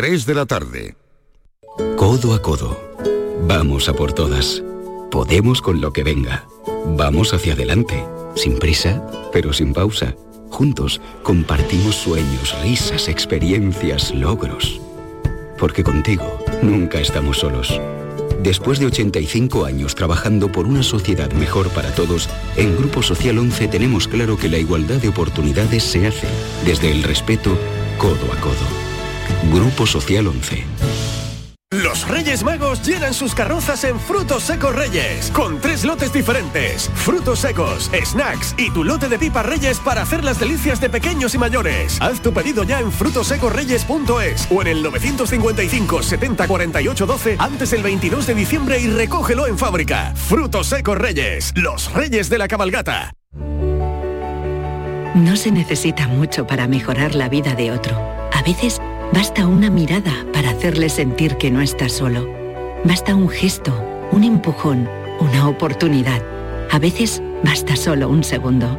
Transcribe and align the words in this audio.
3 0.00 0.24
de 0.24 0.34
la 0.34 0.46
tarde. 0.46 0.96
Codo 1.98 2.32
a 2.32 2.40
codo. 2.40 2.80
Vamos 3.42 3.86
a 3.86 3.92
por 3.92 4.14
todas. 4.14 4.62
Podemos 5.10 5.60
con 5.60 5.82
lo 5.82 5.92
que 5.92 6.02
venga. 6.02 6.46
Vamos 6.96 7.34
hacia 7.34 7.52
adelante. 7.52 8.02
Sin 8.34 8.58
prisa, 8.58 9.06
pero 9.30 9.52
sin 9.52 9.74
pausa. 9.74 10.16
Juntos 10.48 11.02
compartimos 11.22 11.96
sueños, 11.96 12.56
risas, 12.62 13.08
experiencias, 13.08 14.14
logros. 14.14 14.80
Porque 15.58 15.84
contigo 15.84 16.24
nunca 16.62 16.98
estamos 16.98 17.40
solos. 17.40 17.78
Después 18.42 18.78
de 18.78 18.86
85 18.86 19.66
años 19.66 19.94
trabajando 19.94 20.50
por 20.50 20.64
una 20.64 20.82
sociedad 20.82 21.30
mejor 21.32 21.68
para 21.74 21.94
todos, 21.94 22.30
en 22.56 22.74
Grupo 22.74 23.02
Social 23.02 23.36
11 23.36 23.68
tenemos 23.68 24.08
claro 24.08 24.38
que 24.38 24.48
la 24.48 24.56
igualdad 24.56 24.96
de 24.96 25.08
oportunidades 25.08 25.84
se 25.84 26.06
hace 26.06 26.26
desde 26.64 26.90
el 26.90 27.02
respeto 27.02 27.54
codo 27.98 28.32
a 28.32 28.40
codo. 28.40 28.89
Grupo 29.52 29.86
Social 29.86 30.26
11. 30.26 30.64
Los 31.72 32.08
Reyes 32.08 32.42
Magos 32.42 32.84
llenan 32.84 33.14
sus 33.14 33.32
carrozas 33.32 33.84
en 33.84 34.00
Frutos 34.00 34.42
Secos 34.42 34.74
Reyes, 34.74 35.30
con 35.30 35.60
tres 35.60 35.84
lotes 35.84 36.12
diferentes. 36.12 36.90
Frutos 36.94 37.38
secos, 37.38 37.88
snacks 38.04 38.56
y 38.58 38.72
tu 38.72 38.82
lote 38.82 39.08
de 39.08 39.20
pipas 39.20 39.46
Reyes 39.46 39.78
para 39.78 40.02
hacer 40.02 40.24
las 40.24 40.40
delicias 40.40 40.80
de 40.80 40.90
pequeños 40.90 41.32
y 41.36 41.38
mayores. 41.38 42.00
Haz 42.00 42.20
tu 42.20 42.32
pedido 42.32 42.64
ya 42.64 42.80
en 42.80 42.90
frutosecorreyes.es 42.90 44.48
o 44.50 44.62
en 44.62 44.66
el 44.66 44.82
955 44.82 46.02
70 46.02 46.48
48 46.48 47.06
12 47.06 47.36
antes 47.38 47.70
del 47.70 47.84
22 47.84 48.26
de 48.26 48.34
diciembre 48.34 48.80
y 48.80 48.88
recógelo 48.88 49.46
en 49.46 49.56
fábrica. 49.56 50.12
Frutos 50.16 50.66
Secos 50.66 50.98
Reyes, 50.98 51.52
los 51.54 51.92
Reyes 51.92 52.28
de 52.28 52.38
la 52.38 52.48
Cabalgata. 52.48 53.12
No 55.14 55.36
se 55.36 55.52
necesita 55.52 56.08
mucho 56.08 56.48
para 56.48 56.66
mejorar 56.66 57.14
la 57.14 57.28
vida 57.28 57.54
de 57.54 57.70
otro. 57.70 57.96
A 58.32 58.42
veces 58.42 58.80
basta 59.12 59.46
una 59.46 59.70
mirada 59.70 60.12
para 60.32 60.50
hacerle 60.50 60.88
sentir 60.88 61.36
que 61.36 61.50
no 61.50 61.60
está 61.60 61.88
solo. 61.88 62.28
Basta 62.84 63.14
un 63.14 63.28
gesto, 63.28 63.72
un 64.12 64.24
empujón, 64.24 64.88
una 65.20 65.48
oportunidad. 65.48 66.22
A 66.70 66.78
veces 66.78 67.22
basta 67.42 67.76
solo 67.76 68.08
un 68.08 68.24
segundo. 68.24 68.78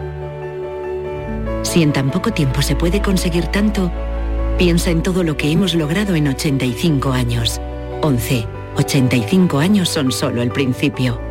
Si 1.63 1.83
en 1.83 1.93
tan 1.93 2.09
poco 2.09 2.31
tiempo 2.31 2.61
se 2.61 2.75
puede 2.75 3.01
conseguir 3.01 3.47
tanto, 3.47 3.91
piensa 4.57 4.89
en 4.89 5.03
todo 5.03 5.23
lo 5.23 5.37
que 5.37 5.51
hemos 5.51 5.75
logrado 5.75 6.15
en 6.15 6.27
85 6.27 7.11
años. 7.11 7.61
11. 8.01 8.47
85 8.77 9.59
años 9.59 9.89
son 9.89 10.11
solo 10.11 10.41
el 10.41 10.51
principio. 10.51 11.30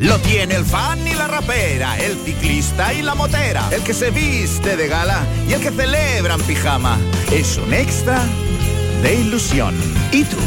Lo 0.00 0.18
tiene 0.20 0.54
el 0.54 0.64
fan 0.64 1.06
y 1.06 1.12
la 1.12 1.28
rapera, 1.28 1.98
el 1.98 2.16
ciclista 2.24 2.94
y 2.94 3.02
la 3.02 3.14
motera, 3.14 3.68
el 3.70 3.82
que 3.82 3.92
se 3.92 4.10
viste 4.10 4.74
de 4.74 4.88
gala 4.88 5.26
y 5.46 5.52
el 5.52 5.60
que 5.60 5.70
celebra 5.70 6.36
en 6.36 6.40
pijama. 6.40 6.98
Es 7.30 7.58
un 7.58 7.74
extra 7.74 8.24
de 9.02 9.14
ilusión. 9.16 9.74
¿Y 10.10 10.24
tú? 10.24 10.38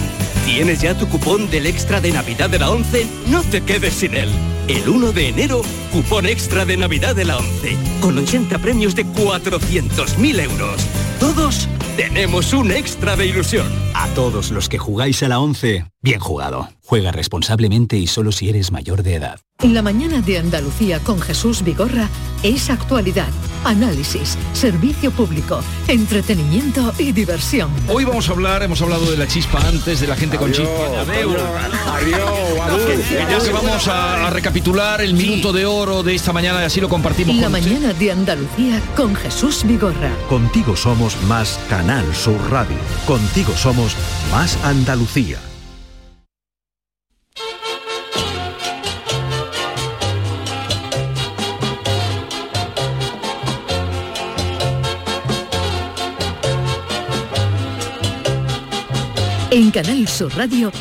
¿Tienes 0.44 0.82
ya 0.82 0.98
tu 0.98 1.08
cupón 1.08 1.52
del 1.52 1.68
extra 1.68 2.02
de 2.02 2.12
Navidad 2.12 2.50
de 2.50 2.58
la 2.58 2.72
11? 2.72 3.06
No 3.28 3.44
te 3.44 3.62
quedes 3.62 3.94
sin 3.94 4.16
él. 4.16 4.32
El 4.68 4.90
1 4.90 5.12
de 5.12 5.28
enero, 5.28 5.62
cupón 5.92 6.26
extra 6.26 6.66
de 6.66 6.76
Navidad 6.76 7.16
de 7.16 7.26
la 7.26 7.38
11, 7.38 7.78
con 8.02 8.18
80 8.18 8.58
premios 8.58 8.96
de 8.96 9.06
400.000 9.06 10.40
euros. 10.40 10.82
Todos 11.20 11.70
tenemos 11.96 12.54
un 12.54 12.72
extra 12.72 13.16
de 13.16 13.28
ilusión. 13.28 13.68
A 13.94 14.08
todos 14.10 14.52
los 14.52 14.70
que 14.70 14.78
jugáis 14.78 15.22
a 15.24 15.28
la 15.28 15.40
11, 15.40 15.86
bien 16.02 16.20
jugado. 16.20 16.70
Juega 16.86 17.12
responsablemente 17.12 17.98
y 17.98 18.08
solo 18.08 18.32
si 18.32 18.50
eres 18.50 18.72
mayor 18.72 19.04
de 19.04 19.16
edad. 19.16 19.40
La 19.64 19.82
mañana 19.82 20.20
de 20.22 20.40
Andalucía 20.40 21.00
con 21.00 21.22
Jesús 21.22 21.64
Vigorra 21.64 22.10
es 22.42 22.70
actualidad, 22.70 23.30
análisis, 23.64 24.38
servicio 24.52 25.12
público, 25.12 25.62
entretenimiento 25.88 26.94
y 26.98 27.14
diversión. 27.14 27.70
Hoy 27.88 28.04
vamos 28.04 28.28
a 28.28 28.34
hablar, 28.34 28.64
hemos 28.64 28.82
hablado 28.82 29.10
de 29.10 29.16
la 29.16 29.26
chispa 29.28 29.66
antes, 29.66 30.02
de 30.02 30.08
la 30.08 30.16
gente 30.18 30.38
con 30.38 30.52
chispa. 30.52 31.06
Que 32.86 33.26
ya 33.30 33.40
que 33.40 33.52
vamos 33.52 33.88
a, 33.88 34.28
a 34.28 34.30
recapitular 34.32 35.02
el 35.02 35.14
minuto 35.14 35.54
de 35.54 35.66
oro 35.66 36.04
de 36.04 36.16
esta 36.16 36.34
mañana 36.34 36.62
y 36.62 36.66
así 36.66 36.82
lo 36.82 36.90
compartimos 36.90 37.36
La 37.38 37.44
con 37.44 37.56
usted. 37.56 37.72
mañana 37.72 37.94
de 37.94 38.12
Andalucía 38.12 38.82
con 38.98 39.16
Jesús 39.16 39.64
Vigorra. 39.66 40.12
Contigo 40.28 40.76
somos 40.76 41.16
más 41.24 41.58
Canal 41.86 42.16
Sur 42.16 42.40
Radio. 42.50 42.78
Contigo 43.06 43.52
somos 43.58 43.94
más 44.32 44.58
Andalucía. 44.64 45.38
En 59.52 59.72
Canal 59.72 60.08
Sur 60.08 60.34
Radio, 60.38 60.72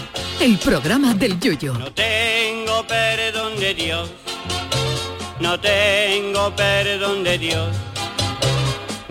el 0.40 0.56
programa 0.58 1.14
del 1.14 1.40
Yoyo. 1.40 1.74
No 1.74 1.92
tengo 1.92 2.86
perdón 2.86 3.58
de 3.58 3.74
Dios, 3.74 4.08
no 5.40 5.58
tengo 5.58 6.54
perdón 6.54 7.24
de 7.24 7.38
Dios, 7.38 7.76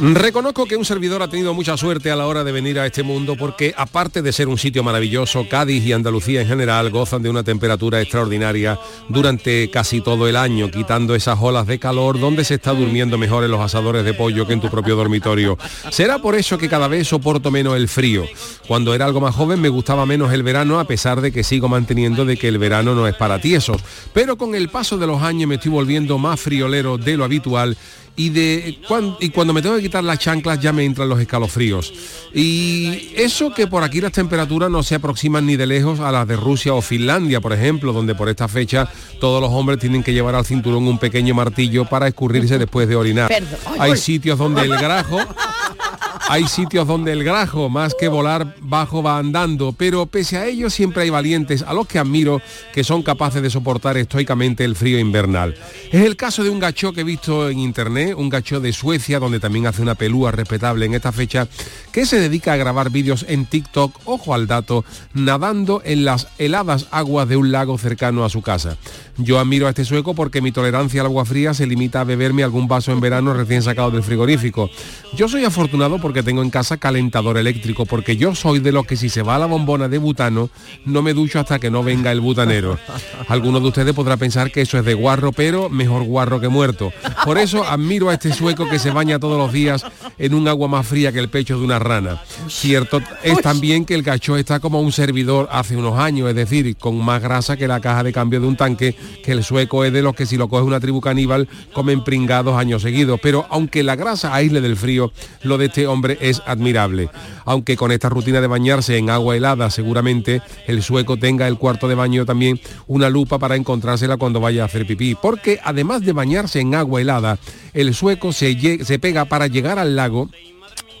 Reconozco 0.00 0.64
que 0.66 0.76
un 0.76 0.84
servidor 0.84 1.24
ha 1.24 1.28
tenido 1.28 1.54
mucha 1.54 1.76
suerte 1.76 2.12
a 2.12 2.16
la 2.16 2.28
hora 2.28 2.44
de 2.44 2.52
venir 2.52 2.78
a 2.78 2.86
este 2.86 3.02
mundo 3.02 3.34
porque 3.36 3.74
aparte 3.76 4.22
de 4.22 4.32
ser 4.32 4.46
un 4.46 4.56
sitio 4.56 4.84
maravilloso, 4.84 5.48
Cádiz 5.48 5.84
y 5.84 5.92
Andalucía 5.92 6.40
en 6.40 6.46
general 6.46 6.90
gozan 6.90 7.20
de 7.20 7.28
una 7.28 7.42
temperatura 7.42 8.00
extraordinaria 8.00 8.78
durante 9.08 9.68
casi 9.70 10.00
todo 10.00 10.28
el 10.28 10.36
año, 10.36 10.70
quitando 10.70 11.16
esas 11.16 11.40
olas 11.40 11.66
de 11.66 11.80
calor 11.80 12.20
donde 12.20 12.44
se 12.44 12.54
está 12.54 12.74
durmiendo 12.74 13.18
mejor 13.18 13.42
en 13.42 13.50
los 13.50 13.60
asadores 13.60 14.04
de 14.04 14.14
pollo 14.14 14.46
que 14.46 14.52
en 14.52 14.60
tu 14.60 14.70
propio 14.70 14.94
dormitorio. 14.94 15.58
Será 15.90 16.20
por 16.20 16.36
eso 16.36 16.58
que 16.58 16.68
cada 16.68 16.86
vez 16.86 17.08
soporto 17.08 17.50
menos 17.50 17.74
el 17.74 17.88
frío. 17.88 18.24
Cuando 18.68 18.94
era 18.94 19.04
algo 19.04 19.20
más 19.20 19.34
joven 19.34 19.60
me 19.60 19.68
gustaba 19.68 20.06
menos 20.06 20.32
el 20.32 20.44
verano 20.44 20.78
a 20.78 20.84
pesar 20.84 21.20
de 21.20 21.32
que 21.32 21.42
sigo 21.42 21.68
manteniendo 21.68 22.24
de 22.24 22.36
que 22.36 22.46
el 22.46 22.58
verano 22.58 22.94
no 22.94 23.08
es 23.08 23.16
para 23.16 23.40
tiesos. 23.40 23.82
Pero 24.14 24.38
con 24.38 24.54
el 24.54 24.68
paso 24.68 24.96
de 24.96 25.08
los 25.08 25.22
años 25.22 25.48
me 25.48 25.56
estoy 25.56 25.72
volviendo 25.72 26.18
más 26.18 26.38
friolero 26.38 26.98
de 26.98 27.16
lo 27.16 27.24
habitual 27.24 27.76
y 28.18 28.28
de 28.30 28.78
cuan- 28.86 29.16
y 29.20 29.30
cuando 29.30 29.54
me 29.54 29.62
tengo 29.62 29.76
que 29.76 29.82
quitar 29.82 30.04
las 30.04 30.18
chanclas 30.18 30.60
ya 30.60 30.72
me 30.72 30.84
entran 30.84 31.08
los 31.08 31.18
escalofríos. 31.20 31.94
Y 32.34 33.12
eso 33.16 33.54
que 33.54 33.66
por 33.66 33.82
aquí 33.84 34.00
las 34.00 34.12
temperaturas 34.12 34.68
no 34.70 34.82
se 34.82 34.96
aproximan 34.96 35.46
ni 35.46 35.56
de 35.56 35.66
lejos 35.66 36.00
a 36.00 36.12
las 36.12 36.28
de 36.28 36.36
Rusia 36.36 36.74
o 36.74 36.82
Finlandia, 36.82 37.40
por 37.40 37.52
ejemplo, 37.52 37.92
donde 37.92 38.14
por 38.14 38.28
esta 38.28 38.48
fecha 38.48 38.90
todos 39.20 39.40
los 39.40 39.50
hombres 39.52 39.78
tienen 39.78 40.02
que 40.02 40.12
llevar 40.12 40.34
al 40.34 40.44
cinturón 40.44 40.86
un 40.88 40.98
pequeño 40.98 41.32
martillo 41.34 41.84
para 41.86 42.08
escurrirse 42.08 42.58
después 42.58 42.88
de 42.88 42.96
orinar. 42.96 43.28
Perdón. 43.28 43.58
Hay 43.78 43.92
ay. 43.92 43.96
sitios 43.96 44.36
donde 44.38 44.62
el 44.62 44.70
grajo 44.76 45.18
hay 46.28 46.46
sitios 46.46 46.86
donde 46.86 47.12
el 47.12 47.24
grajo, 47.24 47.68
más 47.68 47.94
que 47.94 48.08
volar 48.08 48.54
bajo, 48.60 49.02
va 49.02 49.18
andando, 49.18 49.72
pero 49.72 50.06
pese 50.06 50.36
a 50.36 50.46
ello 50.46 50.70
siempre 50.70 51.02
hay 51.02 51.10
valientes 51.10 51.62
a 51.62 51.72
los 51.72 51.86
que 51.86 51.98
admiro 51.98 52.40
que 52.72 52.84
son 52.84 53.02
capaces 53.02 53.42
de 53.42 53.50
soportar 53.50 53.96
estoicamente 53.96 54.64
el 54.64 54.76
frío 54.76 54.98
invernal. 54.98 55.54
Es 55.90 56.04
el 56.04 56.16
caso 56.16 56.42
de 56.42 56.50
un 56.50 56.58
gacho 56.58 56.92
que 56.92 57.02
he 57.02 57.04
visto 57.04 57.48
en 57.48 57.58
internet, 57.58 58.14
un 58.16 58.28
gacho 58.28 58.60
de 58.60 58.72
Suecia, 58.72 59.18
donde 59.18 59.40
también 59.40 59.66
hace 59.66 59.82
una 59.82 59.94
pelúa 59.94 60.30
respetable 60.30 60.86
en 60.86 60.94
esta 60.94 61.12
fecha, 61.12 61.48
que 61.92 62.06
se 62.06 62.20
dedica 62.20 62.52
a 62.52 62.56
grabar 62.56 62.90
vídeos 62.90 63.24
en 63.28 63.46
TikTok, 63.46 64.00
ojo 64.04 64.34
al 64.34 64.46
dato, 64.46 64.84
nadando 65.14 65.82
en 65.84 66.04
las 66.04 66.28
heladas 66.38 66.86
aguas 66.90 67.28
de 67.28 67.36
un 67.36 67.52
lago 67.52 67.78
cercano 67.78 68.24
a 68.24 68.30
su 68.30 68.42
casa. 68.42 68.76
Yo 69.16 69.40
admiro 69.40 69.66
a 69.66 69.70
este 69.70 69.84
sueco 69.84 70.14
porque 70.14 70.40
mi 70.40 70.52
tolerancia 70.52 71.00
al 71.00 71.06
agua 71.08 71.24
fría 71.24 71.52
se 71.52 71.66
limita 71.66 72.00
a 72.00 72.04
beberme 72.04 72.44
algún 72.44 72.68
vaso 72.68 72.92
en 72.92 73.00
verano 73.00 73.34
recién 73.34 73.62
sacado 73.62 73.90
del 73.90 74.04
frigorífico. 74.04 74.70
Yo 75.16 75.28
soy 75.28 75.44
afortunado 75.44 75.98
porque 76.08 76.20
que 76.20 76.24
tengo 76.24 76.42
en 76.42 76.48
casa 76.48 76.78
calentador 76.78 77.36
eléctrico, 77.36 77.84
porque 77.84 78.16
yo 78.16 78.34
soy 78.34 78.60
de 78.60 78.72
los 78.72 78.86
que 78.86 78.96
si 78.96 79.10
se 79.10 79.20
va 79.20 79.36
a 79.36 79.38
la 79.38 79.44
bombona 79.44 79.88
de 79.88 79.98
butano, 79.98 80.48
no 80.86 81.02
me 81.02 81.12
ducho 81.12 81.38
hasta 81.38 81.58
que 81.58 81.70
no 81.70 81.82
venga 81.82 82.10
el 82.10 82.22
butanero. 82.22 82.78
Algunos 83.28 83.60
de 83.60 83.68
ustedes 83.68 83.94
podrá 83.94 84.16
pensar 84.16 84.50
que 84.50 84.62
eso 84.62 84.78
es 84.78 84.86
de 84.86 84.94
guarro, 84.94 85.32
pero 85.32 85.68
mejor 85.68 86.04
guarro 86.04 86.40
que 86.40 86.48
muerto. 86.48 86.94
Por 87.26 87.36
eso 87.36 87.62
admiro 87.62 88.08
a 88.08 88.14
este 88.14 88.32
sueco 88.32 88.66
que 88.70 88.78
se 88.78 88.90
baña 88.90 89.18
todos 89.18 89.36
los 89.36 89.52
días 89.52 89.84
en 90.18 90.32
un 90.32 90.48
agua 90.48 90.66
más 90.66 90.86
fría 90.86 91.12
que 91.12 91.18
el 91.18 91.28
pecho 91.28 91.58
de 91.58 91.64
una 91.66 91.78
rana. 91.78 92.22
Cierto 92.48 93.02
es 93.22 93.42
también 93.42 93.84
que 93.84 93.94
el 93.94 94.02
cacho 94.02 94.38
está 94.38 94.60
como 94.60 94.80
un 94.80 94.92
servidor 94.92 95.46
hace 95.52 95.76
unos 95.76 95.98
años, 95.98 96.30
es 96.30 96.34
decir, 96.34 96.74
con 96.78 96.96
más 96.96 97.20
grasa 97.20 97.58
que 97.58 97.68
la 97.68 97.80
caja 97.80 98.02
de 98.02 98.14
cambio 98.14 98.40
de 98.40 98.46
un 98.46 98.56
tanque, 98.56 98.96
que 99.22 99.32
el 99.32 99.44
sueco 99.44 99.84
es 99.84 99.92
de 99.92 100.00
los 100.00 100.14
que 100.14 100.24
si 100.24 100.38
lo 100.38 100.48
coge 100.48 100.64
una 100.64 100.80
tribu 100.80 101.02
caníbal 101.02 101.48
comen 101.74 102.02
pringados 102.02 102.56
años 102.56 102.80
seguidos. 102.80 103.20
Pero 103.22 103.46
aunque 103.50 103.82
la 103.82 103.94
grasa 103.94 104.34
aísle 104.34 104.62
del 104.62 104.76
frío, 104.76 105.12
lo 105.42 105.58
de 105.58 105.66
este 105.66 105.86
hombre 105.86 105.97
es 106.20 106.42
admirable. 106.46 107.10
Aunque 107.44 107.76
con 107.76 107.92
esta 107.92 108.08
rutina 108.08 108.40
de 108.40 108.46
bañarse 108.46 108.96
en 108.96 109.10
agua 109.10 109.36
helada 109.36 109.70
seguramente 109.70 110.42
el 110.66 110.82
sueco 110.82 111.16
tenga 111.16 111.46
el 111.48 111.58
cuarto 111.58 111.88
de 111.88 111.94
baño 111.94 112.26
también 112.26 112.60
una 112.86 113.08
lupa 113.08 113.38
para 113.38 113.56
encontrársela 113.56 114.16
cuando 114.16 114.40
vaya 114.40 114.62
a 114.62 114.66
hacer 114.66 114.86
pipí. 114.86 115.14
Porque 115.14 115.60
además 115.62 116.02
de 116.02 116.12
bañarse 116.12 116.60
en 116.60 116.74
agua 116.74 117.00
helada, 117.00 117.38
el 117.72 117.94
sueco 117.94 118.32
se, 118.32 118.84
se 118.84 118.98
pega 118.98 119.24
para 119.24 119.46
llegar 119.46 119.78
al 119.78 119.96
lago 119.96 120.28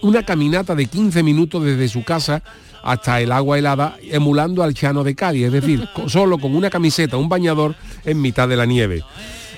una 0.02 0.24
caminata 0.24 0.74
de 0.74 0.86
15 0.86 1.22
minutos 1.22 1.64
desde 1.64 1.88
su 1.88 2.04
casa 2.04 2.42
hasta 2.82 3.20
el 3.20 3.32
agua 3.32 3.58
helada, 3.58 3.96
emulando 4.02 4.62
al 4.62 4.74
Chano 4.74 5.04
de 5.04 5.14
Cádiz, 5.14 5.46
es 5.46 5.52
decir, 5.52 5.86
solo 6.06 6.38
con 6.38 6.54
una 6.54 6.70
camiseta, 6.70 7.16
un 7.16 7.28
bañador 7.28 7.74
en 8.04 8.20
mitad 8.20 8.48
de 8.48 8.56
la 8.56 8.66
nieve. 8.66 9.02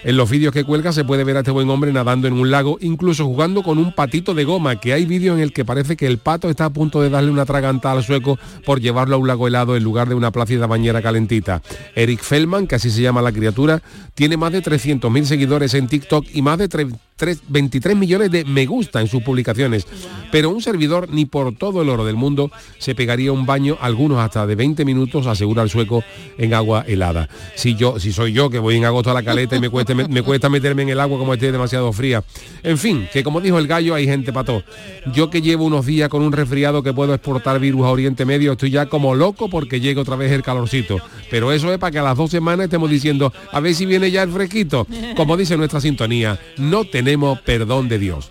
En 0.02 0.17
los 0.17 0.31
vídeos 0.31 0.52
que 0.55 0.64
cuelga 0.64 0.93
se 0.93 1.05
puede 1.05 1.25
ver 1.25 1.37
a 1.37 1.41
este 1.41 1.50
buen 1.50 1.69
hombre 1.69 1.93
nadando 1.93 2.26
en 2.26 2.35
un 2.35 2.50
lago, 2.50 2.79
incluso 2.81 3.26
jugando 3.26 3.62
con 3.62 3.79
un 3.79 3.93
patito 3.94 4.32
de 4.35 4.44
goma, 4.44 4.76
que 4.81 4.93
hay 4.94 5.05
vídeos 5.05 5.37
en 5.37 5.43
el 5.43 5.52
que 5.52 5.64
parece 5.64 5.97
que 5.97 6.06
el 6.06 6.19
pato 6.19 6.49
está 6.49 6.64
a 6.64 6.70
punto 6.70 7.02
de 7.02 7.11
darle 7.11 7.31
una 7.31 7.44
traganta 7.44 7.93
al 7.93 8.02
sueco 8.02 8.38
por 8.64 8.81
llevarlo 8.81 9.17
a 9.17 9.19
un 9.19 9.29
lago 9.29 9.47
helado 9.47 9.76
en 9.76 9.85
lugar 9.85 10.08
de 10.08 10.14
una 10.14 10.31
plácida 10.31 10.67
bañera 10.67 11.02
calentita. 11.02 11.61
Eric 11.94 12.23
Feldman, 12.23 12.67
que 12.67 12.76
así 12.76 12.91
se 12.91 13.02
llama 13.02 13.20
la 13.20 13.32
criatura, 13.32 13.82
tiene 14.14 14.37
más 14.38 14.52
de 14.52 14.62
300.000 14.62 15.25
seguidores 15.25 15.75
en 15.75 15.87
TikTok 15.87 16.25
y 16.32 16.41
más 16.43 16.58
de 16.58 16.69
tre- 16.70 16.94
tres- 17.17 17.43
23 17.49 17.94
millones 17.97 18.31
de 18.31 18.44
me 18.47 18.64
gusta 18.64 19.00
en 19.02 19.06
sus 19.06 19.23
publicaciones. 19.23 19.87
Pero 20.32 20.49
un 20.50 20.62
servidor 20.62 21.08
ni 21.11 21.26
por 21.26 21.55
todo 21.56 21.82
el 21.82 21.88
oro 21.91 22.05
del 22.06 22.17
mundo 22.17 22.50
se 22.79 22.94
pegaría 22.94 23.32
un 23.32 23.44
baño, 23.44 23.76
algunos 23.81 24.19
hasta 24.19 24.47
de 24.47 24.55
20 24.55 24.85
minutos, 24.87 25.26
asegura 25.26 25.62
el 25.62 25.69
sueco, 25.69 26.02
en 26.38 26.55
agua 26.55 26.85
helada. 26.87 27.29
Si 27.56 27.75
yo, 27.75 27.99
si 28.00 28.12
soy 28.12 28.32
yo 28.32 28.49
que 28.49 28.58
voy 28.58 28.76
en 28.76 28.85
agosto 28.87 29.11
a 29.11 29.14
la 29.14 29.23
caleta 29.23 29.56
y 29.56 29.61
me 29.61 29.69
cuesta, 29.69 29.89
me, 29.94 30.22
cuesta 30.22 30.48
meterme 30.48 30.82
en 30.82 30.90
el 30.90 31.00
agua 31.00 31.19
como 31.19 31.34
esté 31.34 31.52
demasiado 31.52 31.92
fría. 31.92 32.22
En 32.62 32.78
fin, 32.78 33.08
que 33.12 33.22
como 33.22 33.40
dijo 33.40 33.58
el 33.58 33.66
gallo, 33.66 33.94
hay 33.94 34.06
gente 34.06 34.32
para 34.32 34.44
todo. 34.44 34.64
Yo 35.12 35.31
que 35.31 35.42
llevo 35.42 35.64
unos 35.64 35.87
días 35.87 36.08
con 36.08 36.22
un 36.22 36.32
resfriado 36.32 36.82
que 36.82 36.92
puedo 36.92 37.14
exportar 37.14 37.58
virus 37.60 37.87
a 37.87 37.90
Oriente 37.90 38.25
Medio, 38.25 38.52
estoy 38.52 38.70
ya 38.70 38.87
como 38.87 39.14
loco 39.14 39.48
porque 39.48 39.81
llega 39.81 40.00
otra 40.00 40.16
vez 40.16 40.32
el 40.32 40.42
calorcito. 40.42 40.98
Pero 41.31 41.52
eso 41.52 41.72
es 41.72 41.78
para 41.78 41.90
que 41.90 41.98
a 41.98 42.02
las 42.02 42.16
dos 42.16 42.31
semanas 42.31 42.64
estemos 42.64 42.90
diciendo, 42.90 43.32
a 43.52 43.60
ver 43.60 43.75
si 43.75 43.87
viene 43.87 44.10
ya 44.10 44.22
el 44.22 44.31
fresquito. 44.31 44.87
Como 45.16 45.37
dice 45.37 45.56
nuestra 45.56 45.81
sintonía, 45.81 46.38
no 46.56 46.84
tenemos 46.84 47.40
perdón 47.40 47.88
de 47.88 47.98
Dios. 47.98 48.31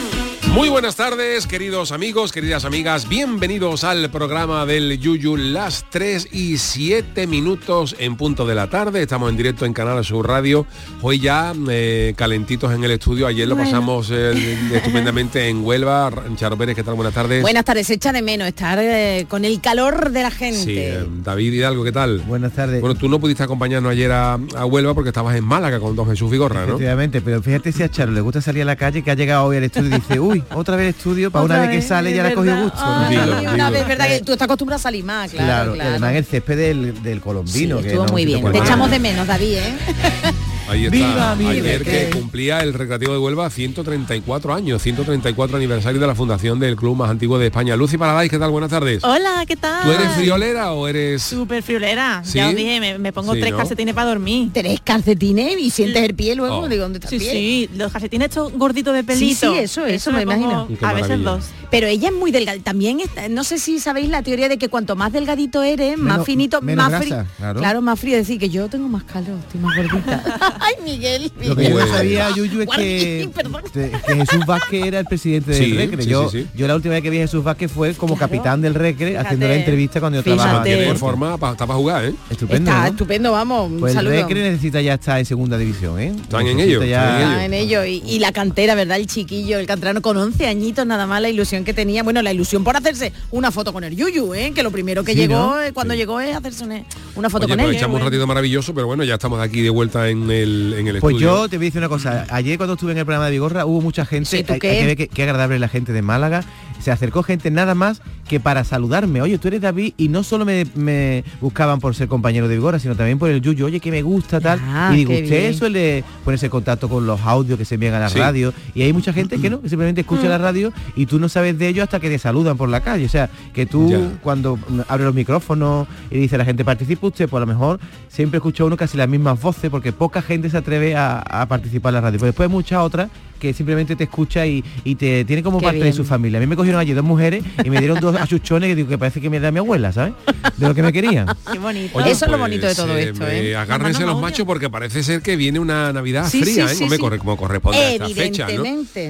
Muy 0.53 0.67
buenas 0.67 0.97
tardes, 0.97 1.47
queridos 1.47 1.93
amigos, 1.93 2.33
queridas 2.33 2.65
amigas. 2.65 3.07
Bienvenidos 3.07 3.85
al 3.85 4.11
programa 4.11 4.65
del 4.65 4.99
Yuyu, 4.99 5.37
las 5.37 5.85
3 5.89 6.27
y 6.33 6.57
7 6.57 7.25
minutos 7.25 7.95
en 7.99 8.17
punto 8.17 8.45
de 8.45 8.53
la 8.53 8.69
tarde. 8.69 9.01
Estamos 9.01 9.29
en 9.29 9.37
directo 9.37 9.65
en 9.65 9.71
Canal 9.71 10.03
Sur 10.03 10.27
Radio. 10.27 10.65
Hoy 11.01 11.19
ya 11.21 11.53
eh, 11.69 12.13
calentitos 12.17 12.73
en 12.73 12.83
el 12.83 12.91
estudio. 12.91 13.27
Ayer 13.27 13.47
lo 13.47 13.55
Bueno. 13.55 13.69
pasamos 13.71 14.09
eh, 14.11 14.57
estupendamente 14.75 15.47
en 15.47 15.63
Huelva. 15.63 16.11
Charo 16.35 16.57
Pérez, 16.57 16.75
¿qué 16.75 16.83
tal? 16.83 16.95
Buenas 16.95 17.13
tardes. 17.13 17.41
Buenas 17.41 17.63
tardes, 17.63 17.87
se 17.87 17.93
echa 17.93 18.11
de 18.11 18.21
menos 18.21 18.45
estar 18.45 18.77
eh, 18.77 19.25
con 19.29 19.45
el 19.45 19.61
calor 19.61 20.11
de 20.11 20.21
la 20.21 20.31
gente. 20.31 20.57
Sí, 20.65 20.77
eh, 20.77 21.05
David 21.23 21.53
Hidalgo, 21.53 21.85
¿qué 21.85 21.93
tal? 21.93 22.19
Buenas 22.27 22.51
tardes. 22.51 22.81
Bueno, 22.81 22.95
tú 22.95 23.07
no 23.07 23.21
pudiste 23.21 23.41
acompañarnos 23.41 23.89
ayer 23.93 24.11
a, 24.11 24.33
a 24.33 24.65
Huelva 24.65 24.93
porque 24.93 25.09
estabas 25.11 25.37
en 25.37 25.45
Málaga 25.45 25.79
con 25.79 25.95
don 25.95 26.09
Jesús 26.09 26.29
Vigorra, 26.29 26.65
¿no? 26.65 26.73
Efectivamente, 26.73 27.21
pero 27.21 27.41
fíjate 27.41 27.71
si 27.71 27.83
a 27.83 27.89
Charo 27.89 28.11
le 28.11 28.19
gusta 28.19 28.41
salir 28.41 28.63
a 28.63 28.65
la 28.65 28.75
calle, 28.75 29.01
que 29.01 29.11
ha 29.11 29.15
llegado 29.15 29.45
hoy 29.45 29.55
al 29.55 29.63
estudio 29.63 29.87
y 29.87 29.99
dice, 30.01 30.19
uy, 30.19 30.40
otra 30.53 30.75
vez 30.75 30.95
estudio, 30.95 31.31
para 31.31 31.45
una 31.45 31.59
vez 31.59 31.69
que 31.69 31.81
sale 31.81 32.13
ya 32.13 32.23
le 32.23 32.29
ha 32.29 32.33
cogido 32.33 32.63
gusto. 32.63 32.79
Ay, 32.81 33.17
¿no? 33.17 33.53
una 33.53 33.69
vez, 33.69 33.87
verdad 33.87 34.07
que 34.07 34.21
tú 34.21 34.33
estás 34.33 34.45
acostumbrado 34.45 34.77
a 34.77 34.81
salir 34.81 35.03
más, 35.03 35.31
claro, 35.31 35.45
Claro, 35.45 35.73
claro. 35.73 35.89
además 35.91 36.15
el 36.15 36.25
césped 36.25 36.57
del, 36.57 37.03
del 37.03 37.21
colombino. 37.21 37.77
Sí, 37.77 37.83
que 37.83 37.89
estuvo 37.89 38.05
no, 38.05 38.11
muy 38.11 38.25
bien. 38.25 38.51
Te 38.51 38.57
echamos 38.57 38.89
de 38.91 38.99
menos, 38.99 39.27
David, 39.27 39.57
¿eh? 39.57 39.73
Ahí 40.71 40.85
está. 40.85 41.35
Viva 41.35 41.51
Ayer 41.51 41.83
que 41.83 42.09
cumplía 42.17 42.59
el 42.61 42.73
Recreativo 42.73 43.11
de 43.11 43.19
Huelva 43.19 43.49
134 43.49 44.53
años, 44.53 44.81
134 44.81 45.57
aniversario 45.57 45.99
de 45.99 46.07
la 46.07 46.15
fundación 46.15 46.59
del 46.61 46.77
club 46.77 46.95
más 46.95 47.09
antiguo 47.09 47.37
de 47.37 47.47
España. 47.47 47.75
Lucy 47.75 47.97
Paradise, 47.97 48.29
¿qué 48.29 48.39
tal? 48.39 48.51
Buenas 48.51 48.69
tardes. 48.69 49.03
Hola, 49.03 49.43
¿qué 49.45 49.57
tal? 49.57 49.83
¿Tú 49.83 49.91
eres 49.91 50.07
friolera 50.13 50.71
o 50.71 50.87
eres...? 50.87 51.21
Súper 51.23 51.61
friolera. 51.61 52.21
¿Sí? 52.23 52.37
Ya 52.37 52.47
os 52.47 52.55
dije, 52.55 52.79
me, 52.79 52.97
me 52.99 53.11
pongo 53.11 53.33
Sí, 53.33 53.41
tres 53.41 53.51
¿no? 53.51 53.57
calcetines 53.57 53.93
para 53.93 54.09
dormir. 54.11 54.49
Tres 54.53 54.79
calcetines 54.81 55.59
y 55.59 55.69
sientes 55.71 56.03
el 56.03 56.15
pie 56.15 56.35
luego. 56.35 56.59
Oh. 56.59 56.69
Digo, 56.69 56.83
¿dónde 56.83 56.99
está 56.99 57.09
Sí, 57.09 57.15
el 57.15 57.21
pie? 57.21 57.31
sí, 57.31 57.69
los 57.75 57.91
calcetines 57.91 58.29
estos 58.29 58.53
gorditos 58.53 58.93
de 58.93 59.01
Sí, 59.01 59.05
pelito. 59.07 59.51
sí, 59.53 59.59
eso, 59.59 59.85
eso, 59.85 60.11
me 60.13 60.25
pongo 60.25 60.37
imagino. 60.67 60.87
A 60.87 60.93
veces 60.93 61.21
dos. 61.21 61.43
Pero 61.69 61.87
ella 61.87 62.09
es 62.09 62.15
muy 62.15 62.31
delgada. 62.31 62.57
También, 62.63 63.01
está- 63.01 63.27
no 63.27 63.43
sé 63.43 63.57
si 63.59 63.79
sabéis 63.79 64.09
la 64.09 64.21
teoría 64.23 64.47
de 64.47 64.57
que 64.57 64.69
cuanto 64.69 64.95
más 64.95 65.11
delgadito 65.11 65.63
eres, 65.63 65.97
más 65.97 66.25
finito, 66.25 66.61
menos 66.61 66.89
más 66.89 67.01
frío. 67.01 67.15
grasa, 67.39 67.59
claro. 67.59 67.81
más 67.81 67.99
frío. 67.99 68.15
Decir 68.15 68.39
que 68.39 68.49
yo 68.49 68.69
tengo 68.69 68.87
más 68.87 69.03
calor, 69.03 69.37
estoy 69.39 69.59
más 69.59 69.75
gordita. 69.75 70.57
Ay, 70.63 70.75
Miguel. 70.83 71.31
Lo 71.43 71.55
que 71.55 71.69
yo 71.69 71.79
no 71.79 71.87
sabía, 71.87 72.29
Yuyu, 72.35 72.61
es 72.61 72.65
Guardián, 72.67 73.31
que, 73.33 74.15
Jesús 74.15 74.45
Vázquez 74.45 74.85
era 74.85 74.99
el 74.99 75.05
presidente 75.05 75.51
del 75.51 75.63
Sí, 75.65 75.73
Recre. 75.73 76.03
sí, 76.03 76.09
yo, 76.09 76.29
sí, 76.29 76.41
sí. 76.43 76.47
yo 76.55 76.67
la 76.67 76.75
última 76.75 76.93
vez 76.93 77.03
que 77.03 77.09
vi 77.09 77.17
a 77.17 77.21
Jesús 77.21 77.43
Vázquez 77.43 77.71
fue 77.71 77.93
como 77.95 78.17
capitán 78.17 78.61
del 78.61 78.75
Recre 78.75 79.17
haciendo 79.17 79.47
la 79.47 79.55
entrevista 79.55 79.99
cuando 79.99 80.19
yo 80.19 80.23
trabajaba. 80.23 80.63
Tiene 80.63 80.93
forma, 80.95 81.33
está 81.35 81.65
para 81.65 81.73
jugar, 81.75 82.05
¿eh? 82.05 82.13
Estupendo, 82.29 82.69
Está 82.69 82.83
¿no? 82.83 82.87
estupendo, 82.89 83.31
vamos. 83.31 83.71
Un 83.71 83.79
Pues 83.79 83.91
el 83.91 83.95
saludo. 83.97 84.13
Recre 84.13 84.41
necesita 84.51 84.81
ya 84.81 84.93
estar 84.95 85.19
en 85.19 85.25
segunda 85.25 85.57
división, 85.57 85.99
¿eh? 85.99 86.13
Están 86.21 86.45
en 86.47 86.59
ello, 86.59 86.83
ya- 86.83 87.43
en 87.45 87.53
ello. 87.53 87.83
Y, 87.85 88.03
y 88.05 88.19
la 88.19 88.31
cantera, 88.31 88.75
¿verdad? 88.75 88.97
El 88.97 89.07
chiquillo, 89.07 89.57
el 89.59 89.65
canterano 89.65 90.01
con 90.01 90.17
11 90.17 90.47
añitos, 90.47 90.85
nada 90.85 91.07
más 91.07 91.21
la 91.21 91.29
ilusión 91.29 91.63
que 91.63 91.73
tenía. 91.73 92.03
Bueno, 92.03 92.21
la 92.21 92.31
ilusión 92.33 92.63
por 92.63 92.77
hacerse 92.77 93.13
una 93.31 93.51
foto 93.51 93.73
con 93.73 93.83
el 93.83 93.95
Yuyu, 93.95 94.33
¿eh? 94.35 94.51
Que 94.53 94.63
lo 94.63 94.71
primero 94.71 95.03
que 95.03 95.13
Sí, 95.13 95.19
llegó, 95.19 95.33
¿no? 95.35 95.61
eh, 95.61 95.71
cuando 95.73 95.93
llegó 95.95 96.19
es 96.19 96.35
hacerse 96.35 96.63
una, 96.63 96.83
una 97.15 97.29
foto 97.29 97.45
Oye, 97.45 97.53
con 97.53 97.59
él. 97.61 97.65
pues 97.65 97.75
¿eh? 97.75 97.77
echamos 97.79 97.95
un 97.95 97.99
Bueno. 98.01 98.05
ratito 98.11 98.27
maravilloso, 98.27 98.73
pero 98.73 98.87
bueno, 98.87 99.03
ya 99.03 99.15
estamos 99.15 99.39
aquí 99.41 99.61
de 99.61 99.69
vuelta 99.69 100.09
en 100.09 100.29
el, 100.41 100.73
en 100.77 100.87
el 100.87 100.99
Pues 100.99 101.13
estudio. 101.15 101.35
yo 101.43 101.49
te 101.49 101.57
voy 101.57 101.65
a 101.65 101.67
decir 101.67 101.79
una 101.79 101.89
cosa. 101.89 102.25
Ayer 102.29 102.57
cuando 102.57 102.73
estuve 102.73 102.91
en 102.91 102.97
el 102.97 103.05
programa 103.05 103.25
de 103.25 103.31
Vigorra 103.31 103.65
hubo 103.65 103.81
mucha 103.81 104.05
gente. 104.05 104.29
Sí, 104.29 104.43
¿tú 104.43 104.53
hay- 104.53 104.59
qué? 104.59 104.69
hay 104.71 104.79
que 104.79 104.85
ver 104.85 104.97
qué, 104.97 105.07
qué 105.07 105.23
agradable 105.23 105.59
la 105.59 105.67
gente 105.67 105.93
de 105.93 106.01
Málaga. 106.01 106.43
Se 106.81 106.91
acercó 106.91 107.23
gente 107.23 107.51
nada 107.51 107.75
más 107.75 108.01
que 108.27 108.39
para 108.39 108.63
saludarme. 108.63 109.21
Oye, 109.21 109.37
tú 109.37 109.47
eres 109.47 109.61
David 109.61 109.93
y 109.97 110.07
no 110.09 110.23
solo 110.23 110.45
me, 110.45 110.65
me 110.75 111.23
buscaban 111.41 111.79
por 111.79 111.95
ser 111.95 112.07
compañero 112.07 112.47
de 112.47 112.55
Vigorra, 112.55 112.79
sino 112.79 112.95
también 112.95 113.19
por 113.19 113.29
el 113.29 113.41
Yuyu. 113.41 113.65
Oye, 113.65 113.79
que 113.79 113.91
me 113.91 114.01
gusta 114.01 114.39
tal. 114.39 114.59
Ah, 114.63 114.91
y 114.93 114.97
digo, 114.97 115.13
usted 115.13 115.27
bien. 115.41 115.53
suele 115.53 116.03
ponerse 116.25 116.47
en 116.47 116.49
contacto 116.49 116.89
con 116.89 117.05
los 117.05 117.19
audios 117.21 117.57
que 117.57 117.65
se 117.65 117.75
envían 117.75 117.93
a 117.93 117.99
la 117.99 118.09
Sí. 118.09 118.17
radio. 118.19 118.53
Y 118.73 118.81
hay 118.81 118.93
mucha 118.93 119.13
gente 119.13 119.39
que 119.39 119.49
no, 119.49 119.61
que 119.61 119.69
simplemente 119.69 120.01
escucha 120.01 120.27
la 120.27 120.37
radio 120.37 120.71
y 120.95 121.05
tú 121.05 121.19
no 121.19 121.29
sabes 121.29 121.57
de 121.57 121.67
ellos 121.67 121.83
hasta 121.83 121.99
que 121.99 122.09
te 122.09 122.17
saludan 122.19 122.57
por 122.57 122.69
la 122.69 122.81
calle. 122.81 123.05
O 123.05 123.09
sea, 123.09 123.29
que 123.53 123.65
tú 123.65 123.89
Ya. 123.89 123.99
cuando 124.21 124.57
mm, 124.57 124.79
abre 124.87 125.03
los 125.05 125.13
micrófonos 125.13 125.87
y 126.09 126.17
dice 126.19 126.35
a 126.35 126.37
la 126.39 126.45
gente 126.45 126.63
participa 126.65 127.07
usted, 127.07 127.29
pues 127.29 127.37
a 127.39 127.45
lo 127.45 127.47
mejor 127.47 127.79
siempre 128.07 128.37
escucha 128.37 128.63
uno 128.63 128.77
casi 128.77 128.97
las 128.97 129.07
mismas 129.09 129.39
voces 129.41 129.69
porque 129.69 129.91
poca 129.91 130.21
gente 130.21 130.49
se 130.49 130.57
atreve 130.57 130.95
a, 130.95 131.19
a 131.19 131.45
participar 131.47 131.91
en 131.91 131.95
la 131.95 132.01
radio. 132.01 132.19
Pero 132.19 132.27
después 132.27 132.47
hay 132.49 132.51
muchas 132.53 132.79
otras 132.79 133.09
que 133.41 133.53
simplemente 133.53 133.95
te 133.95 134.03
escucha 134.03 134.45
y, 134.45 134.63
y 134.83 134.93
te 134.95 135.25
tiene 135.25 135.41
como 135.41 135.57
Qué 135.59 135.65
parte 135.65 135.79
de 135.83 135.93
su 135.93 136.05
familia. 136.05 136.37
A 136.37 136.41
mí 136.41 136.45
me 136.47 136.55
cogieron 136.55 136.79
allí 136.79 136.93
dos 136.93 137.03
mujeres 137.03 137.43
y 137.63 137.69
me 137.71 137.79
dieron 137.79 137.99
dos 137.99 138.15
achuchones 138.15 138.69
que 138.69 138.75
digo 138.75 138.87
que 138.87 138.97
parece 138.99 139.19
que 139.19 139.29
me 139.31 139.39
da 139.39 139.49
mi 139.51 139.57
abuela, 139.57 139.91
¿sabes? 139.91 140.13
De 140.57 140.67
lo 140.67 140.75
que 140.75 140.83
me 140.83 140.93
querían. 140.93 141.25
Qué 141.51 141.57
bonito. 141.57 141.97
Oye, 141.97 142.11
Eso 142.11 142.25
es 142.25 142.31
lo 142.31 142.37
pues, 142.37 142.41
bonito 142.51 142.67
de 142.67 142.75
todo 142.75 142.95
eh, 142.95 143.03
esto, 143.09 143.27
eh, 143.27 143.49
¿eh? 143.51 143.55
Agárrense 143.55 144.05
los 144.05 144.21
machos 144.21 144.45
porque 144.45 144.69
parece 144.69 145.01
ser 145.01 145.21
que 145.23 145.35
viene 145.35 145.59
una 145.59 145.91
Navidad 145.91 146.29
Sí, 146.29 146.41
fría, 146.43 146.67
sí, 146.67 146.73
¿eh? 146.73 146.87
sí, 146.87 146.89
sí. 146.89 146.97
corre- 147.01 147.17
como 147.17 147.35
corresponde 147.35 147.79
a 147.79 147.91
esta 147.93 148.09
fecha, 148.09 148.47
¿no? 148.55 148.63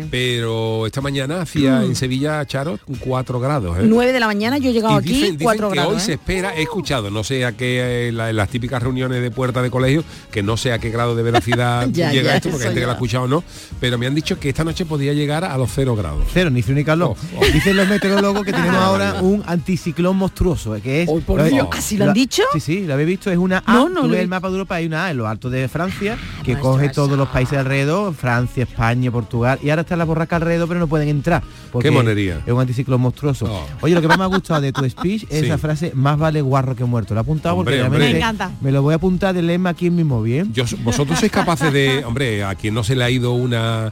Pero 0.10 0.86
esta 0.86 1.02
mañana 1.02 1.42
hacía 1.42 1.80
Mm. 1.80 1.86
en 1.86 1.96
Sevilla, 1.96 2.46
Charo, 2.46 2.80
4 3.00 3.40
grados, 3.40 3.78
¿eh? 3.80 3.82
9 3.84 4.14
de 4.14 4.20
la 4.20 4.28
mañana 4.28 4.58
yo 4.58 4.70
he 4.70 4.74
llegado 4.74 4.96
Y 4.96 4.98
aquí, 5.00 5.10
dicen, 5.10 5.22
dicen 5.34 5.40
4 5.44 5.70
que 5.70 5.76
grados. 5.76 5.94
hoy 5.96 6.00
se 6.00 6.12
¿eh? 6.12 6.16
espera, 6.16 6.56
he 6.56 6.62
escuchado, 6.62 7.10
no 7.12 7.24
sé 7.24 7.44
a 7.46 7.52
qué, 7.52 8.08
eh, 8.08 8.12
la- 8.12 8.30
en 8.30 8.36
las 8.38 8.50
típicas 8.50 8.82
reuniones 8.82 9.22
de 9.22 9.32
puerta 9.32 9.62
de 9.62 9.70
colegio, 9.70 10.04
que 10.32 10.42
no 10.44 10.56
sé 10.58 10.72
a 10.72 10.80
qué 10.80 10.90
grado 10.90 11.16
de 11.16 11.24
velocidad 11.24 11.88
Ya, 11.92 12.12
llega 12.12 12.32
ya, 12.32 12.36
esto, 12.38 12.50
porque 12.50 12.64
hay 12.64 12.70
gente 12.70 12.80
que 12.82 12.86
lo 12.86 12.92
ha 12.92 12.96
escuchado 12.96 13.24
o 13.26 13.28
no, 13.28 13.44
pero 13.80 13.98
me 13.98 14.08
han 14.08 14.16
dicho 14.16 14.21
que 14.22 14.50
esta 14.50 14.64
noche 14.64 14.86
podía 14.86 15.14
llegar 15.14 15.44
a 15.44 15.58
los 15.58 15.72
cero 15.74 15.96
grados. 15.96 16.24
Cero, 16.32 16.50
ni 16.50 16.62
frío 16.62 16.76
ni 16.76 16.84
calor. 16.84 17.16
Dicen 17.54 17.76
los 17.76 17.88
meteorólogos 17.88 18.44
que 18.46 18.54
tenemos 18.54 18.76
ahora 18.82 19.16
un 19.22 19.44
anticiclón 19.46 20.18
monstruoso, 20.18 20.76
eh, 20.76 20.82
que 20.82 21.04
es... 21.04 21.10
por 21.26 21.44
Dios. 21.44 21.68
¿Así 21.72 21.98
lo 21.98 22.06
han 22.06 22.14
dicho? 22.14 22.44
Sí, 22.54 22.60
sí, 22.60 22.86
lo 22.86 22.94
habéis 22.94 23.08
visto, 23.08 23.32
es 23.32 23.38
una 23.38 23.64
A, 23.66 23.74
No, 23.74 23.90
no 23.90 24.02
tú 24.04 24.10
ves 24.10 24.20
el 24.22 24.28
mapa 24.28 24.48
de 24.48 24.54
Europa, 24.54 24.76
hay 24.76 24.86
una 24.86 25.06
A 25.06 25.12
en 25.12 25.18
lo 25.18 25.28
alto 25.28 25.50
de 25.50 25.68
Francia, 25.68 26.18
que 26.44 26.58
coge 26.58 26.90
todos 26.90 27.18
los 27.18 27.28
países 27.30 27.58
alrededor, 27.58 28.14
Francia, 28.14 28.64
España, 28.64 29.12
Portugal, 29.12 29.60
y 29.64 29.70
ahora 29.70 29.82
está 29.82 29.96
la 29.96 30.06
borraca 30.06 30.36
alrededor, 30.38 30.68
pero 30.68 30.80
no 30.80 30.88
pueden 30.88 31.10
entrar. 31.10 31.44
porque 31.72 31.90
Qué 31.90 31.92
monería. 31.96 32.42
Es 32.46 32.54
un 32.54 32.62
anticiclón 32.62 33.02
monstruoso. 33.02 33.66
Oye, 33.82 33.96
lo 33.96 34.02
que 34.02 34.08
más 34.08 34.18
me 34.18 34.24
ha 34.24 34.28
gustado 34.28 34.62
de 34.62 34.72
tu 34.72 34.88
speech 34.90 35.24
es 35.30 35.30
Sí. 35.42 35.46
esa 35.48 35.58
frase, 35.58 35.92
más 35.96 36.18
vale 36.20 36.42
guarro 36.42 36.76
que 36.76 36.84
muerto. 36.86 37.14
Lo 37.14 37.20
he 37.20 37.24
apuntado 37.24 37.56
Hombre, 37.56 37.78
porque 37.78 37.88
hombre. 37.88 38.12
Me 38.12 38.18
encanta. 38.18 38.52
me 38.62 38.72
lo 38.72 38.82
voy 38.84 38.94
a 38.94 38.98
apuntar 38.98 39.34
de 39.34 39.42
lema 39.42 39.72
aquí 39.72 39.88
en 39.88 39.96
mi 39.96 40.04
móvil. 40.04 40.34
¿eh? 40.36 40.46
Yo, 40.54 40.64
vosotros 40.84 41.20
sois 41.20 41.32
capaces 41.32 41.74
de, 41.74 42.04
hombre, 42.06 42.44
a 42.44 42.54
quien 42.56 42.74
no 42.74 42.84
se 42.84 42.96
le 42.96 43.04
ha 43.04 43.10
ido 43.10 43.32
una 43.34 43.92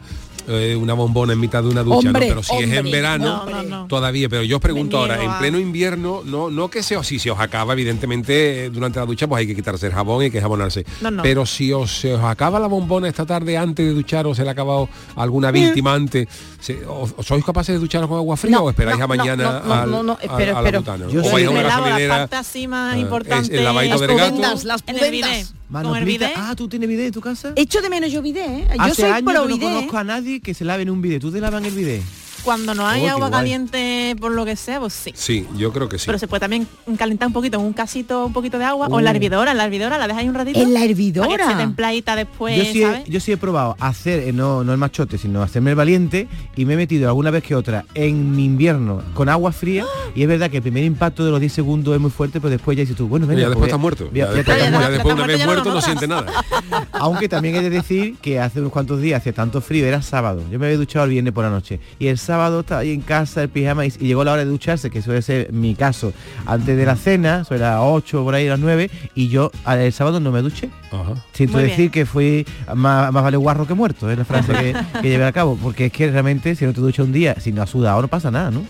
eh, 0.50 0.76
una 0.76 0.94
bombona 0.94 1.34
en 1.34 1.40
mitad 1.40 1.62
de 1.64 1.70
una 1.70 1.84
ducha, 1.84 2.10
Hombre, 2.10 2.28
¿no? 2.28 2.28
pero 2.30 2.44
si 2.44 2.56
es 2.58 2.72
en 2.72 2.90
verano, 2.92 3.44
no, 3.46 3.52
no, 3.52 3.64
no. 3.64 3.88
todavía. 3.88 4.28
Pero 4.30 4.44
yo 4.44 4.58
os 4.58 4.62
pregunto 4.62 4.98
ahora, 4.98 5.24
en 5.24 5.32
pleno 5.40 5.60
invierno, 5.60 6.22
no, 6.26 6.50
no 6.50 6.70
que 6.70 6.82
sea 6.84 7.04
si 7.04 7.20
se 7.20 7.32
os 7.32 7.40
acaba, 7.40 7.74
evidentemente, 7.74 8.66
eh, 8.66 8.70
durante 8.70 9.00
la 9.00 9.06
ducha, 9.06 9.28
pues 9.28 9.40
hay 9.42 9.48
que 9.48 9.56
quitarse 9.56 9.88
el 9.88 9.94
jabón 9.94 10.22
y 10.22 10.26
hay 10.26 10.32
que 10.32 10.42
jabonarse. 10.42 10.86
No, 11.02 11.12
no. 11.12 11.24
Pero 11.24 11.46
si 11.46 11.72
os, 11.72 11.92
se 12.00 12.14
os 12.14 12.24
acaba 12.24 12.60
la 12.60 12.68
bombona 12.68 13.08
esta 13.08 13.26
tarde 13.26 13.58
antes 13.58 13.86
de 13.86 13.94
duchar 13.94 14.26
o 14.28 14.34
se 14.36 14.44
le 14.44 14.50
ha 14.50 14.52
acabado 14.54 14.90
alguna 15.16 15.52
víctima 15.52 15.94
antes, 15.94 16.28
se- 16.60 16.86
o- 16.86 17.08
o 17.16 17.24
¿sois 17.24 17.44
capaces 17.46 17.76
de 17.76 17.80
ducharos 17.80 18.08
con 18.10 18.18
agua 18.18 18.36
fría 18.38 18.56
No, 18.58 18.64
o 18.64 18.70
esperáis 18.70 18.98
no, 18.98 19.04
a 19.06 19.08
mañana 19.08 19.44
no, 19.44 19.68
no, 19.68 19.74
al, 19.74 19.92
no, 19.92 20.04
no, 20.04 20.18
espero, 20.22 20.58
a 20.58 20.62
la 20.62 20.70
espero. 20.70 20.80
butana? 20.82 21.08
Yo 21.12 21.22
o 21.22 21.32
vais 21.32 21.48
a 21.48 21.50
una 21.52 21.62
la 21.64 22.30
así 22.40 22.68
más 22.68 22.96
eh, 22.96 23.00
importante. 23.00 23.54
es 23.54 23.60
el 23.60 23.64
lavadito 23.64 24.00
del 24.00 24.16
gato. 24.16 24.36
pudentas, 24.36 24.64
las 24.66 24.84
en 24.88 25.59
Con 25.72 25.96
el 25.96 26.06
bidet. 26.06 26.32
Ah, 26.36 26.56
¿tú 26.56 26.68
tienes 26.68 26.90
bidet 26.90 27.08
en 27.08 27.12
tu 27.14 27.22
casa? 27.22 27.54
Echo 27.56 27.82
de 27.82 27.90
menos 27.90 28.12
yo 28.12 28.22
bidet, 28.22 28.48
¿eh? 28.48 28.68
Yo 28.76 28.82
Hace 28.82 29.02
soy 29.04 29.12
años 29.12 29.32
pro 29.32 29.44
que 29.44 29.50
no 29.50 29.56
bidet. 29.58 29.74
conozco 29.74 29.98
a 29.98 30.04
nadie 30.04 30.40
que 30.42 30.54
se 30.54 30.66
lave 30.66 30.84
en 30.84 30.90
un 30.90 31.02
bidet. 31.02 31.22
¿Tú 31.22 31.32
te 31.32 31.40
lavas 31.40 31.62
en 31.62 31.68
el 31.68 31.74
bidet? 31.76 32.02
Cuando 32.50 32.74
no 32.74 32.88
hay 32.88 33.06
Oh, 33.06 33.10
agua 33.12 33.30
caliente 33.30 34.16
por 34.20 34.32
lo 34.32 34.44
que 34.44 34.56
sea, 34.56 34.80
pues 34.80 34.94
sí. 34.94 35.12
Sí, 35.14 35.46
yo 35.56 35.72
creo 35.72 35.88
que 35.88 36.00
sí. 36.00 36.06
Pero 36.08 36.18
se 36.18 36.28
puede 36.28 36.40
también 36.40 36.68
calentar 36.98 37.28
un 37.28 37.34
poquito 37.34 37.60
en 37.60 37.64
un 37.64 37.74
casito, 37.74 38.26
un 38.26 38.34
poquito 38.34 38.58
de 38.58 38.66
agua, 38.66 38.88
o 38.90 38.98
en 38.98 39.06
la 39.06 39.12
Uh. 39.12 39.16
hervidora, 39.16 39.52
en 39.52 39.58
la 39.58 39.66
hervidora, 39.66 39.98
la 40.00 40.08
dejáis 40.08 40.28
un 40.28 40.34
ratito. 40.34 40.60
En 40.60 40.74
la 40.74 40.80
Para 40.80 40.86
que 40.88 40.92
hervidora. 40.92 41.44
esté 41.46 41.56
templadita 41.58 42.16
después, 42.16 42.58
yo, 42.58 42.64
sí 42.74 42.82
¿sabes? 42.82 43.08
he, 43.08 43.12
yo 43.12 43.20
sí 43.20 43.32
he 43.34 43.38
probado 43.38 43.76
hacer, 43.80 44.20
eh, 44.28 44.34
no, 44.34 44.64
no 44.64 44.72
el 44.72 44.78
machote, 44.80 45.18
sino 45.20 45.44
hacerme 45.44 45.70
el 45.70 45.76
valiente 45.76 46.28
y 46.56 46.66
me 46.66 46.74
he 46.74 46.78
metido 46.78 47.08
alguna 47.08 47.30
vez 47.30 47.44
que 47.44 47.54
otra 47.54 47.86
en 47.94 48.36
mi 48.36 48.46
invierno 48.46 49.04
con 49.14 49.30
agua 49.30 49.52
fría 49.52 49.86
y 50.16 50.24
es 50.24 50.28
verdad 50.28 50.50
que 50.50 50.58
el 50.58 50.64
primer 50.64 50.84
impacto 50.86 51.24
de 51.24 51.30
los 51.32 51.40
10 51.40 51.54
segundos 51.54 51.94
es 51.94 52.02
muy 52.02 52.10
fuerte, 52.12 52.40
pero 52.42 52.50
después 52.50 52.76
ya 52.78 52.82
dices 52.82 52.96
tú, 52.98 53.08
bueno, 53.08 53.28
venga, 53.28 53.42
ya 53.42 53.48
pues 53.48 53.56
después 53.60 53.64
a- 53.64 53.76
estás 53.76 53.80
muerto. 53.82 54.10
Ya 54.12 54.26
después, 54.26 54.46
tratar 54.46 54.64
ya 54.64 54.72
muerto. 54.72 54.92
después 54.94 55.16
una 55.16 55.28
vez 55.28 55.46
muerto 55.46 55.74
no 55.74 55.82
siente 55.82 56.08
nada. 56.08 56.26
Aunque 56.94 57.30
también 57.30 57.56
he 57.56 57.62
de 57.62 57.70
decir 57.70 58.16
que 58.22 58.40
hace 58.40 58.60
unos 58.60 58.72
cuantos 58.72 59.00
días 59.02 59.20
hacía 59.22 59.34
tanto 59.34 59.62
frío, 59.62 59.86
era 59.86 60.02
sábado. 60.02 60.42
Yo 60.52 60.58
me 60.60 60.66
había 60.66 60.78
duchado 60.78 61.06
el 61.06 61.12
viernes 61.12 61.34
por 61.34 61.44
la 61.44 61.50
noche. 61.52 61.80
Y 62.00 62.08
el 62.08 62.18
sábado 62.18 62.39
estaba 62.48 62.82
ahí 62.82 62.92
en 62.94 63.02
casa, 63.02 63.44
el 63.44 63.50
pijama, 63.50 63.86
y, 63.86 63.94
y 64.00 64.08
llegó 64.08 64.24
la 64.24 64.34
hora 64.34 64.46
de 64.46 64.50
ducharse, 64.50 64.90
que 64.90 65.02
suele 65.02 65.22
ser 65.22 65.52
mi 65.52 65.76
caso, 65.76 66.14
antes 66.46 66.78
de 66.78 66.86
la 66.86 66.96
cena, 66.96 67.44
sobre 67.44 67.60
las 67.62 67.80
8, 67.82 68.24
por 68.24 68.34
ahí 68.36 68.48
las 68.48 68.60
9, 68.60 68.90
y 69.16 69.28
yo 69.30 69.52
al- 69.66 69.80
el 69.80 69.94
sábado 69.94 70.20
no 70.20 70.32
me 70.32 70.42
duché. 70.42 70.70
Ajá. 70.92 71.14
Siento 71.34 71.54
Muy 71.58 71.64
decir 71.64 71.78
bien. 71.78 71.92
que 71.92 72.06
fui 72.06 72.46
más, 72.76 73.12
más 73.12 73.24
vale 73.24 73.38
guarro 73.38 73.68
que 73.68 73.74
muerto, 73.74 74.10
es 74.10 74.18
la 74.18 74.26
frase 74.26 74.52
que, 74.54 74.76
que 75.02 75.10
llevé 75.10 75.26
a 75.26 75.32
cabo. 75.32 75.58
Porque 75.62 75.88
es 75.88 75.92
que 75.92 76.10
realmente 76.10 76.56
si 76.56 76.66
no 76.66 76.74
te 76.74 76.82
duchas 76.82 77.06
un 77.06 77.12
día, 77.14 77.36
si 77.40 77.52
no 77.52 77.62
has 77.62 77.70
sudado, 77.70 78.02
no 78.02 78.08
pasa 78.08 78.32
nada, 78.32 78.50
¿no? 78.52 78.64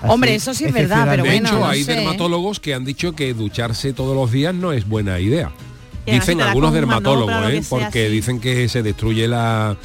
Así, 0.00 0.12
Hombre, 0.12 0.34
eso 0.34 0.52
sí 0.52 0.64
es 0.66 0.72
verdad, 0.72 1.06
pero 1.08 1.22
De 1.22 1.30
bueno, 1.30 1.48
hecho, 1.48 1.58
no 1.58 1.66
hay 1.66 1.82
sé. 1.84 1.94
dermatólogos 1.94 2.60
que 2.60 2.74
han 2.74 2.84
dicho 2.84 3.14
que 3.14 3.32
ducharse 3.32 3.92
todos 3.94 4.14
los 4.14 4.30
días 4.30 4.54
no 4.54 4.72
es 4.72 4.86
buena 4.86 5.18
idea. 5.20 5.50
Dicen 6.06 6.42
algunos 6.42 6.74
dermatólogos, 6.74 7.50
¿eh? 7.50 7.62
porque 7.66 8.10
dicen 8.10 8.38
que 8.38 8.68
se 8.68 8.82
destruye 8.82 9.26
la 9.26 9.76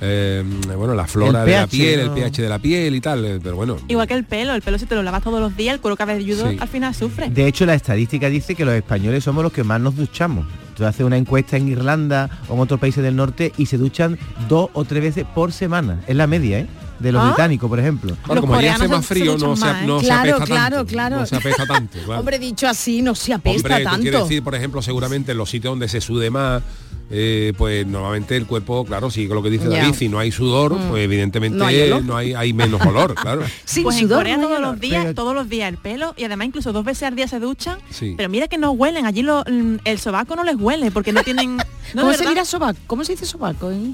eh, 0.00 0.42
bueno 0.76 0.94
la 0.94 1.06
flora 1.06 1.40
El 1.40 1.46
de 1.46 1.52
la 1.56 1.66
piel, 1.66 2.00
el 2.00 2.10
pH 2.10 2.42
de 2.42 2.48
la 2.48 2.58
piel 2.58 2.94
y 2.94 3.00
tal. 3.00 3.24
eh, 3.24 3.40
Pero 3.42 3.56
bueno, 3.56 3.76
Igual 3.88 4.06
que 4.06 4.14
el 4.14 4.24
pelo, 4.24 4.54
el 4.54 4.62
pelo 4.62 4.78
si 4.78 4.86
te 4.86 4.94
lo 4.94 5.02
lavas 5.02 5.22
todos 5.22 5.40
los 5.40 5.56
días, 5.56 5.74
el 5.74 5.80
cuero 5.80 5.96
cabelludo 5.96 6.50
Sí. 6.50 6.56
al 6.60 6.68
final 6.68 6.94
sufre. 6.94 7.30
De 7.30 7.46
hecho, 7.46 7.64
la 7.66 7.74
estadística 7.74 8.28
dice 8.28 8.54
que 8.54 8.64
los 8.64 8.74
españoles 8.74 9.24
somos 9.24 9.42
los 9.42 9.52
que 9.52 9.64
más 9.64 9.80
nos 9.80 9.96
duchamos. 9.96 10.46
Tú 10.76 10.84
haces 10.84 11.06
una 11.06 11.16
encuesta 11.16 11.56
en 11.56 11.68
Irlanda 11.68 12.28
o 12.48 12.54
en 12.54 12.60
otros 12.60 12.80
países 12.80 13.02
del 13.02 13.14
norte 13.16 13.52
y 13.56 13.66
se 13.66 13.78
duchan 13.78 14.18
dos 14.48 14.70
o 14.72 14.84
tres 14.84 15.02
veces 15.02 15.24
por 15.34 15.52
semana. 15.52 16.00
Es 16.08 16.16
la 16.16 16.26
media, 16.26 16.58
¿eh? 16.60 16.66
De 16.98 17.10
los 17.12 17.22
Ah. 17.22 17.26
británicos, 17.28 17.68
por 17.68 17.78
ejemplo. 17.80 18.16
claro, 18.24 18.40
como 18.40 18.54
allí 18.54 18.68
hace 18.68 18.78
coreanos 18.86 18.98
más 18.98 19.06
se 19.06 19.14
frío, 19.14 19.36
no 19.38 19.56
se, 19.56 19.60
más, 19.64 19.82
¿eh? 19.82 19.86
no 19.86 20.00
se 20.00 20.06
Claro, 20.06 20.30
apesta 20.36 20.44
claro, 20.46 20.76
tanto. 20.76 20.92
claro. 20.92 21.16
No 21.20 21.26
se 21.26 21.36
apesta 21.36 21.66
tanto, 21.66 21.98
claro. 22.04 22.20
Hombre, 22.20 22.38
dicho 22.38 22.68
así, 22.68 23.02
no 23.02 23.14
se 23.14 23.32
apesta 23.34 23.76
Hombre, 23.76 23.84
tanto. 23.84 24.22
decir, 24.24 24.42
por 24.42 24.54
ejemplo, 24.54 24.80
seguramente 24.80 25.32
en 25.32 25.38
los 25.38 25.50
sitios 25.50 25.72
donde 25.72 25.88
se 25.88 26.00
sude 26.00 26.30
más, 26.30 26.62
eh, 27.10 27.52
pues 27.58 27.86
normalmente 27.86 28.36
el 28.36 28.46
cuerpo, 28.46 28.84
claro, 28.84 29.10
sí, 29.10 29.26
lo 29.28 29.42
que 29.42 29.50
dice. 29.50 29.68
David, 29.68 29.94
si 29.94 30.08
no 30.08 30.18
hay 30.18 30.32
sudor, 30.32 30.74
Mm. 30.74 30.88
pues 30.88 31.04
evidentemente 31.04 31.58
No 31.58 31.66
hay 31.66 31.90
no 32.02 32.16
hay, 32.16 32.34
hay 32.34 32.52
menos 32.52 32.80
olor, 32.84 33.14
claro. 33.14 33.42
Sin 33.64 33.82
pues 33.84 33.96
en 33.96 34.02
sudor 34.02 34.18
Corea 34.20 34.36
no 34.36 34.42
hay 34.44 34.48
todos 34.48 34.60
los 34.60 34.80
días, 34.80 35.02
Pero- 35.04 35.14
todos 35.14 35.34
los 35.34 35.48
días 35.48 35.68
el 35.68 35.76
pelo 35.78 36.14
y 36.16 36.24
además 36.24 36.46
incluso 36.48 36.72
dos 36.72 36.84
veces 36.84 37.04
al 37.04 37.14
día 37.16 37.28
se 37.28 37.38
duchan. 37.40 37.78
Sí. 37.90 38.14
Pero 38.16 38.28
mira 38.28 38.48
que 38.48 38.58
no 38.58 38.70
huelen, 38.72 39.06
allí 39.06 39.22
lo- 39.22 39.44
mm, 39.48 39.76
el 39.84 39.98
sobaco 39.98 40.34
no 40.36 40.44
les 40.44 40.56
huele 40.56 40.90
porque 40.90 41.12
no 41.12 41.22
tienen. 41.22 41.56
No, 41.94 42.02
¿Cómo 42.02 42.14
se 42.14 42.26
dirá 42.26 42.44
sobaco? 42.44 42.78
¿Cómo 42.88 43.04
se 43.04 43.12
dice 43.12 43.26
sobaco? 43.26 43.70
eh? 43.70 43.92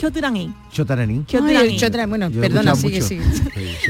¿Qué 0.00 0.06
otiran 0.06 0.34
ahí? 0.34 0.50
Chotaranín. 0.72 1.24
¿Qué 1.26 1.36
Ay, 1.36 1.42
otiran 1.42 1.62
el 1.64 1.70
ahí? 1.72 1.76
chotra- 1.78 2.06
bueno, 2.08 2.30
Yo 2.30 2.40
perdona, 2.40 2.74
sigue. 2.74 3.02
Sí, 3.02 3.18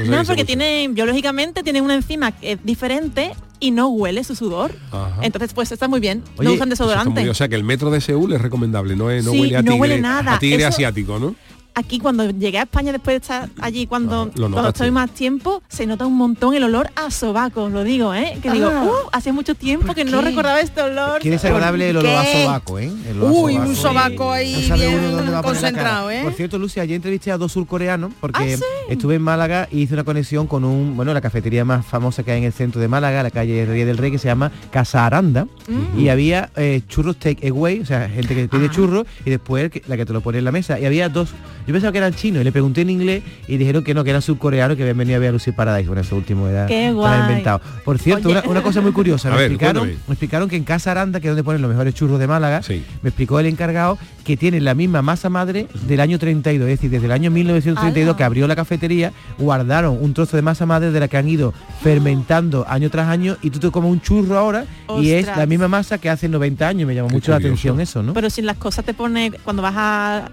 No, 0.05 0.17
porque 0.25 0.33
mucho. 0.33 0.45
tiene, 0.45 0.89
biológicamente 0.91 1.63
tiene 1.63 1.81
una 1.81 1.95
enzima 1.95 2.33
que 2.33 2.53
es 2.53 2.59
diferente 2.65 3.31
y 3.61 3.71
no 3.71 3.87
huele 3.87 4.23
su 4.25 4.35
sudor. 4.35 4.75
Ajá. 4.91 5.19
Entonces, 5.21 5.53
pues 5.53 5.71
está 5.71 5.87
muy 5.87 6.01
bien. 6.01 6.21
Oye, 6.37 6.49
no 6.49 6.53
usan 6.55 6.67
desodorante. 6.67 7.21
muy- 7.21 7.29
o 7.29 7.33
sea 7.33 7.47
que 7.47 7.55
el 7.55 7.63
metro 7.63 7.91
de 7.91 8.01
Seúl 8.01 8.33
es 8.33 8.41
recomendable, 8.41 8.95
no, 8.97 9.09
es- 9.09 9.23
no 9.23 9.31
Sí, 9.31 9.39
huele 9.39 9.55
a 9.55 9.61
no 9.61 9.71
tigre, 9.71 9.79
huele 9.79 10.01
nada. 10.01 10.33
a 10.35 10.39
tigre 10.39 10.59
Eso- 10.63 10.67
asiático, 10.67 11.17
¿no? 11.17 11.33
Aquí 11.73 11.99
cuando 11.99 12.29
llegué 12.29 12.59
a 12.59 12.63
España 12.63 12.91
después 12.91 13.13
de 13.13 13.17
estar 13.21 13.49
allí 13.61 13.87
cuando, 13.87 14.25
lo 14.35 14.49
cuando 14.51 14.69
estoy 14.69 14.91
más 14.91 15.09
tiempo, 15.11 15.63
se 15.69 15.85
nota 15.85 16.05
un 16.05 16.15
montón 16.17 16.53
el 16.53 16.63
olor 16.63 16.89
a 16.95 17.09
sobaco, 17.11 17.69
lo 17.69 17.83
digo, 17.83 18.13
¿eh? 18.13 18.37
Que 18.41 18.51
digo, 18.51 18.69
Ah. 18.71 18.83
uh, 18.85 19.09
hace 19.11 19.31
mucho 19.31 19.55
tiempo 19.55 19.93
que 19.93 20.03
no 20.03 20.21
recordaba 20.21 20.59
este 20.59 20.81
olor. 20.81 21.19
Qué 21.21 21.29
desagradable 21.29 21.89
el 21.89 21.97
olor 21.97 22.15
a 22.17 22.25
sobaco, 22.25 22.79
¿eh? 22.79 22.91
El 23.09 23.17
olor 23.21 23.29
a 23.29 23.31
Uy, 23.33 23.53
sobaco. 23.53 23.69
un 23.69 23.75
sobaco 23.75 24.31
ahí 24.31 24.65
No 24.69 24.75
bien 24.75 25.41
concentrado, 25.43 26.11
¿eh? 26.11 26.21
Por 26.23 26.33
cierto, 26.33 26.57
Lucia, 26.59 26.83
ayer 26.83 26.95
entrevisté 26.95 27.31
a 27.31 27.37
dos 27.37 27.51
surcoreanos 27.53 28.11
porque 28.19 28.53
Ah, 28.53 28.57
¿sí? 28.57 28.63
estuve 28.89 29.15
en 29.15 29.21
Málaga 29.21 29.67
y 29.71 29.81
hice 29.81 29.93
una 29.93 30.03
conexión 30.03 30.47
con 30.47 30.63
un, 30.63 30.95
bueno, 30.95 31.13
la 31.13 31.21
cafetería 31.21 31.63
más 31.65 31.85
famosa 31.85 32.23
que 32.23 32.31
hay 32.31 32.39
en 32.39 32.43
el 32.45 32.53
centro 32.53 32.81
de 32.81 32.87
Málaga, 32.87 33.23
la 33.23 33.31
calle 33.31 33.65
Ría 33.65 33.85
del 33.85 33.97
Rey, 33.97 34.11
que 34.11 34.17
se 34.19 34.27
llama 34.27 34.51
Casa 34.71 35.05
Aranda. 35.05 35.45
Mm. 35.67 35.99
Y 35.99 36.09
había 36.09 36.49
eh, 36.55 36.81
churros 36.87 37.17
take 37.17 37.47
away, 37.49 37.79
o 37.79 37.85
sea, 37.85 38.09
gente 38.09 38.35
que 38.35 38.47
pide 38.47 38.65
Ah. 38.65 38.71
churros 38.71 39.05
y 39.25 39.29
después 39.29 39.71
la 39.87 39.97
que 39.97 40.05
te 40.05 40.13
lo 40.13 40.21
pone 40.21 40.39
en 40.39 40.45
la 40.45 40.51
mesa. 40.51 40.79
Y 40.79 40.85
había 40.85 41.09
dos, 41.09 41.29
yo 41.67 41.73
pensaba 41.73 41.91
que 41.91 41.97
eran 41.99 42.13
chinos 42.13 42.41
y 42.41 42.43
le 42.43 42.51
pregunté 42.51 42.81
en 42.81 42.89
inglés 42.89 43.23
y 43.47 43.57
dijeron 43.57 43.83
que 43.83 43.93
no, 43.93 44.03
que 44.03 44.09
eran 44.09 44.21
surcoreanos 44.21 44.77
que 44.77 44.83
habían 44.83 44.97
venido 44.97 45.17
a 45.17 45.19
ver 45.19 45.29
a 45.29 45.31
Lucy 45.33 45.51
Paradise. 45.51 45.87
Bueno, 45.87 46.01
eso 46.01 46.15
último 46.15 46.47
era, 46.47 46.65
Qué 46.67 46.91
guay. 46.91 47.19
inventado. 47.21 47.61
Por 47.85 47.99
cierto, 47.99 48.29
una, 48.29 48.43
una 48.47 48.61
cosa 48.61 48.81
muy 48.81 48.91
curiosa, 48.91 49.29
me, 49.31 49.35
ver, 49.37 49.45
explicaron, 49.51 49.87
me 49.87 49.93
explicaron 50.13 50.49
que 50.49 50.55
en 50.55 50.63
Casa 50.63 50.91
Aranda, 50.91 51.19
que 51.19 51.27
es 51.27 51.31
donde 51.31 51.43
ponen 51.43 51.61
los 51.61 51.69
mejores 51.69 51.93
churros 51.93 52.19
de 52.19 52.27
Málaga, 52.27 52.61
Sí. 52.63 52.83
me 53.01 53.09
explicó 53.09 53.39
el 53.39 53.45
encargado 53.45 53.97
que 54.23 54.37
tienen 54.37 54.63
la 54.65 54.73
misma 54.75 55.01
masa 55.01 55.29
madre 55.29 55.67
del 55.87 55.99
año 55.99 56.19
32, 56.19 56.67
es 56.69 56.77
decir, 56.77 56.89
desde 56.91 57.05
el 57.07 57.11
año 57.11 57.31
1932 57.31 58.07
¡Hala! 58.09 58.17
que 58.17 58.23
abrió 58.23 58.47
la 58.47 58.55
cafetería, 58.55 59.11
guardaron 59.37 59.97
un 60.01 60.13
trozo 60.13 60.37
de 60.37 60.43
masa 60.43 60.65
madre 60.65 60.91
de 60.91 60.99
la 60.99 61.07
que 61.07 61.17
han 61.17 61.27
ido 61.27 61.53
fermentando 61.81 62.65
año 62.67 62.89
tras 62.89 63.07
año 63.07 63.37
y 63.41 63.49
tú 63.49 63.59
te 63.59 63.71
comes 63.71 63.91
un 63.91 64.01
churro 64.01 64.37
ahora 64.37 64.65
y 64.99 65.09
es 65.11 65.25
la 65.27 65.45
misma 65.45 65.67
masa 65.67 65.97
que 65.97 66.09
hace 66.09 66.29
90 66.29 66.67
años, 66.67 66.87
me 66.87 66.95
llamó 66.95 67.07
Qué 67.09 67.15
mucho 67.15 67.31
la 67.31 67.37
atención 67.37 67.79
eso, 67.81 68.03
¿no? 68.03 68.13
Pero 68.13 68.29
si 68.29 68.41
las 68.41 68.57
cosas 68.57 68.85
te 68.85 68.93
pone, 68.93 69.31
cuando 69.43 69.61
vas 69.61 69.73
a- 69.75 70.29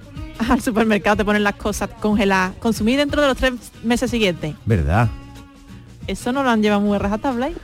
al 0.51 0.61
supermercado 0.61 1.17
te 1.17 1.25
ponen 1.25 1.43
las 1.43 1.55
cosas 1.57 1.89
congeladas, 2.01 2.53
consumir 2.61 2.97
dentro 2.99 3.21
de 3.23 3.29
los 3.29 3.37
tres 3.37 3.55
meses 3.83 4.11
siguientes. 4.11 4.55
¿Verdad? 4.67 5.09
Eso 6.09 6.33
no 6.33 6.43
lo 6.43 6.49
han 6.51 6.63
llevado 6.63 6.81
muy 6.81 6.97
a 6.97 6.99
rajatabla. 6.99 7.49
¿eh? 7.49 7.55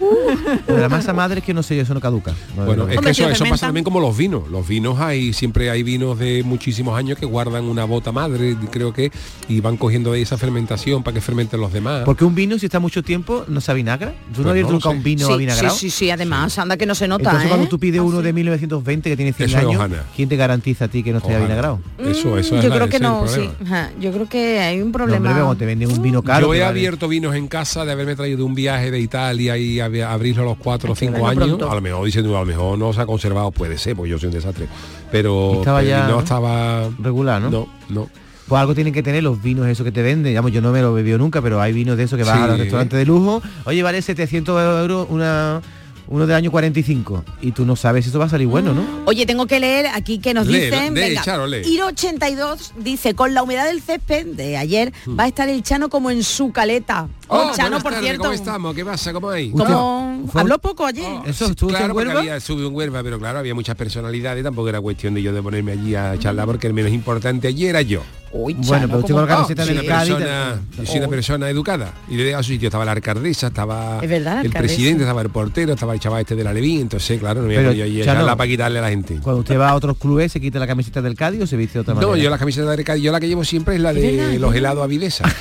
De 0.68 0.78
la 0.80 0.88
masa 0.90 1.12
madre 1.14 1.38
es 1.40 1.44
que 1.46 1.54
no 1.54 1.62
sé 1.62 1.76
yo, 1.76 1.82
eso 1.82 1.94
no 1.94 2.00
caduca. 2.00 2.32
No, 2.56 2.66
Bueno, 2.66 2.84
no. 2.84 2.90
es 2.92 3.00
que 3.00 3.10
eso, 3.10 3.28
eso 3.30 3.44
pasa 3.46 3.66
también 3.68 3.84
como 3.84 4.00
los 4.00 4.16
vinos. 4.16 4.48
Los 4.50 4.68
vinos 4.68 5.00
hay, 5.00 5.32
siempre 5.32 5.70
hay 5.70 5.82
vinos 5.82 6.18
de 6.18 6.42
muchísimos 6.44 6.96
años 6.96 7.18
que 7.18 7.24
guardan 7.26 7.64
una 7.64 7.84
bota 7.86 8.12
madre, 8.12 8.54
creo 8.70 8.92
que, 8.92 9.10
y 9.48 9.60
van 9.60 9.76
cogiendo 9.78 10.10
de 10.12 10.18
ahí 10.18 10.22
esa 10.22 10.36
fermentación 10.36 11.02
para 11.02 11.14
que 11.14 11.20
fermenten 11.22 11.58
los 11.60 11.72
demás. 11.72 12.02
Porque 12.04 12.24
un 12.24 12.34
vino, 12.34 12.58
si 12.58 12.66
está 12.66 12.80
mucho 12.80 13.02
tiempo, 13.02 13.44
no 13.48 13.60
se 13.62 13.70
avinagra. 13.70 14.10
¿Tú 14.10 14.14
Pues 14.34 14.44
no 14.44 14.50
habías 14.50 14.66
no 14.66 14.72
nunca 14.72 14.90
sé. 14.90 14.96
un 14.96 15.02
vino 15.02 15.26
sí, 15.26 15.32
avinagrado? 15.32 15.74
sí, 15.74 15.90
sí, 15.90 15.96
sí, 16.04 16.10
además, 16.10 16.58
anda 16.58 16.76
que 16.76 16.84
no 16.84 16.94
se 16.94 17.08
nota, 17.08 17.22
Entonces 17.24 17.46
¿eh? 17.46 17.48
cuando 17.48 17.66
tú 17.68 17.78
pides 17.78 18.00
Ah, 18.00 18.04
uno 18.04 18.18
sí. 18.18 18.24
de 18.24 18.32
1920 18.34 19.08
que 19.10 19.16
tiene 19.16 19.32
100 19.32 19.48
Eso 19.48 19.58
es 19.58 19.64
años. 19.80 19.90
¿quién 20.14 20.28
te 20.28 20.36
garantiza 20.36 20.84
a 20.84 20.88
ti 20.88 21.02
que 21.02 21.12
no 21.12 21.18
esté 21.18 21.34
avinagrado? 21.34 21.80
Eso, 21.98 22.36
eso 22.36 22.54
Mm, 22.54 22.58
es 22.58 22.64
yo 22.64 22.68
la- 22.68 22.74
creo 22.76 22.88
que 22.90 23.00
no, 23.00 23.26
sí. 23.26 23.48
Ajá, 23.64 23.90
Yo 23.98 24.12
creo 24.12 24.28
que 24.28 24.60
hay 24.60 24.80
un 24.82 24.88
No, 24.88 24.92
problema. 24.92 25.16
hombre, 25.30 25.32
cuando 25.32 25.56
te 25.56 25.64
venden 25.66 25.90
un 25.90 26.02
vino 26.02 26.22
caro. 26.22 26.48
Yo 26.48 26.54
he 26.54 26.62
abierto 26.62 27.08
vinos 27.08 27.34
en 27.34 27.48
casa 27.48 27.84
de 27.86 27.92
haberme 27.92 28.14
traído 28.16 28.33
de 28.36 28.42
un 28.42 28.54
viaje 28.54 28.90
de 28.90 29.00
Italia 29.00 29.56
y 29.56 29.78
ab- 29.78 30.02
abrirlo 30.06 30.42
a 30.42 30.46
los 30.46 30.56
cuatro 30.58 30.92
o 30.92 30.96
cinco 30.96 31.26
años. 31.26 31.44
pronto. 31.46 31.70
A 31.70 31.74
lo 31.74 31.80
mejor 31.80 32.04
diciendo, 32.04 32.36
a 32.36 32.40
lo 32.40 32.46
mejor 32.46 32.78
no 32.78 32.92
se 32.92 33.00
ha 33.00 33.06
conservado, 33.06 33.50
puede 33.50 33.78
ser, 33.78 33.96
porque 33.96 34.10
yo 34.10 34.18
soy 34.18 34.28
un 34.28 34.34
desastre. 34.34 34.66
Pero 35.10 35.54
Estaba 35.58 35.82
ya, 35.82 36.08
¿no? 36.08 36.20
estaba 36.20 36.88
regular, 37.00 37.40
¿no? 37.40 37.50
No, 37.50 37.68
no. 37.88 38.08
Pues 38.48 38.60
algo 38.60 38.74
tienen 38.74 38.92
que 38.92 39.02
tener 39.02 39.22
los 39.22 39.42
vinos 39.42 39.66
esos 39.68 39.84
que 39.84 39.92
te 39.92 40.02
venden. 40.02 40.24
Digamos, 40.32 40.52
yo 40.52 40.60
no 40.60 40.70
me 40.70 40.82
lo 40.82 40.92
bebido 40.92 41.16
nunca, 41.16 41.40
pero 41.40 41.60
hay 41.62 41.72
vinos 41.72 41.96
de 41.96 42.02
esos 42.02 42.18
que 42.18 42.24
vas 42.24 42.36
Sí. 42.36 42.42
a 42.42 42.46
los 42.48 42.58
restaurantes 42.58 42.98
de 42.98 43.06
lujo. 43.06 43.40
Oye, 43.64 43.82
vale 43.82 44.02
700 44.02 44.80
euros 44.82 45.06
una 45.08 45.62
uno 46.08 46.26
del 46.26 46.36
año 46.36 46.50
45 46.50 47.24
y 47.42 47.52
tú 47.52 47.64
no 47.64 47.76
sabes 47.76 48.04
si 48.04 48.10
eso 48.10 48.18
va 48.18 48.26
a 48.26 48.28
salir 48.28 48.46
bueno, 48.46 48.74
¿no? 48.74 48.84
Oye, 49.06 49.26
tengo 49.26 49.46
que 49.46 49.58
leer 49.60 49.86
aquí 49.94 50.18
que 50.18 50.34
nos 50.34 50.46
Lee, 50.46 50.60
dicen, 50.60 50.94
lee, 50.94 51.00
venga, 51.00 51.22
Charo, 51.22 51.46
lee. 51.46 51.62
Iro 51.66 51.86
82 51.86 52.72
dice, 52.78 53.14
con 53.14 53.34
la 53.34 53.42
humedad 53.42 53.66
del 53.66 53.80
césped 53.80 54.26
de 54.26 54.56
ayer 54.56 54.92
va 55.18 55.24
a 55.24 55.28
estar 55.28 55.48
el 55.48 55.62
Chano 55.62 55.88
como 55.88 56.10
en 56.10 56.22
su 56.24 56.52
caleta. 56.52 57.08
Oh, 57.28 57.50
Chano, 57.54 57.80
buenas 57.80 57.82
por 57.82 57.94
cierto. 57.94 58.22
¿Cómo 58.22 58.32
estamos? 58.34 58.74
¿Qué 58.74 58.84
pasa? 58.84 59.12
¿Cómo 59.12 59.30
hay? 59.30 59.50
Como- 59.50 60.30
Habló 60.34 60.58
poco 60.58 60.84
ayer. 60.86 61.10
Eso 61.26 61.46
Sí, 61.46 61.50
estuvo 61.52 61.70
claro, 61.70 61.86
en 61.86 61.92
porque 61.92 62.06
Huelva. 62.08 62.20
había 62.20 62.40
subido 62.40 62.68
en 62.68 62.74
Huelva, 62.74 63.02
pero 63.02 63.18
claro, 63.18 63.38
había 63.38 63.54
muchas 63.54 63.76
personalidades, 63.76 64.42
tampoco 64.44 64.68
era 64.68 64.80
cuestión 64.80 65.14
de 65.14 65.22
yo 65.22 65.32
de 65.32 65.42
ponerme 65.42 65.72
allí 65.72 65.94
a 65.94 66.18
charlar, 66.18 66.46
porque 66.46 66.66
el 66.66 66.74
menos 66.74 66.92
importante 66.92 67.48
allí 67.48 67.66
era 67.66 67.82
yo. 67.82 68.02
Bueno, 68.34 68.86
pero 68.88 68.98
usted 68.98 69.14
con 69.14 69.22
la 69.28 69.28
camiseta 69.36 69.64
soy 69.64 69.74
del 69.76 69.84
una 69.86 69.94
Cádiz. 69.96 70.14
persona, 70.14 70.60
yo 70.76 70.86
soy 70.86 70.96
una 70.98 71.06
Oh. 71.06 71.10
persona 71.10 71.48
educada. 71.50 71.94
Y 72.08 72.16
le 72.16 72.34
a 72.34 72.42
su 72.42 72.50
sitio 72.50 72.66
estaba 72.66 72.84
la 72.84 72.92
alcaldesa, 72.92 73.46
estaba 73.46 74.00
Es 74.02 74.08
verdad, 74.10 74.24
la 74.34 74.40
el 74.40 74.46
alcaldesa. 74.48 74.58
presidente, 74.74 75.02
estaba 75.04 75.22
el 75.22 75.30
portero, 75.30 75.72
estaba 75.74 75.94
el 75.94 76.00
chaval 76.00 76.20
este 76.22 76.34
de 76.34 76.42
la 76.44 76.52
Levín, 76.52 76.80
entonces 76.80 77.20
claro, 77.20 77.42
no 77.42 77.48
me 77.48 77.54
voy 77.72 78.02
a 78.02 78.36
para 78.36 78.48
quitarle 78.48 78.78
a 78.80 78.82
la 78.82 78.88
gente. 78.88 79.18
Cuando 79.22 79.40
usted 79.40 79.58
va 79.58 79.68
a 79.70 79.74
otros 79.76 79.96
clubes, 79.98 80.32
¿se 80.32 80.40
quita 80.40 80.58
la 80.58 80.66
camiseta 80.66 81.00
del 81.00 81.14
Cádiz 81.14 81.42
o 81.42 81.46
se 81.46 81.56
viste 81.56 81.74
de 81.74 81.80
otra 81.80 81.94
manera? 81.94 82.10
No, 82.12 82.16
yo 82.16 82.28
la 82.28 82.38
camiseta 82.38 82.68
de 82.74 82.82
Cádiz, 82.84 83.02
yo 83.04 83.12
la 83.12 83.20
que 83.20 83.28
llevo 83.28 83.44
siempre 83.44 83.76
es 83.76 83.80
la 83.80 83.92
de 83.92 84.16
verdad, 84.16 84.34
los 84.38 84.54
helados 84.54 84.82
Avidesa. 84.84 85.24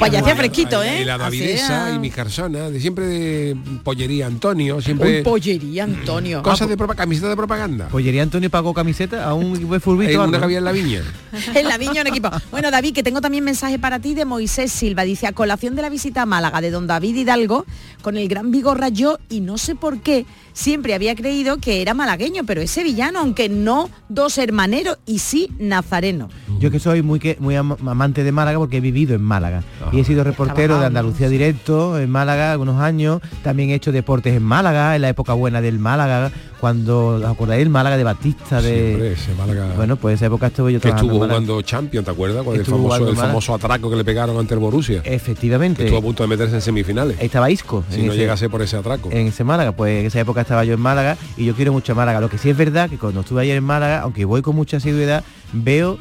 Pues 0.00 0.10
ya 0.10 0.18
hacía 0.18 0.34
fresquito, 0.34 0.82
¿eh? 0.82 1.02
Helado 1.02 1.22
Avidesa 1.26 1.92
y 1.94 2.00
mis 2.00 2.12
carsonas, 2.12 2.72
de 2.72 2.80
siempre 2.80 3.06
de 3.06 3.56
pollería 3.84 4.26
Antonio, 4.26 4.80
siempre 4.80 5.18
Un 5.18 5.22
pollería, 5.22 5.84
Antonio. 5.84 6.42
cosas 6.42 6.68
de 6.68 6.76
propa- 6.76 6.96
camiseta 6.96 7.28
de 7.28 7.36
propaganda. 7.36 7.86
¿Pollería 7.86 8.24
Antonio 8.24 8.50
pagó 8.50 8.74
camiseta 8.74 9.24
a 9.24 9.32
un 9.34 9.54
equipo 9.54 9.74
de 9.74 9.78
furbito? 9.78 10.10
Una 10.14 10.24
algo? 10.24 10.38
que 10.38 10.44
había 10.44 10.58
en 10.58 10.64
la 10.64 10.72
viña. 10.72 11.02
en 11.54 11.68
la 11.68 11.78
viña 11.78 12.00
un 12.02 12.08
equipo. 12.10 12.30
Bueno, 12.50 12.70
David, 12.70 12.94
que 12.94 13.02
tengo 13.02 13.20
también 13.20 13.44
mensaje 13.44 13.78
para 13.78 13.98
ti 13.98 14.14
de 14.14 14.24
Moisés 14.24 14.70
Silva. 14.72 15.02
Dice, 15.04 15.26
a 15.26 15.32
colación 15.32 15.74
de 15.76 15.82
la 15.82 15.88
visita 15.88 16.22
a 16.22 16.26
Málaga 16.26 16.60
de 16.60 16.70
don 16.70 16.86
David 16.86 17.16
Hidalgo, 17.16 17.64
con 18.02 18.16
el 18.16 18.28
gran 18.28 18.50
Vigorra 18.50 18.88
yo, 18.88 19.18
y 19.28 19.40
no 19.40 19.58
sé 19.58 19.74
por 19.74 20.00
qué, 20.00 20.26
siempre 20.52 20.94
había 20.94 21.14
creído 21.14 21.58
que 21.58 21.80
era 21.82 21.94
malagueño, 21.94 22.42
pero 22.46 22.60
es 22.60 22.70
sevillano, 22.70 23.20
aunque 23.20 23.48
no 23.48 23.88
dos 24.08 24.36
hermaneros, 24.38 24.98
y 25.06 25.18
sí 25.20 25.48
nazareno. 25.58 26.28
Yo 26.58 26.70
que 26.70 26.78
soy 26.78 27.02
muy 27.02 27.18
que- 27.20 27.36
muy 27.40 27.56
am- 27.56 27.76
amante 27.88 28.24
de 28.24 28.32
Málaga 28.32 28.58
porque 28.58 28.78
he 28.78 28.80
vivido 28.80 29.14
en 29.14 29.22
Málaga 29.22 29.62
y 29.92 30.00
he 30.00 30.04
sido 30.04 30.24
reportero 30.24 30.78
de 30.78 30.86
Andalucía 30.86 31.28
Directo 31.28 31.98
en 31.98 32.10
Málaga 32.10 32.52
algunos 32.52 32.80
años. 32.80 33.20
También 33.42 33.70
he 33.70 33.74
hecho 33.74 33.92
deportes 33.92 34.34
en 34.36 34.42
Málaga, 34.42 34.96
en 34.96 35.02
la 35.02 35.08
época 35.08 35.32
buena 35.34 35.60
del 35.60 35.78
Málaga, 35.78 36.30
cuando 36.60 37.06
¿os 37.16 37.24
acordáis 37.24 37.62
el 37.62 37.70
Málaga 37.70 37.96
de 37.96 38.04
Batista 38.04 38.60
de 38.60 38.70
Sí, 38.88 38.92
hombre, 38.92 39.12
ese 39.12 39.34
Málaga 39.34 39.72
Bueno, 39.76 39.96
pues 39.96 40.16
esa 40.16 40.26
época 40.26 40.48
estuve 40.48 40.72
yo 40.74 40.80
que 40.80 40.88
estuvo 40.90 41.14
jugando 41.14 41.62
Champions, 41.62 41.99
¿te 42.04 42.10
acuerdas? 42.10 42.44
Con 42.44 42.56
el 42.56 42.64
famoso, 42.64 43.08
el 43.08 43.16
famoso 43.16 43.54
atraco 43.54 43.90
que 43.90 43.96
le 43.96 44.04
pegaron 44.04 44.36
ante 44.38 44.54
el 44.54 44.60
Borussia. 44.60 45.00
Efectivamente. 45.04 45.78
Que 45.78 45.84
estuvo 45.84 45.98
a 45.98 46.02
punto 46.02 46.22
de 46.22 46.28
meterse 46.28 46.54
en 46.56 46.60
semifinales. 46.62 47.16
Estaba 47.20 47.50
Isco. 47.50 47.84
Si 47.90 48.02
no 48.02 48.12
ese- 48.12 48.20
llegase 48.20 48.48
por 48.48 48.62
ese 48.62 48.76
atraco. 48.76 49.10
en 49.10 49.26
ese 49.28 49.44
Málaga, 49.44 49.72
pues 49.72 50.00
en 50.00 50.06
esa 50.06 50.20
época 50.20 50.40
estaba 50.42 50.64
yo 50.64 50.74
en 50.74 50.80
Málaga 50.80 51.16
y 51.36 51.44
yo 51.44 51.54
quiero 51.54 51.72
mucho 51.72 51.92
a 51.92 51.94
Málaga. 51.94 52.20
Lo 52.20 52.28
que 52.28 52.38
sí 52.38 52.50
es 52.50 52.56
verdad 52.56 52.88
que 52.90 52.98
cuando 52.98 53.20
estuve 53.20 53.42
ayer 53.42 53.56
en 53.56 53.64
Málaga, 53.64 54.00
aunque 54.00 54.24
voy 54.24 54.42
con 54.42 54.56
mucha 54.56 54.78
asiduidad, 54.78 55.24
veo 55.52 55.98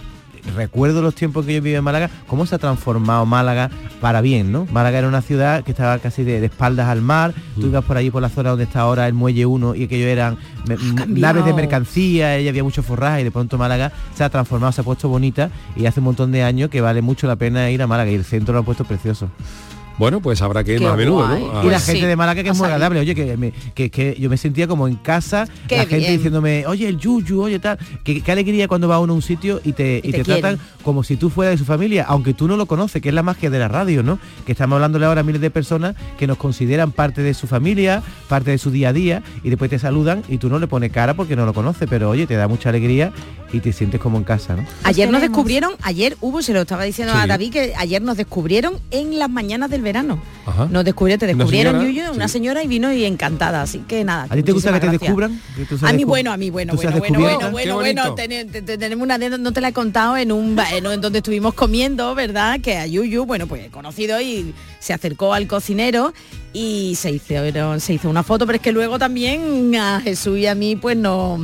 recuerdo 0.55 1.01
los 1.01 1.15
tiempos 1.15 1.45
que 1.45 1.53
yo 1.53 1.61
viví 1.61 1.75
en 1.75 1.83
Málaga, 1.83 2.09
cómo 2.27 2.45
se 2.45 2.55
ha 2.55 2.57
transformado 2.57 3.25
Málaga 3.25 3.69
para 4.01 4.21
bien, 4.21 4.51
¿no? 4.51 4.65
Málaga 4.71 4.99
era 4.99 5.07
una 5.07 5.21
ciudad 5.21 5.63
que 5.63 5.71
estaba 5.71 5.99
casi 5.99 6.23
de, 6.23 6.39
de 6.39 6.45
espaldas 6.47 6.87
al 6.87 7.01
mar, 7.01 7.33
tú 7.59 7.67
ibas 7.67 7.83
por 7.83 7.97
allí 7.97 8.11
por 8.11 8.21
la 8.21 8.29
zona 8.29 8.51
donde 8.51 8.65
está 8.65 8.81
ahora 8.81 9.07
el 9.07 9.13
Muelle 9.13 9.45
1 9.45 9.75
y 9.75 9.83
aquello 9.83 10.07
eran 10.07 10.37
naves 11.07 11.45
de 11.45 11.53
mercancía, 11.53 12.39
y 12.39 12.47
había 12.47 12.63
mucho 12.63 12.83
forraje 12.83 13.21
y 13.21 13.23
de 13.23 13.31
pronto 13.31 13.57
Málaga 13.57 13.91
se 14.15 14.23
ha 14.23 14.29
transformado, 14.29 14.71
se 14.71 14.81
ha 14.81 14.83
puesto 14.83 15.09
bonita 15.09 15.49
y 15.75 15.85
hace 15.85 15.99
un 15.99 16.05
montón 16.05 16.31
de 16.31 16.43
años 16.43 16.69
que 16.69 16.81
vale 16.81 17.01
mucho 17.01 17.27
la 17.27 17.35
pena 17.35 17.69
ir 17.69 17.81
a 17.81 17.87
Málaga 17.87 18.11
y 18.11 18.15
el 18.15 18.25
centro 18.25 18.53
lo 18.53 18.61
ha 18.61 18.63
puesto 18.63 18.85
precioso. 18.85 19.29
Bueno, 19.99 20.21
pues 20.21 20.41
habrá 20.41 20.63
que 20.63 20.71
ir 20.73 20.79
Qué 20.79 20.85
más 20.85 20.93
a 20.93 20.97
menudo, 20.97 21.27
guay. 21.27 21.43
¿no? 21.43 21.59
A- 21.59 21.65
y 21.65 21.69
la 21.69 21.79
gente 21.79 22.07
de 22.07 22.15
Málaga 22.15 22.41
que 22.41 22.49
es 22.49 22.57
muy 22.57 22.65
agradable, 22.65 22.99
oye, 23.01 23.13
que, 23.13 23.37
me- 23.37 23.51
que, 23.75 23.91
que 23.91 24.15
yo 24.19 24.29
me 24.29 24.37
sentía 24.37 24.65
como 24.67 24.87
en 24.87 24.95
casa, 24.95 25.45
Qué 25.67 25.75
la 25.77 25.81
gente 25.83 25.97
bien. 25.97 26.13
diciéndome, 26.13 26.65
oye, 26.65 26.87
el 26.87 26.97
yuyu, 26.97 27.41
oye, 27.43 27.59
tal. 27.59 27.77
Qué, 28.03 28.21
qué 28.21 28.31
alegría 28.31 28.67
cuando 28.67 28.87
va 28.87 28.99
uno 28.99 29.13
a 29.13 29.15
un 29.17 29.21
sitio 29.21 29.59
y 29.63 29.73
te, 29.73 30.01
y 30.03 30.07
Y 30.09 30.11
te 30.11 30.17
te 30.19 30.23
tratan 30.23 30.57
como 30.83 31.03
si 31.03 31.17
tú 31.17 31.29
fueras 31.29 31.53
de 31.53 31.57
su 31.57 31.65
familia, 31.65 32.05
aunque 32.07 32.33
tú 32.33 32.47
no 32.47 32.55
lo 32.57 32.65
conoces, 32.65 33.01
que 33.01 33.09
es 33.09 33.15
la 33.15 33.23
magia 33.23 33.49
de 33.49 33.59
la 33.59 33.67
radio, 33.67 34.01
¿no? 34.01 34.17
Que 34.45 34.53
estamos 34.53 34.75
hablándole 34.77 35.05
ahora 35.05 35.21
a 35.21 35.23
miles 35.23 35.41
de 35.41 35.51
personas 35.51 35.95
que 36.17 36.25
nos 36.27 36.37
consideran 36.37 36.91
parte 36.93 37.21
de 37.21 37.33
su 37.33 37.45
familia, 37.45 38.01
parte 38.29 38.51
de 38.51 38.57
su 38.57 38.71
día 38.71 38.89
a 38.89 38.93
día, 38.93 39.21
y 39.43 39.49
después 39.49 39.69
te 39.69 39.79
saludan 39.79 40.23
y 40.29 40.37
tú 40.37 40.49
no 40.49 40.59
le 40.59 40.67
pones 40.67 40.91
cara 40.91 41.13
porque 41.13 41.35
no 41.35 41.45
lo 41.45 41.53
conoces, 41.53 41.87
pero 41.89 42.09
oye, 42.09 42.25
te 42.25 42.35
da 42.35 42.47
mucha 42.47 42.69
alegría 42.69 43.11
y 43.51 43.59
te 43.59 43.73
sientes 43.73 43.99
como 43.99 44.17
en 44.17 44.23
casa, 44.23 44.55
¿no? 44.55 44.65
Ayer 44.83 45.09
nos 45.11 45.21
descubrieron, 45.21 45.73
ayer 45.81 46.15
hubo, 46.21 46.41
se 46.41 46.53
lo 46.53 46.61
estaba 46.61 46.83
diciendo 46.83 47.13
a. 47.13 47.27
David, 47.27 47.51
que 47.51 47.73
ayer 47.77 48.01
nos 48.01 48.15
descubrieron 48.15 48.73
en 48.91 49.19
las 49.19 49.29
mañanas 49.29 49.69
del 49.69 49.81
verano. 49.93 50.21
Ajá. 50.45 50.67
Nos 50.69 50.85
descubrieron, 50.85 51.19
te 51.19 51.25
¿Una 51.25 51.33
descubrieron, 51.35 51.73
señora? 51.81 51.89
Yuyu, 51.91 52.11
una 52.15 52.27
Sí. 52.27 52.33
señora 52.33 52.63
y 52.63 52.67
vino 52.67 52.93
y 52.93 53.05
encantada, 53.05 53.61
así 53.61 53.79
que 53.87 54.03
nada. 54.03 54.27
¿A 54.29 54.35
ti 54.35 54.43
te 54.43 54.51
gusta 54.51 54.71
que 54.73 54.79
te 54.79 54.85
gracias. 54.87 55.01
descubran? 55.01 55.41
¿Que 55.55 55.65
tú 55.65 55.77
seas 55.77 55.91
A 55.91 55.93
mí 55.95 56.03
bueno, 56.03 56.31
a 56.31 56.37
mí 56.37 56.49
bueno, 56.49 56.73
bueno, 56.75 56.91
bueno, 56.99 57.19
bueno, 57.19 57.51
bueno, 57.51 57.75
bueno, 57.75 58.15
tenemos 58.15 59.03
una 59.03 59.15
anécdota, 59.15 59.41
no 59.43 59.51
te 59.51 59.61
la 59.61 59.69
he 59.69 59.73
contado 59.73 60.17
en 60.17 60.31
un 60.31 60.57
en, 60.71 61.01
donde 61.01 61.19
estuvimos 61.19 61.53
comiendo, 61.53 62.13
¿verdad? 62.15 62.59
Que 62.61 62.77
a 62.77 62.85
Yuyu, 62.85 63.25
bueno, 63.25 63.47
pues 63.47 63.69
conocido 63.69 64.21
y 64.21 64.53
se 64.79 64.93
acercó 64.93 65.33
al 65.33 65.47
cocinero 65.47 66.13
y 66.53 66.95
se 66.95 67.11
hizo, 67.11 67.79
se 67.79 67.93
hizo 67.93 68.09
una 68.09 68.23
foto, 68.23 68.45
pero 68.45 68.57
es 68.57 68.61
que 68.61 68.71
luego 68.71 68.97
también 68.99 69.75
a 69.75 70.01
Jesús 70.01 70.37
y 70.37 70.47
a 70.47 70.55
mí 70.55 70.75
pues 70.75 70.95
no 70.97 71.39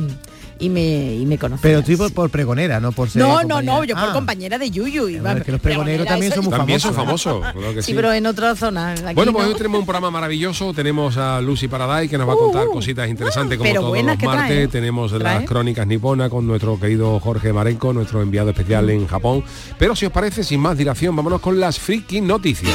y 0.58 0.68
me 0.70 1.14
y 1.14 1.26
me 1.26 1.36
conoció. 1.38 1.62
Pero 1.62 1.82
tú 1.82 1.96
por, 1.98 2.12
por 2.12 2.30
pregonera, 2.30 2.80
no 2.80 2.92
por 2.92 3.10
ser 3.10 3.20
No, 3.22 3.42
no, 3.42 3.60
no, 3.62 3.84
yo 3.84 3.94
por 3.94 4.08
Ah. 4.08 4.12
compañera 4.12 4.58
de 4.58 4.70
Yuyu. 4.70 5.08
y 5.08 5.16
es 5.16 5.42
que 5.44 5.52
los 5.52 5.60
pregoneros 5.60 6.06
también 6.06 6.32
son 6.32 6.44
muy 6.44 6.52
También 6.54 6.80
son 6.80 6.94
famosos. 6.94 7.32
famosos, 7.40 7.52
claro 7.54 7.74
que 7.74 7.82
Sí, 7.82 7.86
sí. 7.92 7.94
pero 7.94 8.12
en 8.12 8.26
otra 8.26 8.54
zona. 8.56 8.92
aquí 8.92 9.14
Bueno, 9.14 9.32
pues 9.32 9.44
no. 9.46 9.52
hoy 9.52 9.56
tenemos 9.56 9.80
un 9.80 9.86
programa 9.86 10.10
maravilloso. 10.10 10.72
Tenemos 10.72 11.16
a 11.16 11.40
Lucy 11.40 11.68
Paraday 11.68 12.08
que 12.08 12.16
nos 12.18 12.28
va 12.28 12.32
a 12.32 12.36
contar 12.36 12.66
cositas 12.68 13.08
interesantes 13.08 13.58
como 13.58 13.68
Uh, 13.68 13.72
pero 13.72 13.80
todos 13.82 13.90
buenas 13.90 14.14
los 14.16 14.22
trae, 14.32 14.36
martes. 14.38 14.64
¿eh? 14.64 14.68
Tenemos 14.68 15.12
Trae. 15.12 15.22
las 15.40 15.44
crónicas 15.44 15.86
niponas 15.86 16.30
con 16.30 16.46
nuestro 16.46 16.78
querido 16.80 17.18
Jorge 17.20 17.52
Marenco, 17.52 17.92
nuestro 17.92 18.22
enviado 18.22 18.50
especial 18.50 18.88
en 18.90 19.06
Japón. 19.06 19.44
Pero 19.78 19.94
si 19.94 20.06
os 20.06 20.12
parece, 20.12 20.42
sin 20.44 20.60
más 20.60 20.76
dilación, 20.78 21.14
vámonos 21.16 21.40
con 21.40 21.60
las 21.60 21.78
friki 21.78 22.20
noticias. 22.20 22.72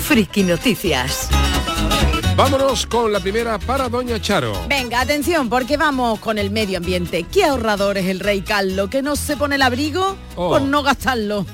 Friki 0.00 0.42
Noticias. 0.42 1.28
Vámonos 2.36 2.86
con 2.86 3.12
la 3.12 3.20
primera 3.20 3.58
para 3.58 3.88
Doña 3.88 4.20
Charo. 4.20 4.52
Venga, 4.68 5.00
atención, 5.00 5.48
porque 5.48 5.76
vamos 5.76 6.18
con 6.18 6.38
el 6.38 6.50
medio 6.50 6.78
ambiente. 6.78 7.24
¿Qué 7.24 7.44
ahorrador 7.44 7.98
es 7.98 8.06
el 8.06 8.20
rey 8.20 8.40
Carlos? 8.40 8.88
¿Que 8.88 9.02
no 9.02 9.16
se 9.16 9.36
pone 9.36 9.56
el 9.56 9.62
abrigo 9.62 10.16
Oh. 10.34 10.48
por 10.50 10.62
no 10.62 10.82
gastarlo? 10.82 11.44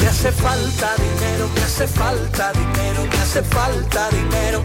Me 0.00 0.06
hace 0.08 0.32
falta 0.32 0.94
dinero, 0.96 1.50
me 1.54 1.60
hace 1.62 1.86
falta 1.86 2.52
dinero, 2.52 3.02
me 3.10 3.18
hace 3.18 3.42
falta 3.42 4.08
dinero. 4.10 4.64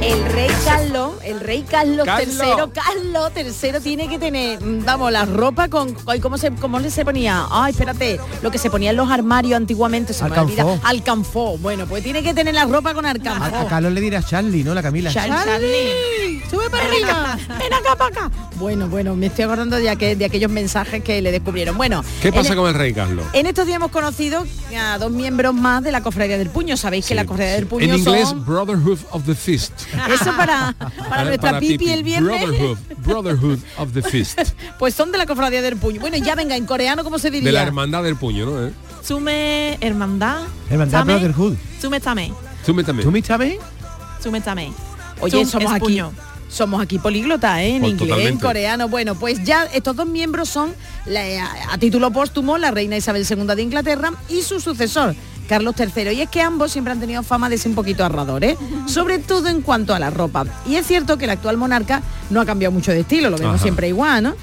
El 0.00 0.24
rey 0.32 0.48
Carlos, 0.64 1.12
el 1.24 1.40
rey 1.40 1.64
Carlos. 1.68 2.06
III, 2.06 2.36
Carlos 2.72 3.32
III 3.36 3.80
tiene 3.82 4.08
que 4.08 4.18
tener, 4.18 4.62
mm, 4.62 4.84
vamos, 4.84 5.10
la 5.10 5.24
ropa 5.24 5.68
con, 5.68 5.94
ay, 6.06 6.20
¿cómo 6.20 6.38
se, 6.38 6.52
cómo 6.52 6.78
le 6.78 6.90
se 6.90 7.04
ponía? 7.04 7.46
Ay, 7.50 7.72
espérate, 7.72 8.20
lo 8.42 8.50
que 8.50 8.58
se 8.58 8.70
ponía 8.70 8.90
en 8.90 8.96
los 8.96 9.10
armarios 9.10 9.56
antiguamente, 9.56 10.12
se 10.14 10.22
me 10.22 10.28
Alcanfó. 10.30 10.62
olvida. 10.66 10.80
Alcanfó. 10.88 11.58
Bueno, 11.58 11.86
pues 11.86 12.04
tiene 12.04 12.22
que 12.22 12.32
tener 12.32 12.54
la 12.54 12.64
ropa 12.64 12.94
con 12.94 13.06
alcanfó. 13.06 13.56
a 13.56 13.66
Carlos 13.66 13.92
le 13.92 14.00
dirá 14.00 14.22
Charlie, 14.22 14.62
¿no? 14.62 14.72
La 14.72 14.82
Camila. 14.82 15.12
Charlie, 15.12 16.42
sube 16.48 16.70
para 16.70 16.84
arriba, 16.84 17.38
ven 17.58 17.72
acá 17.74 17.96
para 17.96 18.06
acá. 18.26 18.30
Bueno, 18.56 18.88
bueno, 18.88 19.14
me 19.16 19.26
estoy 19.26 19.44
acordando 19.44 19.76
de, 19.76 19.90
aquel- 19.90 20.16
de 20.16 20.24
aquellos 20.24 20.50
mensajes 20.50 21.02
que 21.02 21.20
le 21.22 21.32
descubrieron. 21.32 21.76
Bueno, 21.76 22.04
¿Qué 22.22 22.32
pasa 22.32 22.52
en, 22.52 22.58
con 22.58 22.68
el 22.68 22.74
rey 22.74 22.92
Carlos? 22.94 23.26
en 23.32 23.46
estos 23.46 23.66
días 23.66 23.76
hemos 23.76 23.90
conocido 23.90 24.44
a 24.80 24.98
dos 24.98 25.10
miembros 25.10 25.54
más 25.54 25.82
de 25.82 25.90
la 25.92 26.02
Cofradía 26.02 26.38
del 26.38 26.50
Puño. 26.50 26.76
Sabéis 26.76 27.06
que 27.06 27.14
la 27.16 27.24
Cofradía 27.24 27.54
del 27.54 27.66
Puño 27.66 27.84
En 27.84 27.98
inglés, 27.98 28.28
son... 28.28 28.44
Brotherhood 28.44 28.98
of 29.10 29.24
the 29.26 29.34
Fist. 29.34 29.72
Eso 30.12 30.32
para, 30.36 30.74
para 31.08 31.24
nuestra 31.24 31.58
pipi, 31.60 31.90
el 31.90 32.02
viernes. 32.02 32.40
Brotherhood, 32.42 32.78
Brotherhood 32.98 33.58
of 33.78 33.92
the 33.92 34.02
Fist. 34.02 34.38
Pues 34.78 34.94
son 34.94 35.10
de 35.12 35.18
la 35.18 35.26
Cofradía 35.26 35.62
del 35.62 35.76
Puño. 35.76 36.00
Bueno, 36.00 36.16
ya 36.18 36.34
venga, 36.34 36.56
en 36.56 36.66
coreano, 36.66 37.02
¿cómo 37.04 37.18
se 37.18 37.30
diría? 37.30 37.46
De 37.48 37.52
la 37.52 37.62
hermandad 37.62 38.02
del 38.02 38.16
puño, 38.16 38.46
¿no? 38.46 38.66
¿Eh? 38.66 38.72
Sume 39.02 39.78
hermandad. 39.80 40.42
Hermandad 40.70 41.00
Tame, 41.00 41.12
Brotherhood. 41.14 41.54
Sume 41.80 42.00
tame. 42.00 42.32
Tú 42.64 42.74
me 42.74 42.84
también. 42.84 43.06
¿Tú 43.06 43.12
me 43.12 43.22
sabes? 43.22 43.56
Sume 44.22 44.40
tame. 44.40 44.72
Oye, 45.20 45.32
Sum 45.44 45.46
somos 45.50 45.72
aquí. 45.72 45.80
puño. 45.80 46.12
Somos 46.50 46.80
aquí 46.80 46.98
políglota, 46.98 47.62
¿eh? 47.62 47.74
en 47.76 47.80
Pues 47.82 47.92
inglés, 47.92 48.26
en 48.28 48.38
coreano. 48.38 48.88
Bueno, 48.88 49.14
pues 49.14 49.42
ya 49.44 49.64
estos 49.74 49.96
dos 49.96 50.06
miembros 50.06 50.48
son, 50.48 50.74
la- 51.06 51.44
a, 51.44 51.74
a 51.74 51.78
título 51.78 52.10
póstumo, 52.10 52.56
la 52.56 52.70
reina 52.70 52.96
Isabel 52.96 53.26
II 53.28 53.44
de 53.54 53.62
Inglaterra 53.62 54.12
y 54.30 54.40
su 54.42 54.58
sucesor, 54.60 55.14
Carlos 55.48 55.74
III. 55.78 56.12
Y 56.12 56.20
es 56.20 56.28
que 56.28 56.42
ambos 56.42 56.70
siempre 56.70 56.92
han 56.92 57.00
tenido 57.00 57.22
fama 57.22 57.48
de 57.48 57.58
ser 57.58 57.70
un 57.70 57.74
poquito 57.74 58.04
ahorradores, 58.04 58.56
sobre 58.86 59.18
todo 59.18 59.48
en 59.48 59.62
cuanto 59.62 59.94
a 59.94 59.98
la 59.98 60.10
ropa. 60.10 60.44
Y 60.68 60.76
es 60.76 60.86
cierto 60.86 61.18
que 61.18 61.24
el 61.24 61.30
actual 61.30 61.56
monarca 61.56 62.02
no 62.30 62.40
ha 62.40 62.46
cambiado 62.46 62.72
mucho 62.72 62.92
de 62.92 63.00
estilo, 63.00 63.30
lo 63.30 63.38
vemos 63.38 63.56
Ajá. 63.56 63.62
siempre 63.62 63.88
igual, 63.88 64.22
¿no? 64.22 64.34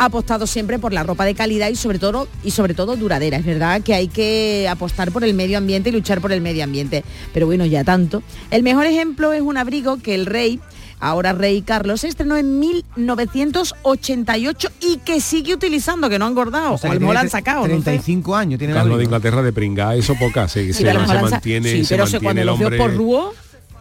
ha 0.00 0.06
apostado 0.06 0.46
siempre 0.46 0.78
por 0.78 0.94
la 0.94 1.02
ropa 1.02 1.26
de 1.26 1.34
calidad 1.34 1.68
y 1.68 1.76
sobre 1.76 1.98
todo 1.98 2.26
y 2.42 2.52
sobre 2.52 2.72
todo 2.72 2.96
duradera. 2.96 3.36
Es 3.36 3.44
verdad 3.44 3.82
que 3.82 3.92
hay 3.92 4.08
que 4.08 4.66
apostar 4.66 5.12
por 5.12 5.24
el 5.24 5.34
medio 5.34 5.58
ambiente 5.58 5.90
y 5.90 5.92
luchar 5.92 6.22
por 6.22 6.32
el 6.32 6.40
medio 6.40 6.64
ambiente. 6.64 7.04
Pero 7.34 7.44
bueno, 7.44 7.66
ya 7.66 7.84
tanto. 7.84 8.22
El 8.50 8.62
mejor 8.62 8.86
ejemplo 8.86 9.34
es 9.34 9.42
un 9.42 9.58
abrigo 9.58 9.98
que 9.98 10.14
el 10.14 10.24
rey 10.24 10.58
ahora 11.00 11.32
rey 11.32 11.62
Carlos, 11.62 12.02
se 12.02 12.08
estrenó 12.08 12.36
en 12.36 12.58
1988 12.60 14.68
y 14.80 14.98
que 14.98 15.20
sigue 15.20 15.54
utilizando, 15.54 16.08
que 16.08 16.18
no 16.18 16.26
han 16.26 16.32
engordado, 16.32 16.74
o, 16.74 16.78
sea, 16.78 16.90
mejor 16.90 17.06
tiene 17.14 17.20
han 17.20 17.30
sacado. 17.30 17.60
no 17.62 17.66
sé. 17.76 17.82
35 17.82 18.36
años 18.36 18.58
tiene 18.58 18.72
el 18.72 18.78
Carlos 18.78 18.98
de. 18.98 19.04
Inglaterra 19.04 19.42
de 19.42 19.52
pringa, 19.52 19.94
eso 19.94 20.14
poca, 20.18 20.48
se, 20.48 20.66
Sí, 20.66 20.72
se- 20.72 20.92
se 20.92 21.20
mantiene, 21.30 21.72
sí, 21.72 21.84
se 21.84 21.94
pero 21.94 22.06
se- 22.06 22.20
mantiene 22.20 22.24
cuando 22.24 22.42
el 22.42 22.48
hombre. 22.48 22.78
por 22.78 22.94
rúo, 22.94 23.34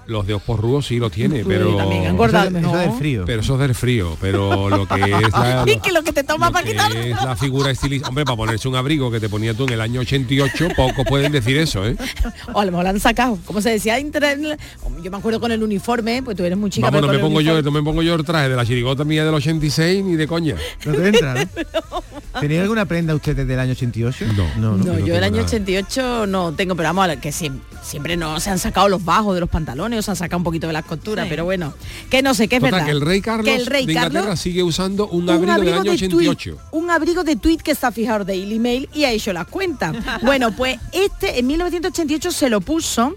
Los 0.10 0.26
de 0.26 0.38
por 0.40 0.60
rúo 0.60 0.82
sí 0.82 0.98
lo 0.98 1.10
tiene, 1.10 1.46
pero 1.46 1.76
también 1.78 2.06
han 2.06 2.12
engordado, 2.14 2.50
Eso- 2.50 2.58
eso 2.58 2.72
¿no? 2.72 2.78
del 2.78 2.92
frío. 2.94 3.24
Pero 3.26 3.42
eso 3.42 3.54
es 3.54 3.60
del 3.60 3.76
frío, 3.76 4.18
pero 4.20 4.68
lo 4.70 4.88
que 4.88 4.96
es 5.02 5.10
la, 5.32 5.64
y 5.68 5.80
que 5.80 5.92
lo 5.92 6.02
que 6.04 6.12
te 6.12 6.24
toma 6.24 6.50
para 6.52 6.68
quitar. 6.68 6.92
es 6.96 7.16
la 7.24 7.36
figura 7.36 7.70
estilizada. 7.70 8.10
Hombre, 8.10 8.26
para 8.26 8.36
ponerse 8.38 8.68
un 8.68 8.76
abrigo 8.76 9.12
que 9.12 9.20
te 9.20 9.30
ponía 9.30 9.54
tú 9.54 9.66
en 9.66 9.74
el 9.74 9.82
año 9.82 10.02
88, 10.02 10.70
pocos 10.76 11.06
pueden 11.08 11.32
decir 11.32 11.58
eso, 11.58 11.86
¿eh? 11.88 11.96
O 12.54 12.60
a 12.60 12.66
lo 12.66 12.72
mejor 12.72 12.86
lo 12.86 12.90
han 12.90 13.00
sacado. 13.00 13.38
Como 13.46 13.62
se 13.62 13.70
decía, 13.70 14.00
yo 14.00 15.12
me 15.12 15.18
acuerdo 15.18 15.40
con 15.40 15.52
el 15.52 15.62
uniforme, 15.62 16.24
pues 16.24 16.36
tú 16.36 16.44
eres 16.44 16.58
muy 16.58 16.70
chica. 16.70 16.90
Vamos, 16.90 17.08
no 17.08 17.14
me 17.14 17.20
pongo 17.20 17.42
yo, 17.42 17.62
no 17.62 17.72
me 17.72 17.84
pongo 17.84 18.02
yo 18.02 18.16
el 18.16 18.24
traje 18.26 18.50
de 18.50 18.56
la 18.56 18.66
chirigota 18.66 19.04
mía 19.04 19.24
del 19.26 19.34
86 19.36 20.04
ni 20.04 20.16
de 20.16 20.28
coña. 20.28 20.56
No 20.86 20.94
te 20.94 21.08
entra, 21.10 21.36
¿no? 21.36 22.40
¿Tenía 22.40 22.62
alguna 22.62 22.86
prenda 22.86 23.14
usted 23.16 23.36
desde 23.36 23.54
el 23.54 23.60
año 23.60 23.72
88? 23.74 24.26
No. 24.58 24.76
No, 24.78 25.00
yo 25.00 25.16
el 25.16 25.24
año 25.24 25.44
88 25.44 26.26
no 26.28 26.54
tengo, 26.54 26.76
pero 26.76 26.90
vamos, 26.94 27.16
que 27.22 27.30
siem- 27.30 27.60
siempre 27.82 28.18
no 28.18 28.40
se 28.40 28.50
han 28.50 28.60
sacado 28.60 28.88
los 28.90 29.04
bajos 29.04 29.34
de 29.36 29.42
los 29.42 29.50
pantalones 29.50 29.99
o 30.00 30.02
se 30.02 30.12
han 30.12 30.18
sacado 30.18 30.38
un 30.38 30.44
poquito 30.44 30.68
de 30.68 30.74
las 30.74 30.86
costuras, 30.86 31.28
pero 31.30 31.46
bueno, 31.46 31.74
que 32.10 32.22
no 32.22 32.34
sé, 32.34 32.48
que 32.48 32.56
es 32.58 32.62
Total, 32.62 32.72
verdad. 32.72 32.86
que 32.86 32.92
el 32.92 33.02
rey 33.02 33.22
Carlos 33.22 33.46
Que 33.46 33.56
el 33.56 33.66
rey 33.66 33.86
de 33.86 33.92
Inglaterra 33.94 34.22
Carlos 34.22 34.40
sigue 34.40 34.64
usando 34.64 35.08
un 35.08 35.24
un 35.24 35.30
abrigo, 35.30 35.46
del 35.46 35.54
abrigo 35.54 35.76
año 35.76 35.84
de 35.84 35.90
88. 35.92 36.50
tuit, 36.52 36.60
un 36.72 36.90
abrigo 36.90 37.24
de 37.24 37.36
tweet 37.36 37.58
que 37.58 37.72
está 37.72 37.92
fijado 37.92 38.26
Daily 38.26 38.60
Mail 38.60 38.90
y 38.94 39.04
ha 39.04 39.12
hecho 39.12 39.34
las 39.34 39.48
cuentas. 39.48 39.96
bueno, 40.24 40.56
pues 40.56 40.80
este 40.92 41.40
en 41.40 41.48
1988 41.48 42.32
se 42.32 42.50
lo 42.50 42.62
puso 42.62 43.16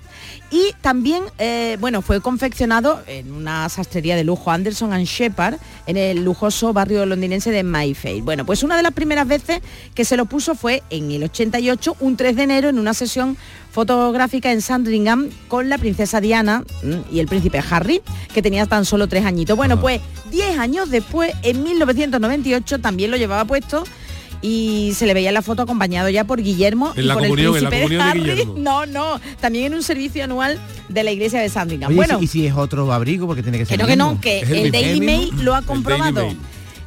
y 0.52 0.74
también, 0.82 1.24
eh, 1.38 1.78
bueno, 1.80 2.02
fue 2.02 2.20
confeccionado 2.20 3.00
en 3.06 3.32
una 3.32 3.66
sastrería 3.70 4.16
de 4.16 4.22
lujo 4.22 4.50
Anderson 4.50 4.92
and 4.92 5.06
Shepard 5.06 5.56
en 5.86 5.96
el 5.96 6.22
lujoso 6.22 6.74
barrio 6.74 7.06
londinense 7.06 7.50
de 7.50 7.62
Mayfair. 7.62 8.22
Bueno, 8.22 8.44
pues 8.44 8.62
una 8.62 8.76
de 8.76 8.82
las 8.82 8.92
primeras 8.92 9.26
veces 9.26 9.62
que 9.94 10.04
se 10.04 10.18
lo 10.18 10.26
puso 10.26 10.54
fue 10.54 10.82
en 10.90 11.10
el 11.10 11.24
88, 11.24 11.96
un 12.00 12.18
3 12.18 12.36
de 12.36 12.42
enero, 12.42 12.68
en 12.68 12.78
una 12.78 12.92
sesión 12.92 13.38
fotográfica 13.70 14.52
en 14.52 14.60
Sandringham 14.60 15.30
con 15.48 15.70
la 15.70 15.78
princesa 15.78 16.20
Diana 16.20 16.64
mm, 16.82 17.14
y 17.14 17.20
el 17.20 17.28
príncipe 17.28 17.62
Harry, 17.70 18.02
que 18.34 18.42
tenía 18.42 18.66
tan 18.66 18.84
solo 18.84 19.08
tres 19.08 19.24
añitos. 19.24 19.56
Bueno, 19.56 19.80
pues 19.80 20.02
10 20.30 20.58
años 20.58 20.90
después, 20.90 21.32
en 21.42 21.62
1998, 21.62 22.78
también 22.80 23.10
lo 23.10 23.16
llevaba 23.16 23.46
puesto 23.46 23.84
y 24.42 24.92
se 24.94 25.06
le 25.06 25.14
veía 25.14 25.32
la 25.32 25.40
foto 25.40 25.62
acompañado 25.62 26.08
ya 26.10 26.24
por 26.24 26.42
Guillermo 26.42 26.92
En 26.96 27.04
y 27.04 27.06
la 27.06 27.14
por 27.14 27.22
comunión, 27.22 27.56
el 27.56 27.68
príncipe 27.68 27.94
de 27.94 28.02
Harry. 28.02 28.20
Guillermo. 28.20 28.54
No, 28.58 28.86
no, 28.86 29.20
también 29.40 29.66
en 29.66 29.74
un 29.74 29.82
servicio 29.82 30.24
anual 30.24 30.58
de 30.88 31.02
la 31.04 31.12
iglesia 31.12 31.40
de 31.40 31.48
Sandringham. 31.48 31.88
Oye, 31.88 31.96
bueno, 31.96 32.18
¿y 32.20 32.26
si 32.26 32.46
es 32.46 32.54
otro 32.54 32.92
abrigo? 32.92 33.26
Porque 33.26 33.42
tiene 33.42 33.58
que 33.58 33.64
ser 33.64 33.78
que 33.78 33.82
no, 33.82 33.84
el 33.84 33.90
que 33.90 33.96
no, 33.96 34.20
que 34.20 34.40
¿Es 34.40 34.50
el, 34.50 34.62
mismo? 34.64 34.72
Daily 34.72 34.88
¿Es 34.88 34.98
el 34.98 35.06
Mail 35.06 35.44
lo 35.44 35.54
ha 35.54 35.60
El 35.60 35.64
comprobado. 35.64 36.26
Mail. 36.26 36.38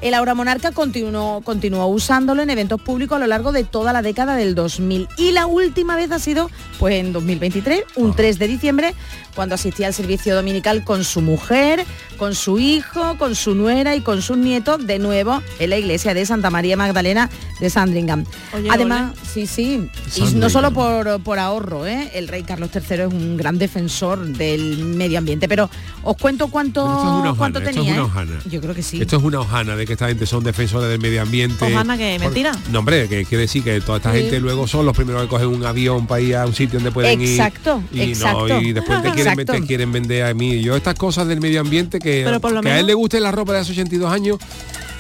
El 0.02 0.14
Aura 0.14 0.36
Monarca 0.36 0.72
continuó, 0.72 1.42
continuó 1.42 1.88
usándolo 1.88 2.44
en 2.44 2.50
eventos 2.50 2.82
públicos 2.82 3.16
a 3.16 3.20
lo 3.20 3.28
largo 3.28 3.52
de 3.52 3.64
toda 3.64 3.94
la 3.94 4.02
década 4.02 4.36
del 4.36 4.54
2000 4.54 5.08
y 5.18 5.32
la 5.32 5.48
última 5.48 5.96
vez 5.96 6.12
ha 6.12 6.20
sido 6.20 6.52
pues 6.78 6.96
en 6.96 7.14
2023, 7.14 7.82
un 7.96 8.14
3 8.14 8.38
de 8.38 8.48
diciembre, 8.48 8.94
cuando 9.36 9.56
asistía 9.56 9.88
al 9.88 9.94
servicio 9.94 10.36
dominical 10.36 10.84
con 10.84 11.04
su 11.06 11.22
mujer, 11.22 11.86
con 12.16 12.36
su 12.36 12.60
hijo, 12.60 13.18
con 13.18 13.36
su 13.36 13.56
nuera 13.56 13.96
y 13.96 14.02
con 14.02 14.22
sus 14.22 14.38
nietos 14.38 14.86
de 14.86 15.00
nuevo 15.00 15.42
en 15.60 15.70
la 15.70 15.78
iglesia 15.78 16.14
de 16.14 16.26
Santa 16.26 16.50
María 16.50 16.78
Magdalena 16.78 17.30
de 17.60 17.70
Sandringham. 17.70 18.26
Oye, 18.54 18.68
Además, 18.72 19.14
sí, 19.34 19.48
sí, 19.48 19.90
y 20.16 20.22
no 20.36 20.50
solo 20.50 20.72
por, 20.72 21.22
por 21.22 21.40
ahorro, 21.40 21.86
¿eh? 21.88 22.12
el 22.14 22.28
rey 22.28 22.44
Carlos 22.44 22.70
III 22.74 22.82
es 23.02 23.08
un 23.14 23.38
gran 23.38 23.58
defensor 23.58 24.26
del 24.26 24.84
medio 24.86 25.18
ambiente, 25.20 25.48
pero 25.48 25.70
os 26.04 26.18
cuento 26.18 26.48
cuánto, 26.48 26.82
esto 26.86 26.98
es 27.04 27.22
una 27.22 27.34
cuánto 27.36 27.60
hojana, 27.60 27.70
esto 27.70 27.82
tenía. 27.82 27.92
es 27.94 27.98
una 27.98 28.02
¿eh? 28.02 28.10
hojana. 28.12 28.40
Yo 28.50 28.62
creo 28.62 28.76
que 28.76 28.84
sí. 28.84 29.02
Esto 29.02 29.18
es 29.18 29.24
una 29.24 29.40
hojana 29.40 29.76
de 29.76 29.86
que 29.86 29.94
esta 29.94 30.08
gente 30.08 30.26
son 30.26 30.44
defensores 30.44 30.90
del 30.90 31.00
medio 31.00 31.22
ambiente. 31.22 31.64
Hojana, 31.66 31.98
que 31.98 32.14
Por- 32.18 32.26
mentira. 32.28 32.52
No, 32.72 32.80
hombre, 32.80 33.08
que 33.08 33.26
quiere 33.26 33.44
decir 33.44 33.64
que 33.64 33.80
toda 33.82 33.98
esta 33.98 34.12
Sí. 34.12 34.20
gente 34.22 34.40
luego 34.40 34.68
son 34.68 34.86
los 34.86 34.96
primeros 34.96 35.22
que 35.24 35.28
cogen 35.28 35.48
un 35.48 35.66
avión 35.66 36.08
para 36.08 36.22
ir 36.22 36.36
a 36.36 36.46
un 36.46 36.54
sitio 36.54 36.80
donde 36.80 36.92
pueden 36.92 37.20
Exacto, 37.22 37.82
ir. 37.92 38.00
Y, 38.00 38.02
exacto. 38.12 38.48
No, 38.48 38.62
y 38.62 38.74
después 38.74 39.02
te 39.02 39.12
quieren, 39.12 39.46
te 39.46 39.62
quieren 39.62 39.92
vender 39.92 40.24
a 40.26 40.34
mí. 40.34 40.62
Yo 40.62 40.76
estas 40.76 40.96
cosas 40.96 41.28
del 41.28 41.40
medio 41.42 41.62
ambiente 41.62 42.00
que, 42.06 42.22
Pero 42.24 42.40
por 42.40 42.52
lo 42.52 42.62
que 42.62 42.70
a 42.70 42.80
él 42.80 42.86
le 42.86 42.94
guste 42.94 43.20
la 43.20 43.32
ropa 43.32 43.54
de 43.54 43.60
hace 43.60 43.72
82 43.72 44.12
años. 44.12 44.38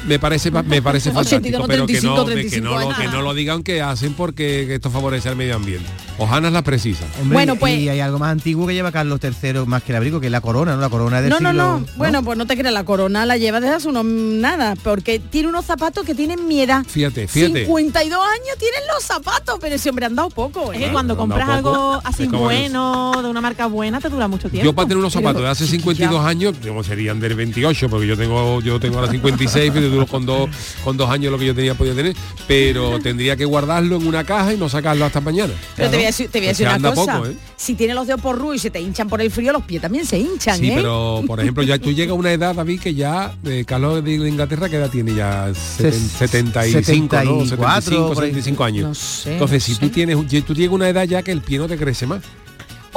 Me 0.07 0.19
parece 0.19 0.51
me 0.51 0.81
parece 0.81 1.09
82 1.09 1.25
fantástico, 1.61 1.67
pero 1.67 1.87
que 1.87 1.93
35, 1.93 2.15
no, 2.15 2.25
que 2.25 2.31
35 2.33 2.65
no, 2.65 2.79
lo, 2.79 2.95
que 2.95 3.01
años. 3.01 3.13
no 3.13 3.21
lo 3.21 3.33
digan 3.33 3.63
que 3.63 3.81
hacen 3.81 4.13
porque 4.13 4.65
que 4.67 4.75
esto 4.75 4.91
favorece 4.91 5.29
al 5.29 5.35
medio 5.35 5.55
ambiente. 5.55 5.87
Hojana 6.17 6.47
es 6.47 6.53
la 6.53 6.61
precisa. 6.61 7.05
Hombre, 7.19 7.33
Bueno, 7.33 7.53
y- 7.55 7.57
pues- 7.57 7.79
Y 7.79 7.89
hay 7.89 7.99
algo 7.99 8.19
más 8.19 8.29
antiguo 8.31 8.67
que 8.67 8.73
lleva 8.73 8.91
Carlos 8.91 9.19
III 9.21 9.65
más 9.65 9.83
que 9.83 9.91
el 9.91 9.97
abrigo, 9.97 10.19
que 10.19 10.27
es 10.27 10.31
la 10.31 10.41
corona, 10.41 10.75
¿no? 10.75 10.81
La 10.81 10.89
corona 10.89 11.21
del 11.21 11.29
No, 11.29 11.39
no, 11.39 11.49
siglo... 11.49 11.79
no. 11.79 11.85
Bueno, 11.97 12.23
pues 12.23 12.37
no 12.37 12.45
te 12.45 12.55
creas, 12.55 12.73
la 12.73 12.83
corona 12.85 13.25
la 13.25 13.37
lleva 13.37 13.59
desde 13.59 13.75
hace 13.75 13.87
unos 13.89 14.05
nada, 14.05 14.75
porque 14.83 15.19
tiene 15.19 15.49
unos 15.49 15.65
zapatos 15.65 16.05
que 16.05 16.13
tienen 16.15 16.47
mi 16.47 16.61
edad. 16.61 16.85
Fíjate, 16.87 17.27
fíjate. 17.27 17.65
52 17.65 18.19
años 18.19 18.57
tienen 18.59 18.81
los 18.93 19.03
zapatos, 19.03 19.57
pero 19.59 19.75
ese 19.75 19.89
hombre 19.89 20.05
han 20.05 20.15
dado 20.15 20.29
poco. 20.29 20.71
Es 20.71 20.79
¿eh? 20.81 20.85
que 20.85 20.91
cuando 20.91 21.15
no, 21.15 21.19
compras 21.19 21.49
algo 21.49 21.99
así 22.03 22.23
Es 22.23 22.31
bueno, 22.31 23.11
de 23.21 23.27
una 23.27 23.41
marca 23.41 23.65
buena, 23.65 23.99
te 23.99 24.09
dura 24.09 24.27
mucho 24.27 24.49
tiempo. 24.49 24.65
Yo 24.65 24.73
para 24.73 24.87
tener 24.87 24.99
unos 24.99 25.13
zapatos 25.13 25.41
de 25.41 25.49
hace 25.49 25.65
52 25.67 26.23
años, 26.23 26.55
como 26.65 26.83
serían 26.83 27.19
del 27.19 27.33
28, 27.35 27.89
porque 27.89 28.07
yo 28.07 28.15
tengo 28.15 28.61
yo 28.61 28.79
tengo 28.79 28.99
ahora 28.99 29.11
56, 29.11 29.71
pero 29.73 29.94
con 30.09 30.25
dos 30.25 30.49
con 30.83 30.97
dos 30.97 31.09
años 31.09 31.31
lo 31.31 31.37
que 31.39 31.45
yo 31.45 31.55
tenía 31.55 31.73
podido 31.75 31.95
tener, 31.95 32.15
pero 32.47 32.99
tendría 32.99 33.35
que 33.35 33.45
guardarlo 33.45 33.95
en 33.97 34.07
una 34.07 34.23
caja 34.23 34.53
y 34.53 34.57
no 34.57 34.67
sacarlo 34.69 35.05
hasta 35.05 35.21
mañana. 35.21 35.53
Pero 35.75 35.89
te 35.89 35.95
voy 35.97 36.03
a 36.03 36.07
decir, 36.07 36.29
te 36.29 36.39
voy 36.39 36.47
a 36.47 36.49
decir 36.51 36.67
se 36.67 36.75
una 36.75 36.89
cosa. 36.93 37.13
poco, 37.17 37.27
¿eh? 37.27 37.35
Si 37.57 37.75
tienes 37.75 37.95
los 37.95 38.05
dedos 38.07 38.21
por 38.21 38.37
rú 38.37 38.53
y 38.53 38.59
se 38.59 38.69
te 38.69 38.81
hinchan 38.81 39.07
por 39.07 39.21
el 39.21 39.31
frío, 39.31 39.51
los 39.53 39.63
pies 39.63 39.81
también 39.81 40.05
se 40.05 40.19
hinchan, 40.19 40.59
Sí, 40.59 40.69
¿eh? 40.71 40.73
pero 40.75 41.23
por 41.25 41.39
ejemplo, 41.39 41.63
ya 41.63 41.79
tú 41.79 41.91
llegas 41.91 42.11
a 42.11 42.15
una 42.15 42.31
edad, 42.33 42.53
David, 42.55 42.79
que 42.81 42.93
ya 42.93 43.33
eh, 43.45 43.63
Carlos 43.65 44.03
de 44.03 44.13
Inglaterra, 44.13 44.67
¿qué 44.69 44.75
edad 44.77 44.89
tiene 44.89 45.15
ya? 45.15 45.47
Seten- 45.51 45.91
75, 46.17 47.15
¿no? 47.23 47.45
74, 47.45 47.81
75, 47.81 48.13
por 48.13 48.23
ahí. 48.23 48.29
75 48.31 48.63
años. 48.63 48.83
No 48.87 48.93
sé, 48.95 49.33
Entonces, 49.33 49.67
no 49.69 49.75
si 49.75 49.79
tú 49.79 49.89
tienes, 49.89 50.17
tú 50.45 50.53
llegas 50.53 50.71
a 50.71 50.75
una 50.75 50.89
edad 50.89 51.03
ya 51.05 51.23
que 51.23 51.31
el 51.31 51.41
pie 51.41 51.57
no 51.57 51.67
te 51.67 51.77
crece 51.77 52.05
más. 52.07 52.21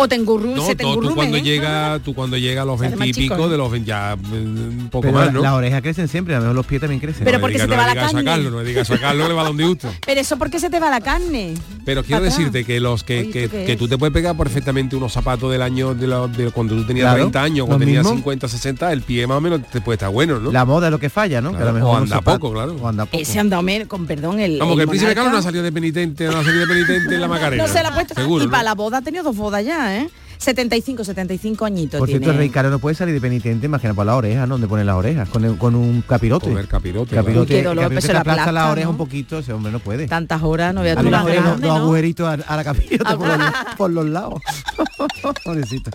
O 0.00 0.06
te 0.08 0.14
engurru, 0.14 0.54
No, 0.54 0.64
se 0.64 0.76
te 0.76 0.84
tú, 0.84 1.12
cuando 1.14 1.36
¿eh? 1.36 1.42
llega, 1.42 1.98
tú 2.04 2.14
cuando 2.14 2.36
llega 2.36 2.62
a 2.62 2.64
los 2.64 2.78
Se 2.78 2.86
hace 2.86 2.94
20 2.96 3.04
y 3.04 3.08
más 3.08 3.16
chico, 3.16 3.34
pico, 3.34 3.46
¿eh? 3.48 3.50
de 3.50 3.56
los 3.58 3.70
20 3.70 3.88
ya 3.88 4.12
eh, 4.12 4.16
un 4.32 4.88
poco 4.92 5.02
Pero 5.02 5.14
más, 5.14 5.32
¿no? 5.32 5.42
las 5.42 5.52
orejas 5.54 5.82
crecen 5.82 6.06
siempre, 6.06 6.34
a 6.34 6.38
lo 6.38 6.42
mejor 6.44 6.56
los 6.56 6.66
pies 6.66 6.80
también 6.80 7.00
crecen. 7.00 7.24
Pero 7.24 7.38
No 7.38 7.42
porque 7.42 7.56
diga- 7.56 7.62
se 7.64 7.68
te 7.68 7.74
no 7.76 7.82
va 7.82 7.86
la 7.88 7.94
carne. 7.94 8.20
sacarlo, 8.20 8.50
no 8.50 8.60
diga 8.60 8.84
sacarlo, 8.84 9.26
le 9.28 9.34
va 9.34 9.42
donde 9.44 9.64
gusta. 9.66 9.90
Pero 10.06 10.20
eso 10.20 10.38
porque 10.38 10.60
se 10.60 10.70
te 10.70 10.78
va 10.78 10.88
la 10.90 11.00
carne. 11.00 11.54
Pero 11.84 12.02
quiero 12.04 12.18
atrás. 12.18 12.36
decirte 12.36 12.64
que 12.64 12.78
los 12.80 13.02
que, 13.02 13.20
Oye, 13.20 13.30
que, 13.30 13.44
¿esto 13.44 13.56
qué 13.56 13.64
que 13.64 13.76
tú 13.76 13.88
te 13.88 13.98
puedes 13.98 14.12
pegar 14.12 14.36
perfectamente 14.36 14.94
unos 14.94 15.12
zapatos 15.12 15.50
del 15.50 15.62
año 15.62 15.94
de, 15.94 16.06
la- 16.06 16.26
de 16.28 16.50
cuando 16.52 16.76
tú 16.76 16.84
tenías 16.84 17.04
Claro, 17.06 17.18
30 17.24 17.42
años, 17.42 17.66
cuando 17.66 17.84
tenías 17.84 18.04
mismos. 18.04 18.18
50, 18.18 18.48
60, 18.48 18.92
el 18.92 19.02
pie 19.02 19.26
más 19.26 19.38
o 19.38 19.40
menos 19.40 19.62
te 19.70 19.80
puede 19.80 19.94
estar 19.96 20.10
bueno, 20.10 20.38
¿no? 20.38 20.52
La 20.52 20.64
moda 20.64 20.86
es 20.88 20.90
lo 20.92 20.98
que 21.00 21.10
falla, 21.10 21.40
¿no? 21.40 21.50
Que 21.50 21.56
a 21.56 21.60
lo 21.60 21.64
Claro, 21.72 21.74
mejor 21.78 21.94
o 21.94 22.02
anda 22.02 22.20
poco, 22.20 22.52
claro. 22.52 22.76
O 22.80 22.86
anda 22.88 23.04
poco. 23.06 23.20
Ese 23.20 23.38
anda 23.40 23.58
con 23.88 24.06
perdón, 24.06 24.38
el. 24.38 24.58
Vamos, 24.58 24.76
que 24.76 24.82
el 24.82 24.88
príncipe. 24.88 25.14
Carlos 25.14 25.32
no 25.32 25.38
ha 25.38 25.42
salido 25.42 25.64
de 25.64 25.72
penitente, 25.72 26.24
no 26.26 26.38
ha 26.38 26.44
salido 26.44 26.66
de 26.66 26.74
penitente 26.74 27.14
en 27.16 27.20
la 27.20 27.28
Macarena. 27.28 27.66
No 27.66 27.72
se 27.72 27.82
la 27.82 27.88
ha 27.88 27.94
puesto. 27.94 28.14
Seguro, 28.14 28.44
y 28.44 28.48
para 28.48 28.62
la 28.62 28.74
boda 28.74 28.98
ha 28.98 29.02
tenido 29.02 29.24
dos 29.24 29.36
bodas 29.36 29.64
ya, 29.64 29.87
¿eh? 29.96 30.08
75, 30.38 31.02
75 31.02 31.64
añitos 31.64 31.98
Por 31.98 32.06
tiene. 32.06 32.20
cierto, 32.20 32.30
el 32.32 32.38
rey 32.38 32.48
Carlos 32.48 32.70
no 32.70 32.78
puede 32.78 32.94
salir 32.94 33.12
de 33.12 33.20
penitente, 33.20 33.66
imagina 33.66 33.92
por 33.92 34.06
la 34.06 34.14
oreja, 34.14 34.42
¿no? 34.46 34.54
Donde 34.54 34.68
pone 34.68 34.84
las 34.84 34.94
orejas, 34.94 35.28
con, 35.28 35.44
el- 35.44 35.58
con 35.58 35.74
un 35.74 36.00
capirote. 36.02 36.46
Comer 36.46 36.68
capirote, 36.68 37.16
capirote, 37.16 37.56
Uy, 37.56 37.62
dolor, 37.62 37.84
capirote 37.84 38.02
se 38.02 38.06
te 38.08 38.14
la 38.14 38.20
aplasta 38.20 38.52
la 38.52 38.70
oreja 38.70 38.84
¿no? 38.84 38.90
un 38.92 38.96
poquito, 38.98 39.38
ese 39.40 39.52
hombre 39.52 39.72
no 39.72 39.80
puede. 39.80 40.06
Tantas 40.06 40.40
horas, 40.44 40.72
no 40.72 40.82
veas 40.82 40.96
A 40.96 41.02
las 41.02 41.60
dos 41.60 41.76
agujeritos 41.76 42.28
a, 42.28 42.34
a 42.34 42.56
la 42.56 42.62
capirote 42.62 43.16
por, 43.16 43.26
los, 43.26 43.38
por 43.76 43.90
los 43.90 44.06
lados. 44.06 44.40
Pobrecito. 45.44 45.90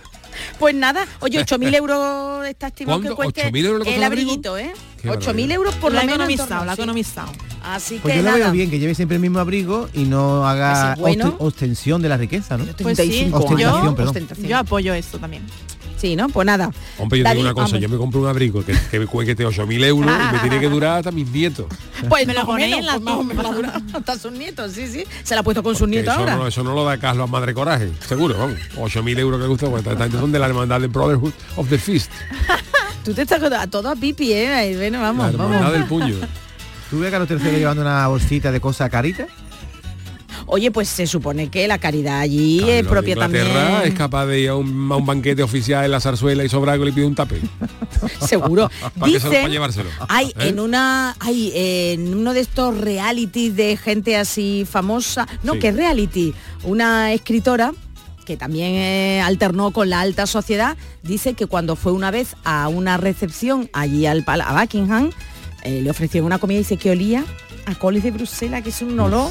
Pues 0.59 0.75
nada, 0.75 1.05
oye, 1.19 1.39
8.000 1.43 1.75
euros 1.75 2.47
está 2.47 2.67
estimado 2.67 3.01
que 3.01 3.09
cueste 3.11 3.51
8.000 3.51 3.65
euros 3.65 3.79
le 3.79 3.85
costó 3.85 3.97
el 3.97 4.03
abriguito, 4.03 4.57
¿eh? 4.57 4.71
Qué 5.01 5.09
8.000 5.09 5.15
barbaridad. 5.17 5.51
euros 5.55 5.75
por 5.75 5.91
Lo 5.93 5.99
menos. 5.99 6.15
en 6.15 6.31
economizado, 6.31 6.65
sí. 6.65 6.73
economizado. 6.81 7.31
Así 7.63 7.99
Pues 8.01 8.13
que 8.15 8.21
yo 8.23 8.29
lo 8.29 8.35
veo 8.37 8.51
bien, 8.51 8.69
que 8.69 8.77
lleve 8.79 8.93
siempre 8.95 9.15
el 9.15 9.21
mismo 9.21 9.39
abrigo 9.39 9.89
y 9.93 10.03
no 10.03 10.45
haga 10.45 10.73
Ese 10.83 10.93
es 10.93 10.99
bueno. 10.99 11.25
osten- 11.25 11.35
ostensión 11.39 12.01
de 12.01 12.09
la 12.09 12.17
riqueza, 12.17 12.57
¿no? 12.57 12.65
Pues 12.65 12.75
sí, 12.75 12.83
35 12.83 13.37
Ostentación, 13.37 13.83
yo, 13.85 13.95
perdón. 13.95 14.07
Ostentación. 14.09 14.47
yo 14.47 14.57
apoyo 14.57 14.93
esto 14.93 15.17
también. 15.19 15.43
Sí, 16.03 16.17
¿no? 16.17 16.27
Pues 16.27 16.45
nada. 16.45 16.69
Hombre, 16.97 17.19
yo 17.19 17.23
David, 17.23 17.37
digo 17.37 17.47
una 17.47 17.53
cosa, 17.53 17.67
vamos. 17.67 17.81
yo 17.81 17.87
me 17.87 17.95
compro 17.97 18.19
un 18.19 18.27
abrigo 18.27 18.61
que, 18.65 18.75
que 18.91 18.99
me 18.99 19.05
cueste 19.07 19.37
8.000 19.37 19.85
euros 19.85 20.11
y 20.11 20.33
me 20.33 20.39
tiene 20.41 20.59
que 20.59 20.67
durar 20.67 20.97
hasta 20.97 21.11
mis 21.11 21.25
nietos. 21.29 21.65
Pues 22.09 22.27
Me 22.27 22.33
lo 22.33 22.45
ponéis 22.45 22.75
en 22.75 22.85
la 22.85 22.99
pues 22.99 23.61
la 23.61 23.81
hasta 23.93 24.19
sus 24.19 24.33
nietos, 24.33 24.73
sí, 24.73 24.85
sí. 24.87 25.05
Se 25.23 25.33
la 25.33 25.39
ha 25.39 25.43
puesto 25.43 25.63
con 25.63 25.73
sus 25.77 25.87
Que 25.87 25.91
nietos 25.91 26.11
eso, 26.11 26.19
ahora. 26.19 26.35
no, 26.35 26.45
eso 26.47 26.61
no 26.61 26.73
lo 26.75 26.83
da 26.83 26.97
Carlos 26.97 27.23
a 27.29 27.31
Madre 27.31 27.53
Coraje, 27.53 27.89
seguro, 28.05 28.37
vamos. 28.37 28.57
8.000 28.75 29.17
euros 29.19 29.39
que 29.39 29.47
gusta, 29.47 29.69
pues 29.69 29.87
esta 29.87 29.95
gente 30.03 30.19
son 30.19 30.33
de 30.33 30.39
la 30.39 30.47
hermandad 30.47 30.81
del 30.81 30.89
Brotherhood 30.89 31.31
of 31.55 31.69
the 31.69 31.77
Fist, 31.77 32.11
Tú 33.05 33.13
te 33.13 33.21
estás 33.21 33.41
a 33.41 33.67
todo 33.67 33.87
a 33.89 33.95
pipi, 33.95 34.33
¿eh? 34.33 34.73
Bueno, 34.75 34.97
la 34.97 35.03
vamos, 35.05 35.29
hermandad 35.29 35.59
vamos. 35.59 35.73
del 35.73 35.85
puño. 35.85 36.15
¿Tú 36.89 36.99
ves 36.99 37.07
a 37.07 37.11
Carlos 37.17 37.29
III 37.41 37.51
llevando 37.59 37.81
una 37.81 38.05
bolsita 38.09 38.51
de 38.51 38.59
cosas 38.59 38.89
caritas? 38.89 39.27
Oye, 40.45 40.71
pues 40.71 40.89
se 40.89 41.07
supone 41.07 41.49
que 41.49 41.67
la 41.67 41.77
caridad 41.77 42.19
allí 42.19 42.57
es 42.59 42.65
Los 42.65 42.69
de 42.75 42.83
propia 42.83 43.11
Inglaterra 43.13 43.53
también. 43.71 43.91
es 43.91 43.97
capaz 43.97 44.25
de 44.27 44.39
ir 44.41 44.49
a 44.49 44.55
un, 44.55 44.91
a 44.91 44.95
un 44.97 45.05
banquete 45.05 45.41
oficial 45.43 45.85
en 45.85 45.91
la 45.91 45.99
zarzuela 45.99 46.43
y 46.43 46.49
sobra 46.49 46.73
algo 46.73 46.83
y 46.85 46.87
le 46.89 46.93
pide 46.93 47.05
un 47.05 47.15
tape. 47.15 47.39
Seguro. 48.27 48.69
Para 48.99 49.11
que 49.11 49.19
se 49.19 49.25
lo- 49.25 49.31
para 49.31 49.37
Dicen, 49.39 49.51
llevárselo. 49.51 49.89
hay 50.09 50.27
¿Eh? 50.27 50.49
en 50.49 50.59
una, 50.59 51.15
hay 51.19 51.51
en 51.55 52.13
uno 52.15 52.33
de 52.33 52.41
estos 52.41 52.77
realities 52.77 53.55
de 53.55 53.77
gente 53.77 54.17
así 54.17 54.65
famosa, 54.69 55.27
no, 55.43 55.53
Sí. 55.53 55.59
que 55.59 55.67
es 55.69 55.75
reality, 55.75 56.33
una 56.63 57.13
escritora 57.13 57.71
que 58.25 58.37
también 58.37 58.71
eh, 58.75 59.21
alternó 59.21 59.71
con 59.71 59.89
la 59.89 59.99
alta 59.99 60.25
sociedad, 60.27 60.77
dice 61.03 61.33
que 61.33 61.45
cuando 61.45 61.75
fue 61.75 61.91
una 61.91 62.09
vez 62.09 62.35
a 62.45 62.69
una 62.69 62.95
recepción 62.97 63.69
allí 63.73 64.05
al 64.05 64.23
a 64.25 64.61
Buckingham, 64.61 65.09
eh, 65.63 65.81
le 65.81 65.89
ofrecieron 65.89 66.27
una 66.27 66.37
comida 66.39 66.55
y 66.57 66.59
dice 66.63 66.77
que 66.77 66.91
olía 66.91 67.25
a 67.65 67.75
coles 67.75 68.03
de 68.03 68.11
Bruselas, 68.11 68.61
que 68.63 68.69
es 68.69 68.81
un 68.81 68.97
olor. 68.99 69.29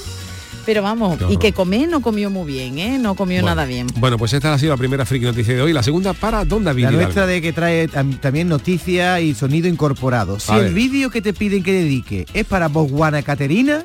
Pero 0.64 0.82
vamos, 0.82 1.18
y 1.28 1.36
que 1.38 1.52
comer 1.52 1.88
no 1.88 2.00
comió 2.02 2.30
muy 2.30 2.46
bien, 2.52 2.78
¿eh? 2.78 2.96
No 2.98 3.14
comió 3.16 3.40
Bueno. 3.42 3.56
nada 3.56 3.66
bien. 3.66 3.88
Bueno, 3.96 4.16
pues 4.16 4.32
esta 4.32 4.54
ha 4.54 4.58
sido 4.58 4.72
la 4.72 4.76
primera 4.76 5.04
friki 5.04 5.24
noticia 5.24 5.54
de 5.54 5.60
hoy. 5.62 5.72
La 5.72 5.82
segunda 5.82 6.12
para 6.12 6.44
Don 6.44 6.62
David 6.62 6.84
La 6.84 6.90
Hidalgo. 6.90 7.02
nuestra 7.04 7.26
de 7.26 7.42
que 7.42 7.52
trae 7.52 7.88
tam- 7.88 8.20
también 8.20 8.48
noticias 8.48 9.20
y 9.20 9.34
sonido 9.34 9.66
incorporado. 9.68 10.38
Si 10.38 10.52
A 10.52 10.58
el 10.58 10.72
vídeo 10.72 11.10
que 11.10 11.20
te 11.20 11.32
piden 11.32 11.62
que 11.64 11.72
dedique 11.72 12.26
es 12.32 12.44
para 12.46 12.68
Botswana 12.68 13.22
Caterina, 13.22 13.84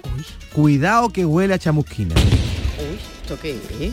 cuidado 0.54 1.10
que 1.10 1.26
huele 1.26 1.56
a 1.56 1.60
chamusquina. 1.60 2.14
¿Esto 3.24 3.38
qué 3.42 3.58
es? 3.82 3.92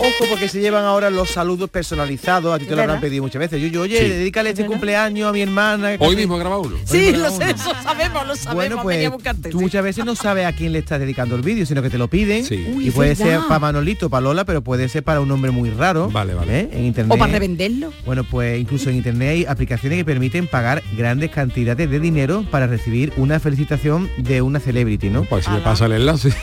Ojo 0.00 0.24
porque 0.30 0.48
se 0.48 0.60
llevan 0.60 0.84
ahora 0.84 1.10
los 1.10 1.30
saludos 1.30 1.68
personalizados, 1.70 2.54
a 2.54 2.58
ti 2.58 2.64
te 2.64 2.74
lo 2.74 2.82
habrán 2.82 3.00
pedido 3.00 3.22
muchas 3.22 3.40
veces. 3.40 3.60
Yo, 3.60 3.68
yo 3.68 3.82
oye, 3.82 3.98
Sí. 3.98 4.08
dedícale 4.08 4.50
este 4.50 4.64
cumpleaños 4.66 5.28
a 5.28 5.32
mi 5.32 5.42
hermana. 5.42 5.90
Hoy 5.98 6.16
mismo 6.16 6.36
he 6.36 6.38
grabado 6.38 6.62
uno. 6.62 6.76
Sí, 6.84 7.12
lo 7.12 7.30
sé, 7.30 7.50
eso 7.50 7.72
sabemos, 7.82 8.26
lo 8.26 8.34
sabemos. 8.36 8.54
Bueno, 8.54 8.82
pues 8.82 8.96
venía 8.96 9.08
a 9.08 9.10
buscarte, 9.10 9.50
tú 9.50 9.58
sí. 9.58 9.64
muchas 9.64 9.82
veces 9.84 10.04
no 10.04 10.14
sabes 10.14 10.46
a 10.46 10.52
quién 10.52 10.72
le 10.72 10.78
estás 10.78 11.00
dedicando 11.00 11.36
el 11.36 11.42
vídeo, 11.42 11.66
sino 11.66 11.82
que 11.82 11.90
te 11.90 11.98
lo 11.98 12.08
piden. 12.08 12.44
Uy, 12.74 12.88
y 12.88 12.90
puede 12.90 13.14
ser 13.14 13.40
para 13.48 13.58
Manolito, 13.60 14.08
para 14.10 14.22
Lola, 14.22 14.44
pero 14.44 14.62
puede 14.62 14.88
ser 14.88 15.02
para 15.02 15.20
un 15.20 15.28
nombre 15.28 15.50
muy 15.50 15.70
raro. 15.70 16.08
Vale, 16.10 16.34
vale. 16.34 16.60
¿eh? 16.60 16.68
En 16.72 16.84
internet. 16.84 17.14
O 17.14 17.18
para 17.18 17.32
revenderlo. 17.32 17.92
Bueno, 18.06 18.24
pues 18.24 18.58
incluso 18.60 18.90
en 18.90 18.96
internet 18.96 19.28
hay 19.30 19.44
aplicaciones 19.44 19.98
que 19.98 20.04
permiten 20.04 20.46
pagar 20.46 20.82
grandes 20.96 21.30
cantidades 21.30 21.90
de 21.90 22.00
dinero 22.00 22.44
para 22.50 22.66
recibir 22.66 23.12
una 23.16 23.38
felicitación 23.40 24.10
de 24.18 24.42
una 24.42 24.60
celebrity, 24.60 25.10
¿no? 25.10 25.24
Pues 25.24 25.44
si 25.44 25.50
me 25.50 25.60
pasa 25.60 25.86
el 25.86 25.92
enlace. 25.92 26.32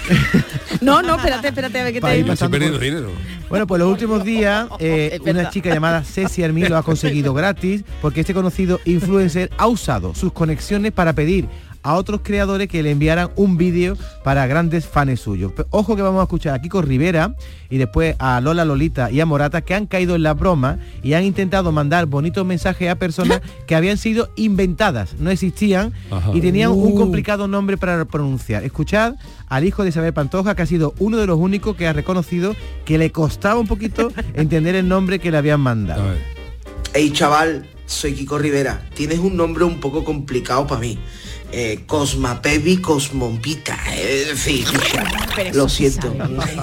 No, 0.82 1.02
no, 1.02 1.16
espérate, 1.16 1.48
espérate, 1.48 1.80
a 1.80 1.84
ver 1.86 1.94
qué 1.94 2.02
te 2.02 2.08
dinero. 2.14 3.12
Bueno, 3.50 3.66
pues 3.66 3.80
los 3.80 3.90
últimos 3.90 4.24
días 4.24 4.68
eh, 4.80 5.20
una 5.26 5.50
chica 5.50 5.74
llamada 5.74 6.04
Ceci 6.04 6.44
Armí 6.44 6.64
lo 6.66 6.78
ha 6.78 6.84
conseguido 6.84 7.34
gratis 7.36 7.84
porque 8.02 8.22
este 8.22 8.34
conocido 8.34 8.80
influencer 8.86 9.50
ha 9.58 9.68
usado 9.68 10.14
sus 10.16 10.34
conexiones 10.34 10.92
para 10.92 11.14
pedir 11.14 11.48
a 11.88 11.94
otros 11.96 12.20
creadores 12.22 12.68
que 12.68 12.84
le 12.84 12.92
enviaran 12.92 13.30
un 13.38 13.56
vídeo 13.56 13.96
para 14.24 14.46
grandes 14.46 14.86
fans 14.86 15.22
suyos. 15.22 15.54
Ojo 15.70 15.96
que 15.96 16.02
vamos 16.02 16.20
a 16.20 16.24
escuchar 16.24 16.54
a 16.54 16.62
Kiko 16.62 16.82
Rivera 16.82 17.34
y 17.70 17.78
después 17.78 18.16
a 18.20 18.42
Lola 18.42 18.66
Lolita 18.66 19.10
y 19.10 19.22
a 19.22 19.26
Morata 19.26 19.62
que 19.62 19.74
han 19.74 19.86
caído 19.86 20.16
en 20.16 20.24
la 20.24 20.34
broma 20.34 20.80
y 21.02 21.14
han 21.14 21.24
intentado 21.24 21.72
mandar 21.72 22.06
bonitos 22.06 22.46
mensajes 22.46 22.90
a 22.90 22.96
personas 22.96 23.42
que 23.68 23.76
habían 23.76 23.98
sido 23.98 24.30
inventadas, 24.36 25.16
no 25.20 25.30
existían 25.30 25.94
Ajá. 26.12 26.32
y 26.34 26.42
tenían 26.42 26.72
un 26.72 26.92
Uh. 26.92 26.96
complicado 26.96 27.48
nombre 27.48 27.78
para 27.78 28.04
pronunciar. 28.06 28.64
Escuchad 28.66 29.16
al 29.48 29.64
hijo 29.64 29.84
de 29.84 29.90
Isabel 29.90 30.14
Pantoja, 30.14 30.56
que 30.56 30.64
ha 30.64 30.66
sido 30.66 30.94
uno 31.00 31.16
de 31.18 31.26
los 31.28 31.38
únicos 31.40 31.78
que 31.78 31.88
ha 31.88 31.94
reconocido 31.94 32.54
que 32.84 32.98
le 32.98 33.12
costaba 33.14 33.60
un 33.60 33.68
poquito 33.68 34.12
entender 34.34 34.76
el 34.76 34.88
nombre 34.90 35.20
que 35.20 35.32
le 35.32 35.38
habían 35.38 35.62
mandado. 35.62 36.04
Hey 36.94 37.12
chaval, 37.14 37.66
soy 37.86 38.14
Kiko 38.14 38.38
Rivera. 38.38 38.82
Tienes 38.94 39.20
un 39.20 39.38
nombre 39.38 39.64
un 39.64 39.80
poco 39.80 40.04
complicado 40.04 40.68
para 40.68 40.82
mí. 40.82 40.98
Eh, 41.52 41.84
Cosmapevi 41.88 42.78
Cosmompita. 42.78 43.78
En 43.96 44.36
fin, 44.38 44.66
lo 45.54 45.70
siento. 45.70 46.14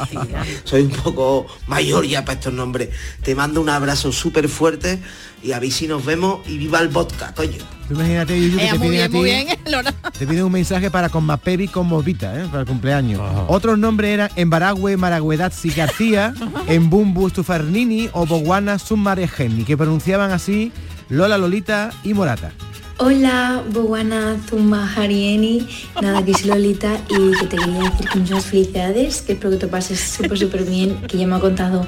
Soy 0.64 0.82
un 0.82 0.90
poco 0.90 1.46
mayor 1.66 2.04
ya 2.06 2.24
para 2.24 2.38
estos 2.38 2.52
nombres. 2.52 2.90
Te 3.22 3.34
mando 3.34 3.60
un 3.60 3.70
abrazo 3.70 4.12
súper 4.12 4.48
fuerte 4.48 4.98
y 5.42 5.52
a 5.52 5.58
ver 5.58 5.70
si 5.72 5.86
nos 5.86 6.04
vemos 6.04 6.46
y 6.48 6.58
viva 6.58 6.80
el 6.80 6.88
vodka, 6.88 7.32
coño. 7.34 7.58
Tú 7.88 7.94
imagínate, 7.94 8.38
Yuyu, 8.40 8.58
que 8.58 8.64
Eh, 8.66 8.68
te 8.72 8.78
muy 8.78 8.88
piden 8.88 9.04
a 9.04 9.08
bien, 9.08 9.12
muy 9.12 9.28
ti, 9.30 9.34
bien, 9.46 9.58
Lola. 9.72 9.92
te 10.18 10.26
piden 10.26 10.44
un 10.44 10.52
mensaje 10.52 10.90
para 10.90 11.08
con 11.08 11.24
Mapevi 11.24 11.68
con 11.68 11.86
Movita, 11.86 12.38
¿eh? 12.38 12.46
para 12.46 12.60
el 12.60 12.66
cumpleaños. 12.66 13.20
Otros 13.48 13.78
nombres 13.78 14.10
eran 14.10 14.30
Embaragüe 14.36 14.96
Maragüedazzi 14.98 15.70
García, 15.70 16.34
Embumbu 16.68 17.28
Stufernini 17.30 18.08
o 18.12 18.26
Boguana 18.26 18.78
Summarejeni, 18.78 19.64
que 19.64 19.76
pronunciaban 19.78 20.30
así 20.30 20.72
Lola 21.08 21.36
Lolita 21.38 21.90
y 22.04 22.14
Morata. 22.14 22.52
Hola, 22.98 23.64
Boguana 23.72 24.36
Zumba 24.48 24.88
Harieni. 24.94 25.66
Nada, 26.00 26.24
que 26.24 26.32
soy 26.32 26.50
Lolita 26.50 26.96
y 27.08 27.32
que 27.32 27.46
te 27.46 27.56
quería 27.56 27.90
decir 27.90 28.08
que 28.08 28.18
muchas 28.20 28.44
felicidades, 28.46 29.22
que 29.22 29.32
espero 29.32 29.50
que 29.50 29.56
te 29.56 29.66
pases 29.66 29.98
súper, 29.98 30.38
súper 30.38 30.64
bien, 30.64 30.96
que 31.08 31.18
ya 31.18 31.26
me 31.26 31.34
ha 31.34 31.40
contado 31.40 31.84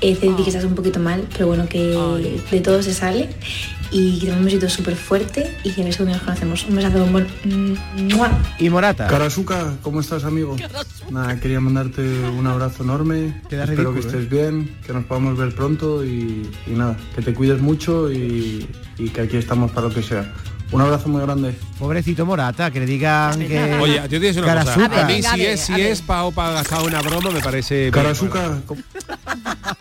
eh, 0.00 0.16
Ceci 0.16 0.42
que 0.42 0.50
estás 0.50 0.64
un 0.64 0.74
poquito 0.74 0.98
mal, 0.98 1.24
pero 1.32 1.46
bueno, 1.46 1.68
que 1.68 2.40
de 2.50 2.60
todo 2.60 2.82
se 2.82 2.92
sale 2.92 3.30
y 3.92 4.18
que 4.18 4.26
te 4.26 4.32
un 4.32 4.44
besito 4.44 4.68
súper 4.68 4.96
fuerte 4.96 5.56
y 5.62 5.70
que 5.70 5.82
a 5.82 5.84
ver 5.84 5.94
si 5.94 6.02
nos 6.02 6.20
conocemos. 6.22 6.66
Un 6.68 6.74
besazo. 6.74 7.06
¡Mua! 8.16 8.30
Y 8.58 8.68
Morata. 8.68 9.06
Karasuka, 9.06 9.76
¿cómo 9.80 10.00
estás 10.00 10.24
amigo? 10.24 10.56
Nada, 11.08 11.38
quería 11.38 11.60
mandarte 11.60 12.02
un 12.02 12.48
abrazo 12.48 12.82
enorme. 12.82 13.40
Queda 13.48 13.62
Espero 13.62 13.92
que 13.92 14.00
¿eh? 14.00 14.02
estés 14.04 14.28
bien, 14.28 14.76
que 14.84 14.92
nos 14.92 15.04
podamos 15.04 15.38
ver 15.38 15.54
pronto 15.54 16.04
y, 16.04 16.50
y 16.66 16.70
nada, 16.70 16.96
que 17.14 17.22
te 17.22 17.32
cuides 17.32 17.60
mucho 17.60 18.10
y, 18.12 18.66
y 18.98 19.08
que 19.10 19.22
aquí 19.22 19.36
estamos 19.36 19.70
para 19.70 19.88
lo 19.88 19.94
que 19.94 20.02
sea. 20.02 20.32
Un 20.70 20.80
abrazo 20.82 21.08
muy 21.08 21.22
grande. 21.22 21.54
Pobrecito 21.78 22.26
Morata, 22.26 22.70
que 22.70 22.80
le 22.80 22.86
digan 22.86 23.38
que... 23.38 23.74
Oye, 23.80 23.94
yo 24.02 24.20
te 24.20 24.20
digo 24.20 24.42
una 24.44 24.60
cosa. 24.60 24.74
Karasuka. 24.74 25.00
A 25.02 25.08
mí 25.08 25.20
a 25.24 25.32
si 25.32 25.38
ver, 25.40 25.48
es, 25.50 25.60
si 25.60 25.72
a 25.72 25.88
es 25.88 26.02
para 26.02 26.50
gastar 26.50 26.82
una 26.82 27.00
broma 27.00 27.30
me 27.30 27.40
parece. 27.40 27.90
Karasuka, 27.90 28.58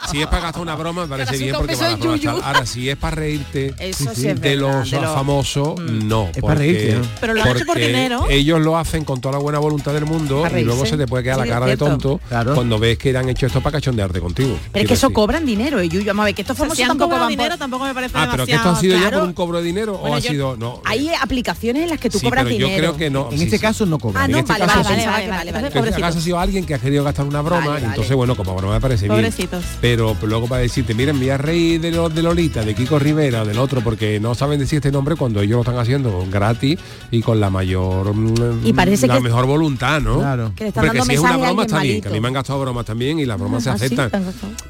Si 0.09 0.21
es 0.21 0.27
para 0.27 0.43
gastar 0.43 0.61
una 0.61 0.75
broma 0.75 1.01
me 1.03 1.07
parece 1.09 1.37
bien 1.37 1.55
porque 1.57 1.75
yuyu. 1.75 2.23
tal. 2.31 2.41
Ahora 2.43 2.65
si 2.65 2.89
es 2.89 2.95
para 2.95 3.15
reírte 3.17 3.73
Eso 3.79 4.11
sí 4.15 4.27
de, 4.33 4.53
es 4.53 4.59
los 4.59 4.89
de 4.89 5.01
los- 5.01 5.13
famosos, 5.13 5.79
no. 5.81 6.29
Es 6.33 6.41
para 6.41 6.55
reírte, 6.55 6.93
¿no? 6.95 7.01
Pero 7.19 7.33
lo 7.33 7.41
han 7.41 7.47
hecho 7.49 7.57
por 7.59 7.67
porque 7.67 7.87
dinero. 7.87 8.25
Ellos 8.29 8.61
lo 8.61 8.77
hacen 8.77 9.03
con 9.03 9.19
toda 9.19 9.33
la 9.33 9.39
buena 9.39 9.59
voluntad 9.59 9.91
del 9.93 10.05
mundo 10.05 10.43
y 10.55 10.61
luego 10.63 10.85
se 10.85 10.95
te 10.97 11.05
puede 11.07 11.23
quedar 11.23 11.41
Sí, 11.41 11.47
la 11.49 11.53
cara 11.53 11.65
de 11.65 11.75
tonto 11.77 12.19
Claro. 12.29 12.55
cuando 12.55 12.79
ves 12.79 12.97
que 12.97 13.15
han 13.17 13.27
hecho 13.27 13.45
esto 13.47 13.59
para 13.61 13.73
cachondearte 13.77 14.21
contigo. 14.21 14.57
Pero 14.71 14.83
es 14.83 14.87
que 14.87 14.93
eso 14.93 15.09
cobran 15.11 15.45
dinero, 15.45 15.81
y 15.83 15.89
Yuyu, 15.89 16.05
vamos 16.07 16.23
a 16.23 16.25
ver, 16.27 16.35
que 16.35 16.41
estos 16.43 16.57
famosos 16.57 16.85
tampoco 16.87 17.17
van 17.19 17.27
dinero 17.29 17.57
tampoco 17.57 17.83
me 17.85 17.93
parece 17.93 18.13
Ah, 18.15 18.27
pero 18.31 18.45
que 18.45 18.53
esto 18.53 18.69
ha 18.69 18.79
sido 18.79 18.97
ya 18.99 19.11
por 19.11 19.23
un 19.23 19.33
cobro 19.33 19.57
de 19.57 19.63
dinero 19.65 19.95
o 19.95 20.13
ha 20.13 20.19
yo- 20.19 20.29
sido 20.29 20.55
no. 20.57 20.76
Hay 20.85 21.09
aplicaciones 21.21 21.83
en 21.83 21.89
las 21.89 21.99
que 21.99 22.09
tú 22.09 22.19
Sí, 22.19 22.25
cobras 22.25 22.43
pero 22.45 22.57
yo 22.57 22.65
dinero. 22.67 22.81
creo 22.93 22.97
que 22.97 23.09
no. 23.09 23.29
En 23.31 23.37
sí, 23.37 23.43
este 23.45 23.57
sí. 23.57 23.61
caso 23.61 23.85
no 23.85 23.99
cobra. 23.99 24.21
Ah, 24.21 24.25
En 24.25 24.31
no, 24.31 24.37
este 24.39 24.51
vale, 24.53 24.65
caso 24.65 24.83
vale, 24.83 24.89
vale, 24.89 25.05
Vale, 25.07 25.07
vale, 25.07 25.27
vale, 25.27 25.27
vale, 25.27 25.51
vale. 25.51 25.51
vale. 25.51 25.71
Que 25.73 25.79
en 25.79 25.85
este 25.85 26.01
caso 26.01 26.17
ha 26.17 26.21
sido 26.21 26.39
alguien 26.39 26.65
que 26.65 26.73
ha 26.73 26.79
querido 26.79 27.03
gastar 27.03 27.25
una 27.25 27.41
broma, 27.41 27.65
Vale, 27.67 27.81
y 27.81 27.83
entonces 27.85 28.09
vale. 28.09 28.15
bueno, 28.15 28.35
como 28.35 28.55
broma 28.55 28.73
me 28.75 28.81
parece 28.81 29.05
bien. 29.05 29.15
Pobrecitos. 29.15 29.63
Pero 29.81 30.15
luego 30.23 30.47
para 30.47 30.61
decirte, 30.61 30.93
miren, 30.93 31.15
me 31.15 31.21
voy 31.25 31.29
a 31.31 31.37
reír 31.37 31.81
de, 31.81 31.91
lo- 31.91 32.09
de 32.09 32.21
Lolita, 32.23 32.63
de 32.63 32.73
Kiko 32.75 32.99
Rivera, 32.99 33.43
del 33.45 33.57
otro, 33.59 33.81
porque 33.81 34.19
no 34.19 34.35
saben 34.35 34.59
decir 34.59 34.77
este 34.77 34.91
nombre 34.91 35.15
cuando 35.15 35.41
ellos 35.41 35.55
lo 35.55 35.61
están 35.61 35.77
haciendo 35.77 36.25
gratis 36.31 36.77
y 37.11 37.21
con 37.21 37.39
la 37.39 37.49
mayor 37.49 38.13
mm, 38.13 38.65
Y 38.65 38.73
parece 38.73 39.07
la 39.07 39.15
que- 39.15 39.21
mejor 39.21 39.45
voluntad, 39.45 40.01
¿no? 40.01 40.19
Claro. 40.19 40.51
Que 40.55 40.63
le 40.65 40.67
están 40.69 40.83
Hombre, 40.85 40.91
que 40.93 40.97
dando 40.99 41.11
si 41.11 41.15
es 41.15 41.19
una 41.21 41.37
broma 41.37 41.63
está 41.63 41.79
bien, 41.81 42.01
que 42.01 42.07
a 42.07 42.11
mí 42.11 42.19
me 42.19 42.27
han 42.27 42.33
gastado 42.33 42.59
bromas 42.61 42.85
también 42.85 43.19
y 43.19 43.25
las 43.25 43.39
bromas 43.39 43.63
se 43.63 43.69
Ah, 43.69 43.73
aceptan. 43.73 44.11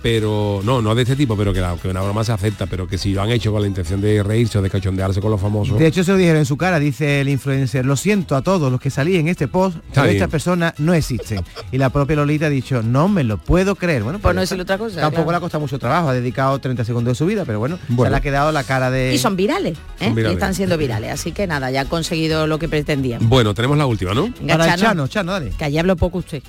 Pero 0.02 0.62
no, 0.64 0.82
no 0.82 0.96
de 0.96 1.02
este 1.04 1.16
tipo, 1.16 1.36
pero 1.36 1.54
que, 1.54 1.62
la- 1.62 1.76
que 1.76 1.88
una 1.88 2.02
broma 2.02 2.24
se 2.24 2.32
acepta, 2.32 2.66
pero 2.66 2.88
que 2.88 2.98
si 2.98 3.14
lo 3.14 3.22
han 3.22 3.30
hecho 3.32 3.52
con 3.52 3.62
la 3.62 3.68
intención 3.68 4.02
de 4.02 4.22
reírse 4.24 4.58
o 4.58 4.62
de 4.62 4.70
cachondearse 4.70 5.22
con 5.22 5.32
los 5.32 5.40
famosos. 5.42 5.78
De 5.78 5.88
se 6.04 6.12
lo 6.12 6.18
dijeron 6.18 6.38
en 6.40 6.46
su 6.46 6.58
cara, 6.58 6.80
dice 6.80 7.22
el 7.22 7.30
influencer, 7.30 7.86
lo 7.86 7.96
siento 7.96 8.36
a 8.36 8.42
todos 8.42 8.72
los 8.72 8.80
que 8.82 8.90
salí 8.90 9.16
en 9.18 9.28
este 9.28 9.48
post, 9.48 9.78
pero 9.94 10.08
estas 10.08 10.30
personas 10.30 10.74
no 10.78 10.94
existen. 10.94 11.42
Y 11.72 11.78
la 11.78 11.90
propia 11.90 12.16
Lolita 12.16 12.48
ha 12.48 12.50
dicho, 12.50 12.82
no 12.84 13.08
me 13.08 13.24
lo 13.24 13.38
puedo 13.38 13.76
creer. 13.76 14.04
Bueno, 14.04 14.20
Por 14.20 14.34
no 14.34 14.40
ya 14.40 14.42
decirle 14.42 14.64
está. 14.64 14.76
otra 14.76 14.86
cosa, 14.86 15.02
Tampoco 15.02 15.24
claro. 15.24 15.32
le 15.32 15.38
ha 15.38 15.40
costado 15.42 15.62
mucho 15.62 15.80
trabajo, 15.80 16.10
ha 16.10 16.14
dedicado 16.14 16.58
30 16.60 16.84
segundos 16.86 17.12
de 17.12 17.16
su 17.16 17.26
vida, 17.26 17.46
pero 17.46 17.60
bueno, 17.60 17.80
Bueno. 17.90 18.06
se 18.08 18.12
le 18.12 18.18
ha 18.18 18.22
quedado 18.22 18.52
la 18.52 18.64
cara 18.64 18.90
de... 18.92 19.14
Y 19.14 19.18
son 19.18 19.36
virales, 19.36 19.78
¿eh? 20.00 20.06
Son 20.06 20.16
virales. 20.16 20.34
Y 20.34 20.38
están 20.38 20.54
siendo 20.54 20.78
virales, 20.78 21.12
así 21.12 21.32
que 21.32 21.48
nada, 21.48 21.72
ya 21.72 21.82
han 21.82 21.88
conseguido 21.88 22.48
lo 22.48 22.60
que 22.60 22.68
pretendían. 22.70 23.28
Bueno, 23.30 23.54
tenemos 23.54 23.78
la 23.78 23.86
última, 23.86 24.14
¿no? 24.14 24.24
Venga, 24.40 24.58
Para 24.58 24.66
el 24.74 24.80
Chano, 24.80 24.82
Chano, 24.82 25.08
Chano, 25.08 25.32
dale. 25.34 25.52
que 25.58 25.66
allí 25.66 25.78
hablo 25.78 25.96
poco 25.96 26.20
usted. 26.20 26.42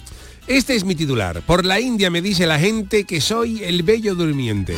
Este 0.46 0.74
es 0.74 0.84
mi 0.84 0.94
titular. 0.94 1.42
Por 1.42 1.64
la 1.66 1.78
India 1.78 2.10
me 2.10 2.22
dice 2.22 2.46
la 2.46 2.58
gente 2.58 3.04
que 3.04 3.20
soy 3.20 3.62
el 3.64 3.82
bello 3.82 4.14
durmiente. 4.14 4.74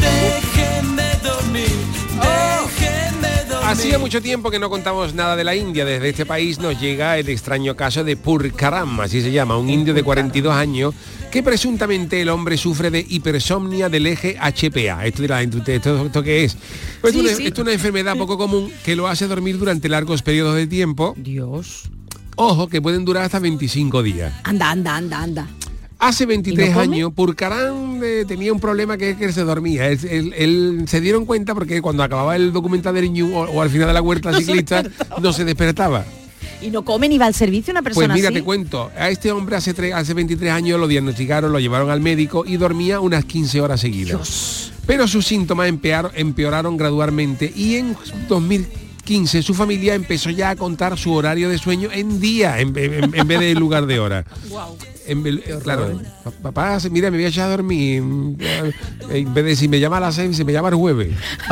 Hacía 3.70 4.00
mucho 4.00 4.20
tiempo 4.20 4.50
que 4.50 4.58
no 4.58 4.68
contamos 4.68 5.14
nada 5.14 5.36
de 5.36 5.44
la 5.44 5.54
India. 5.54 5.84
Desde 5.84 6.08
este 6.08 6.26
país 6.26 6.58
nos 6.58 6.80
llega 6.80 7.16
el 7.18 7.28
extraño 7.28 7.76
caso 7.76 8.02
de 8.02 8.16
Purkaram, 8.16 8.98
así 8.98 9.22
se 9.22 9.30
llama, 9.30 9.56
un 9.56 9.70
indio 9.70 9.94
de 9.94 10.02
42 10.02 10.52
años 10.52 10.92
que 11.30 11.44
presuntamente 11.44 12.20
el 12.20 12.30
hombre 12.30 12.56
sufre 12.56 12.90
de 12.90 13.06
hipersomnia 13.08 13.88
del 13.88 14.08
eje 14.08 14.36
HPA. 14.40 15.06
Esto 15.06 15.22
dirá, 15.22 15.40
¿esto, 15.40 16.22
qué 16.24 16.42
es? 16.42 16.56
Pues 17.00 17.14
Sí, 17.14 17.24
sí. 17.36 17.46
es 17.46 17.58
una 17.60 17.72
enfermedad 17.72 18.16
poco 18.16 18.36
común 18.36 18.72
que 18.84 18.96
lo 18.96 19.06
hace 19.06 19.28
dormir 19.28 19.56
durante 19.56 19.88
largos 19.88 20.22
periodos 20.22 20.56
de 20.56 20.66
tiempo. 20.66 21.14
Dios. 21.16 21.84
Ojo, 22.34 22.66
que 22.66 22.82
pueden 22.82 23.04
durar 23.04 23.22
hasta 23.22 23.38
25 23.38 24.02
días. 24.02 24.32
Anda, 24.42 24.72
anda, 24.72 24.96
anda, 24.96 25.22
anda. 25.22 25.46
Hace 26.00 26.24
23 26.26 26.66
¿Y 26.66 26.70
no 26.70 26.74
come? 26.80 26.96
años, 26.96 27.12
Purcarán 27.14 28.00
eh, 28.02 28.24
tenía 28.26 28.52
un 28.52 28.58
problema 28.60 28.96
que 28.96 29.10
es 29.10 29.16
que 29.18 29.32
se 29.32 29.42
dormía. 29.44 29.86
Él, 29.88 29.98
él- 30.10 30.34
él- 30.36 30.84
se 30.88 31.00
dieron 31.00 31.26
cuenta 31.26 31.54
porque 31.54 31.82
cuando 31.82 32.02
acababa 32.02 32.34
el 32.36 32.52
documental 32.52 32.94
del 32.94 33.12
Ñu 33.12 33.36
o, 33.36 33.42
o 33.50 33.60
al 33.62 33.68
final 33.70 33.88
de 33.88 33.92
la 33.94 34.00
huerta 34.02 34.32
ciclista 34.38 34.82
no 35.20 35.32
se 35.32 35.44
despertaba. 35.44 36.04
Y 36.62 36.70
no 36.70 36.84
come 36.84 37.08
ni 37.08 37.16
va 37.18 37.26
al 37.26 37.34
servicio 37.34 37.70
una 37.70 37.82
Pues 37.82 37.94
persona 37.94 38.14
mira, 38.14 38.28
así. 38.28 38.34
te 38.38 38.42
cuento, 38.42 38.90
a 38.96 39.08
este 39.10 39.30
hombre 39.32 39.56
hace, 39.56 39.92
hace 39.92 40.14
23 40.14 40.52
años 40.52 40.78
lo 40.80 40.88
diagnosticaron, 40.88 41.52
lo 41.52 41.58
llevaron 41.58 41.90
al 41.90 42.00
médico 42.00 42.44
y 42.46 42.56
dormía 42.56 43.00
unas 43.00 43.24
15 43.24 43.60
horas 43.60 43.80
seguidas. 43.80 44.72
Pero 44.86 45.06
sus 45.08 45.26
síntomas 45.26 45.68
empeoraron, 45.68 46.12
empeoraron 46.14 46.76
gradualmente 46.76 47.50
y 47.54 47.76
en 47.76 47.96
2015 48.28 49.42
su 49.42 49.54
familia 49.54 49.94
empezó 49.94 50.30
ya 50.30 50.50
a 50.50 50.56
contar 50.56 50.98
su 50.98 51.12
horario 51.12 51.48
de 51.48 51.58
sueño 51.58 51.88
en 51.92 52.20
día 52.20 52.58
en, 52.60 52.76
en- 52.76 53.14
en 53.14 53.28
vez 53.28 53.40
de 53.40 53.54
lugar 53.54 53.86
de 53.86 53.98
hora. 54.00 54.24
En 55.10 55.22
claro, 55.62 56.00
pa- 56.24 56.30
papá, 56.52 56.78
mira, 56.90 57.10
me 57.10 57.16
voy 57.18 57.24
a 57.24 57.28
echar 57.28 57.46
a 57.48 57.50
dormir. 57.50 58.02
eh, 58.40 58.72
En 59.10 59.34
vez 59.34 59.44
de 59.44 59.56
si 59.56 59.68
me 59.68 59.80
llama 59.80 59.96
a 59.98 60.00
las 60.00 60.14
6, 60.14 60.36
se 60.36 60.44
me 60.44 60.52
llama 60.52 60.68
el 60.68 60.74
jueves. 60.76 61.14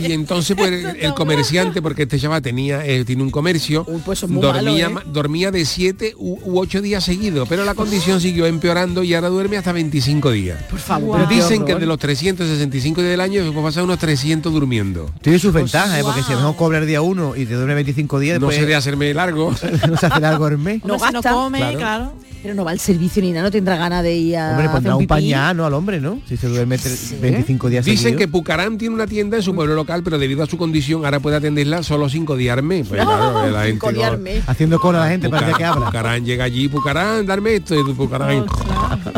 Y 0.00 0.12
entonces 0.12 0.56
pues 0.56 0.70
el, 0.70 0.96
el 1.00 1.14
comerciante, 1.14 1.82
porque 1.82 2.02
este 2.04 2.18
chaval 2.18 2.42
tenía, 2.42 2.84
eh, 2.84 3.04
tiene 3.04 3.22
un 3.22 3.30
comercio, 3.30 3.84
pues 4.04 4.26
muy 4.28 4.40
dormía, 4.42 4.88
malo, 4.88 5.06
¿eh? 5.06 5.10
dormía 5.12 5.50
de 5.50 5.64
7 5.64 6.14
u 6.18 6.58
8 6.58 6.80
días 6.80 7.04
seguidos, 7.04 7.48
pero 7.48 7.64
la 7.64 7.74
condición 7.74 8.20
siguió 8.20 8.46
empeorando 8.46 9.02
y 9.02 9.14
ahora 9.14 9.28
duerme 9.28 9.56
hasta 9.56 9.72
25 9.72 10.30
días. 10.30 10.62
Por 10.64 10.78
favor. 10.78 11.28
Dicen 11.28 11.64
que 11.64 11.74
de 11.74 11.86
los 11.86 11.98
365 11.98 13.00
días 13.00 13.10
del 13.12 13.20
año 13.20 13.44
se 13.44 13.50
puede 13.52 13.66
pasar 13.66 13.84
unos 13.84 13.98
300 13.98 14.52
durmiendo. 14.52 15.10
Tiene 15.20 15.38
sus 15.38 15.52
ventajas, 15.52 15.98
¿eh? 15.98 16.02
porque 16.02 16.22
si 16.22 16.32
a 16.32 16.36
lo 16.36 16.40
mejor 16.42 16.56
cobra 16.56 16.78
el 16.78 16.86
día 16.86 17.02
1 17.02 17.36
y 17.36 17.46
te 17.46 17.54
duerme 17.54 17.74
25 17.74 18.18
días, 18.18 18.40
No 18.40 18.48
después 18.48 18.74
hacerme 18.74 19.12
largo. 19.14 19.50
no 19.88 19.96
se 19.96 20.06
hace 20.06 20.20
largo 20.20 20.47
No 20.56 20.94
Hombre, 20.94 21.08
si 21.08 21.12
no 21.14 21.20
gasta. 21.22 21.32
come, 21.32 21.58
Claro. 21.58 21.78
claro. 21.78 22.12
Pero 22.40 22.54
no 22.54 22.64
va 22.64 22.70
al 22.70 22.78
servicio 22.78 23.20
ni 23.20 23.32
nada, 23.32 23.42
no 23.42 23.50
tendrá 23.50 23.76
ganas 23.76 24.00
de 24.04 24.14
ir 24.14 24.36
a 24.36 24.50
Hombre, 24.50 24.66
hacer 24.66 24.74
pondrá 24.76 24.94
un 24.94 25.00
pipí. 25.00 25.08
pañal, 25.08 25.56
¿no? 25.56 25.66
Al 25.66 25.74
hombre, 25.74 26.00
¿no? 26.00 26.20
Si 26.28 26.36
se 26.36 26.46
duerme 26.46 26.76
tre- 26.78 27.20
25 27.20 27.68
días 27.68 27.84
Dicen 27.84 28.14
que 28.16 28.28
Pucarán 28.28 28.78
tiene 28.78 28.94
una 28.94 29.08
tienda 29.08 29.38
en 29.38 29.42
su 29.42 29.56
pueblo 29.56 29.74
local, 29.74 30.02
pero 30.04 30.18
debido 30.18 30.44
a 30.44 30.46
su 30.46 30.56
condición 30.56 31.04
ahora 31.04 31.18
puede 31.18 31.36
atenderla 31.36 31.82
solo 31.82 32.08
5 32.08 32.36
días 32.36 32.56
al 32.56 32.62
mes. 32.62 32.86
Pues, 32.86 33.02
claro, 33.02 33.44
la 33.50 33.64
gente 33.64 34.18
mes. 34.18 34.44
Haciendo 34.48 34.78
cola 34.78 35.00
a 35.02 35.04
la 35.06 35.10
gente 35.10 35.28
para 35.28 35.46
Pucarán, 35.48 35.58
que 35.58 35.64
habla. 35.64 35.86
Pucarán 35.86 36.24
llega 36.24 36.44
allí, 36.44 36.68
Pucarán, 36.68 37.26
darme 37.26 37.56
esto, 37.56 37.74
y 37.74 37.92
Pucarán, 37.92 38.46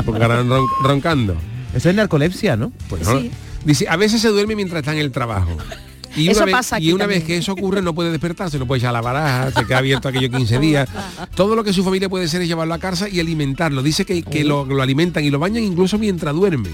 Pucarán 0.06 0.48
ron- 0.48 0.66
roncando. 0.82 1.36
Eso 1.74 1.90
es 1.90 1.94
narcolepsia, 1.94 2.56
¿no? 2.56 2.72
Pues 2.88 3.06
no. 3.06 3.20
Dice, 3.66 3.86
a 3.86 3.96
veces 3.96 4.22
se 4.22 4.28
duerme 4.28 4.56
mientras 4.56 4.78
está 4.80 4.92
en 4.92 4.98
el 4.98 5.12
trabajo. 5.12 5.50
Y 6.16 6.28
Eso 6.28 6.38
una, 6.38 6.46
vez, 6.46 6.52
pasa 6.54 6.78
y 6.78 6.82
aquí 6.88 6.92
una 6.92 7.06
vez 7.06 7.18
también. 7.20 7.26
que 7.38 7.42
eso 7.42 7.52
ocurre 7.52 7.82
no 7.82 7.94
puede 7.94 8.10
despertarse, 8.10 8.58
no 8.58 8.66
puede 8.66 8.80
echar 8.80 8.92
la 8.92 9.00
baraja, 9.00 9.50
se 9.52 9.64
queda 9.66 9.78
abierto 9.78 10.08
aquello 10.08 10.30
15 10.30 10.58
días. 10.60 10.88
Todo 11.34 11.54
lo 11.56 11.62
que 11.64 11.72
su 11.72 11.84
familia 11.84 12.08
puede 12.08 12.24
hacer 12.24 12.42
es 12.42 12.48
llevarlo 12.48 12.74
a 12.74 12.78
casa 12.78 13.08
y 13.08 13.20
alimentarlo. 13.20 13.82
Dice 13.82 14.04
que, 14.04 14.22
que 14.22 14.44
lo, 14.44 14.64
lo 14.64 14.82
alimentan 14.82 15.24
y 15.24 15.30
lo 15.30 15.38
bañan 15.38 15.62
incluso 15.62 15.98
mientras 15.98 16.34
duerme. 16.34 16.70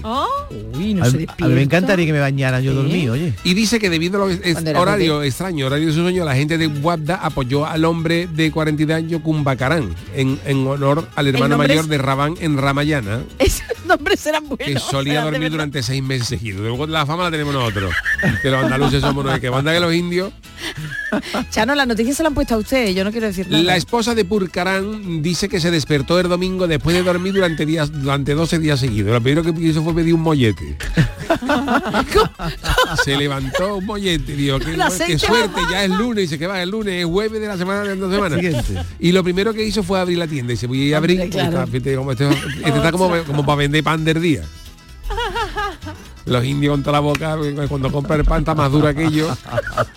Uy, 0.75 0.93
no 0.93 1.03
a, 1.03 1.09
se 1.09 1.17
mí- 1.17 1.25
a 1.39 1.47
mí 1.47 1.53
me 1.53 1.61
encantaría 1.63 2.05
que 2.05 2.13
me 2.13 2.19
bañaran 2.19 2.61
yo 2.63 2.71
¿Eh? 2.71 2.75
dormí, 2.75 3.09
oye. 3.09 3.33
Y 3.43 3.53
dice 3.53 3.79
que 3.79 3.89
debido 3.89 4.23
a 4.23 4.27
los 4.27 4.37
horario 4.75 5.15
bebé. 5.15 5.27
extraño, 5.27 5.67
horario 5.67 5.87
de 5.87 5.93
su 5.93 6.01
sueño, 6.01 6.25
la 6.25 6.35
gente 6.35 6.57
de 6.57 6.67
Guabda 6.67 7.15
apoyó 7.15 7.65
al 7.65 7.85
hombre 7.85 8.27
de 8.27 8.51
42 8.51 8.95
años 8.95 9.21
Cumbacarán 9.21 9.93
en, 10.15 10.39
en 10.45 10.65
honor 10.67 11.07
al 11.15 11.27
hermano 11.27 11.57
mayor 11.57 11.83
es- 11.85 11.87
de 11.89 11.97
Rabán 11.97 12.35
en 12.39 12.57
Ramayana, 12.57 13.21
Esos 13.39 13.63
nombres 13.85 14.19
serán 14.19 14.47
buenos. 14.47 14.65
que 14.65 14.79
solía 14.79 15.21
dormir 15.21 15.51
durante 15.51 15.81
seis 15.83 16.01
meses 16.03 16.27
seguidos. 16.27 16.61
Luego 16.61 16.87
la 16.87 17.05
fama 17.05 17.23
la 17.23 17.31
tenemos 17.31 17.53
nosotros. 17.53 17.93
Que 18.41 18.49
los 18.49 18.63
andaluces 18.63 19.01
somos 19.01 19.25
no 19.33 19.39
que 19.39 19.49
banda 19.49 19.73
que 19.73 19.79
los 19.79 19.93
indios. 19.93 20.33
Chano, 21.51 21.75
las 21.75 21.87
noticias 21.87 22.17
se 22.17 22.23
la 22.23 22.27
han 22.29 22.35
puesto 22.35 22.55
a 22.55 22.57
usted, 22.57 22.89
yo 22.93 23.03
no 23.03 23.11
quiero 23.11 23.27
decir 23.27 23.47
nada. 23.49 23.63
La 23.63 23.75
esposa 23.75 24.15
de 24.15 24.25
Purcarán 24.25 25.21
dice 25.21 25.47
que 25.49 25.59
se 25.59 25.71
despertó 25.71 26.19
el 26.19 26.27
domingo 26.27 26.67
después 26.67 26.95
de 26.95 27.03
dormir 27.03 27.33
durante 27.33 27.65
días 27.65 27.91
durante 27.91 28.33
12 28.33 28.59
días 28.59 28.79
seguidos. 28.79 29.11
Lo 29.13 29.21
primero 29.21 29.43
que 29.43 29.59
hizo 29.61 29.83
fue 29.83 29.93
pedir 29.93 30.13
un 30.13 30.21
mollete. 30.21 30.77
se 33.03 33.15
levantó 33.17 33.77
un 33.77 33.85
mollete, 33.85 34.35
dijo, 34.35 34.59
qué, 34.59 34.75
suerte, 35.17 35.61
ya 35.71 35.83
es 35.83 35.89
lunes, 35.91 36.25
y 36.25 36.27
se 36.27 36.39
que 36.39 36.47
va 36.47 36.61
el 36.61 36.69
lunes, 36.69 36.95
es 36.95 37.05
jueves 37.05 37.39
de 37.41 37.47
la 37.47 37.57
semana 37.57 37.83
de 37.83 37.95
dos 37.95 38.13
semanas. 38.13 38.39
Siguiente. 38.39 38.81
Y 38.99 39.11
lo 39.11 39.23
primero 39.23 39.53
que 39.53 39.63
hizo 39.65 39.83
fue 39.83 39.99
abrir 39.99 40.17
la 40.17 40.27
tienda 40.27 40.53
y 40.53 40.57
se 40.57 40.67
voy 40.67 40.93
a 40.93 40.97
abrir. 40.97 41.29
Claro. 41.29 41.63
está- 41.63 41.77
este, 41.77 41.93
este 41.93 42.69
está 42.69 42.91
como, 42.91 43.15
como 43.23 43.45
para 43.45 43.57
vender 43.57 43.83
pan 43.83 44.03
del 44.03 44.21
día. 44.21 44.43
Los 46.27 46.43
indios 46.45 46.73
con 46.73 46.81
toda 46.83 46.93
la 46.93 46.99
boca, 46.99 47.37
cuando 47.69 47.91
compra 47.91 48.15
el 48.17 48.25
pan 48.25 48.39
está 48.39 48.53
más 48.53 48.71
duro 48.71 48.87
aquello 48.87 49.35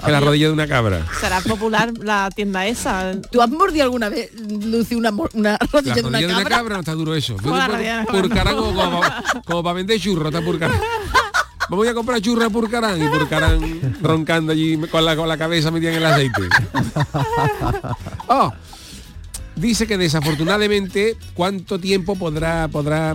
que 0.04 0.10
la 0.12 0.20
rodilla 0.20 0.46
de 0.46 0.52
una 0.52 0.66
cabra. 0.68 1.04
Será 1.20 1.40
popular 1.40 1.92
la 2.02 2.30
tienda 2.34 2.66
esa. 2.66 3.12
¿Tú 3.32 3.42
has 3.42 3.50
mordido 3.50 3.84
alguna 3.84 4.08
vez, 4.08 4.30
Lucy, 4.40 4.94
una, 4.94 5.10
una 5.34 5.52
La 5.52 5.58
rodilla 5.72 5.94
de 5.96 6.00
una 6.02 6.18
rodilla 6.20 6.34
de 6.36 6.40
una 6.40 6.44
cabra? 6.50 6.74
no 6.76 6.80
está 6.80 6.92
duro 6.92 7.14
eso. 7.14 7.36
Purcarán 7.36 8.56
como, 8.56 8.74
como, 8.74 9.00
pa- 9.00 9.22
como 9.44 9.62
para 9.62 9.74
vender 9.74 10.00
churros, 10.00 10.32
está 10.32 10.44
Purcarán. 10.44 10.80
Vamos 11.68 11.86
a 11.86 11.94
comprar 11.94 12.20
churros 12.20 12.44
a 12.46 12.50
Purcarán 12.50 13.00
y 13.00 13.08
Purcarán 13.08 13.98
roncando 14.02 14.52
allí 14.52 14.76
con 14.90 15.04
la, 15.04 15.14
con 15.16 15.28
la 15.28 15.36
cabeza 15.38 15.70
metida 15.70 15.90
en 15.90 15.96
el 15.96 16.06
aceite. 16.06 16.42
Oh, 18.28 18.52
dice 19.60 19.86
que 19.86 19.96
desafortunadamente 19.98 21.16
cuánto 21.34 21.78
tiempo 21.78 22.16
podrá 22.16 22.68
podrá 22.68 23.14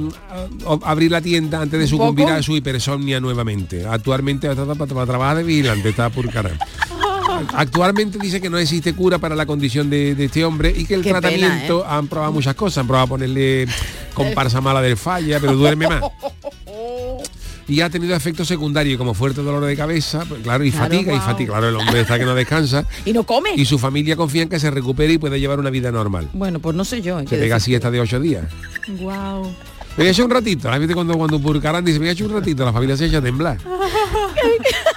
o- 0.65 0.79
abrir 0.83 1.11
la 1.11 1.21
tienda 1.21 1.61
antes 1.61 1.77
de 1.79 1.85
¿Un 1.85 1.89
sucumbir 1.89 2.25
poco? 2.25 2.37
a 2.37 2.43
su 2.43 2.55
hipersomnia 2.55 3.19
nuevamente. 3.19 3.85
Actualmente 3.85 4.49
está 4.49 4.65
para, 4.75 5.05
trabajar 5.05 5.37
de 5.37 5.43
vigilante, 5.43 5.89
está 5.89 6.09
Purcarán. 6.09 6.57
Actualmente 7.53 8.17
dice 8.21 8.39
que 8.39 8.49
no 8.49 8.57
existe 8.57 8.93
cura 8.93 9.17
para 9.17 9.35
la 9.35 9.45
condición 9.45 9.89
de, 9.89 10.15
de 10.15 10.25
este 10.25 10.45
hombre 10.45 10.73
y 10.75 10.85
que 10.85 10.93
el 10.93 11.01
Qué 11.01 11.09
pena, 11.09 11.19
tratamiento 11.21 11.81
¿eh? 11.81 11.87
han 11.89 12.07
probado 12.07 12.31
muchas 12.31 12.55
cosas, 12.55 12.77
han 12.79 12.87
probado 12.87 13.07
ponerle 13.09 13.67
comparsa 14.13 14.61
mala 14.61 14.81
del 14.81 14.95
falla, 14.95 15.39
pero 15.41 15.53
duerme 15.55 15.87
más. 15.87 16.01
Y 17.67 17.81
ha 17.81 17.89
tenido 17.89 18.15
efectos 18.15 18.47
secundarios 18.47 18.97
como 18.97 19.13
fuerte 19.13 19.41
dolor 19.41 19.65
de 19.65 19.75
cabeza, 19.75 20.23
pues, 20.27 20.41
claro, 20.43 20.63
y 20.63 20.71
Claro, 20.71 20.85
fatiga, 20.85 21.13
y 21.13 21.19
fatiga. 21.19 21.53
Claro, 21.53 21.69
el 21.69 21.75
hombre 21.75 22.01
está 22.01 22.19
que 22.19 22.25
no 22.25 22.35
descansa 22.35 22.85
Y 23.05 23.13
no 23.13 23.23
come. 23.23 23.51
y 23.55 23.65
su 23.65 23.79
familia 23.79 24.15
confía 24.15 24.43
en 24.43 24.49
que 24.49 24.59
se 24.59 24.69
recupere 24.69 25.13
y 25.13 25.17
puede 25.17 25.39
llevar 25.39 25.59
una 25.59 25.69
vida 25.69 25.91
normal. 25.91 26.29
Bueno, 26.33 26.59
pues 26.59 26.75
no 26.75 26.85
sé 26.85 27.01
yo. 27.01 27.17
hay 27.17 27.27
Se 27.27 27.37
pega 27.37 27.59
siesta 27.59 27.89
de 27.89 27.99
ocho 27.99 28.19
días. 28.19 28.45
Wow. 28.99 29.43
Me 29.97 30.03
voy 30.03 30.07
a 30.07 30.11
echar 30.11 30.25
un 30.25 30.31
ratito. 30.31 30.69
La 30.69 30.93
cuando, 30.93 31.17
cuando 31.17 31.39
Purcarán 31.39 31.83
dice, 31.85 31.99
me 31.99 32.03
voy 32.05 32.09
a 32.09 32.11
echar 32.11 32.27
un 32.27 32.33
ratito, 32.33 32.65
la 32.65 32.73
familia 32.73 32.97
se 32.97 33.05
echa 33.05 33.17
a 33.17 33.21
temblar. 33.21 33.57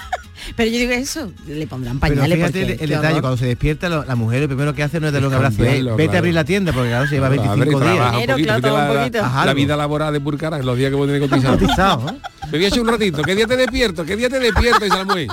Pero 0.59 0.71
yo 0.71 0.79
digo 0.81 0.93
eso, 0.93 1.31
le 1.47 1.67
pondrán 1.67 1.99
Pero 2.01 2.15
pañales 2.17 2.37
fíjate 2.37 2.63
el, 2.63 2.71
el 2.73 2.79
qué 2.79 2.87
detalle, 2.89 3.07
horror. 3.09 3.21
cuando 3.23 3.37
se 3.39 3.47
despierta 3.47 3.89
lo- 3.89 4.05
la 4.05 4.17
mujer 4.17 4.41
lo 4.43 4.49
primero 4.49 4.75
que 4.75 4.83
hace 4.83 4.99
no 5.01 5.07
es 5.07 5.13
darle 5.15 5.29
un 5.29 5.35
abrazo, 5.35 5.55
es 5.63 5.69
Cambiarlo, 5.69 5.91
vete 5.97 6.03
claro. 6.09 6.17
a 6.17 6.19
abrir 6.19 6.35
la 6.35 6.45
tienda 6.45 6.73
porque 6.73 6.89
claro, 6.91 7.07
se 7.07 7.15
lleva 7.15 7.29
Claro, 7.29 7.43
25 7.55 7.77
abre, 7.79 7.91
días. 7.93 8.11
poquito, 8.11 8.35
claro, 8.61 8.75
un 8.75 8.81
la, 8.95 8.99
poquito. 9.01 9.19
la- 9.19 9.27
Haz 9.29 9.35
la 9.35 9.43
algo. 9.43 9.55
vida 9.55 9.77
laboral 9.77 10.13
de 10.13 10.21
Purcarán, 10.21 10.67
los 10.67 10.77
días 10.77 10.91
que 10.91 10.97
puede 10.97 11.13
tener 11.15 11.31
cotizado. 11.31 11.59
Cotizado, 11.59 12.09
¿eh? 12.11 12.19
Me 12.51 12.59
voy 12.59 12.65
a 12.65 12.69
echar 12.69 12.81
un 12.81 12.89
ratito. 12.89 13.23
¿Qué 13.23 13.35
día 13.37 13.47
te 13.47 13.57
despierto? 13.57 14.05
¿Qué 14.05 14.17
día 14.17 14.29
te 14.29 14.39
despierto? 14.41 14.85
Y 14.87 14.91
mueve. 15.07 15.27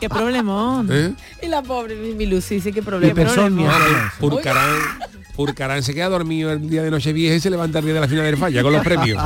Qué 0.00 0.08
problemón. 0.08 0.88
¿Eh? 0.90 1.12
Y 1.42 1.46
la 1.48 1.62
pobre 1.62 1.94
mi, 1.94 2.24
Lucy, 2.26 2.54
dice 2.56 2.72
que 2.72 2.82
problema. 2.82 3.12
Hipersomnia. 3.12 3.70
Purcarán, 4.18 4.76
Purcarán 5.36 5.82
se 5.82 5.92
queda 5.94 6.08
dormido 6.08 6.52
el 6.52 6.70
día 6.70 6.82
de 6.82 6.90
Nochevieja 6.90 7.34
y 7.34 7.40
se 7.40 7.50
levanta 7.50 7.80
el 7.80 7.84
día 7.84 7.94
de 7.94 8.00
la 8.00 8.08
final 8.08 8.24
del 8.24 8.36
falla 8.38 8.62
con 8.62 8.72
los 8.72 8.82
premios. 8.82 9.22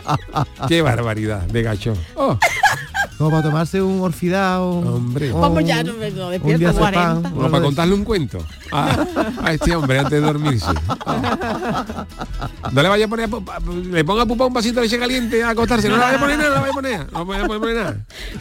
Qué 0.68 0.82
barbaridad 0.82 1.40
de 1.42 1.62
gacho. 1.62 1.94
Oh, 2.14 2.38
Como 3.18 3.30
para 3.30 3.42
tomarse 3.42 3.80
un 3.80 4.00
orfidao. 4.00 4.70
Hombre. 4.80 5.32
o 5.32 5.40
Vamos 5.40 5.64
ya, 5.64 5.82
no, 5.84 5.92
no 5.92 6.30
despierto. 6.30 6.58
día 6.58 6.72
40. 6.72 6.92
pan, 7.22 7.32
como 7.34 7.50
para 7.50 7.62
contarle 7.64 7.94
un 7.94 8.04
cuento 8.04 8.44
a, 8.72 9.06
a 9.44 9.52
este 9.52 9.76
hombre 9.76 9.98
antes 10.00 10.12
de 10.12 10.20
dormirse. 10.20 10.66
No 12.72 12.82
le 12.82 12.88
vaya 12.88 13.04
a 13.04 13.08
poner, 13.08 13.28
le 13.90 14.04
ponga 14.04 14.22
a 14.22 14.26
pupa 14.26 14.46
un 14.46 14.52
vasito 14.52 14.76
de 14.80 14.86
leche 14.86 14.98
caliente 14.98 15.42
a 15.42 15.50
acostarse. 15.50 15.88
No 15.88 15.96
le 15.96 16.02
vaya 16.02 16.16
a 16.16 16.20
poner 16.20 16.38
nada, 16.38 16.48
no 16.50 16.54
le 16.54 16.60
vaya 16.60 16.70
a 16.70 16.74
poner. 16.74 17.12
No 17.12 17.18
le 17.20 17.24
vaya 17.24 17.44
a 17.44 17.46
poner 17.58 17.76
nada. 17.76 17.96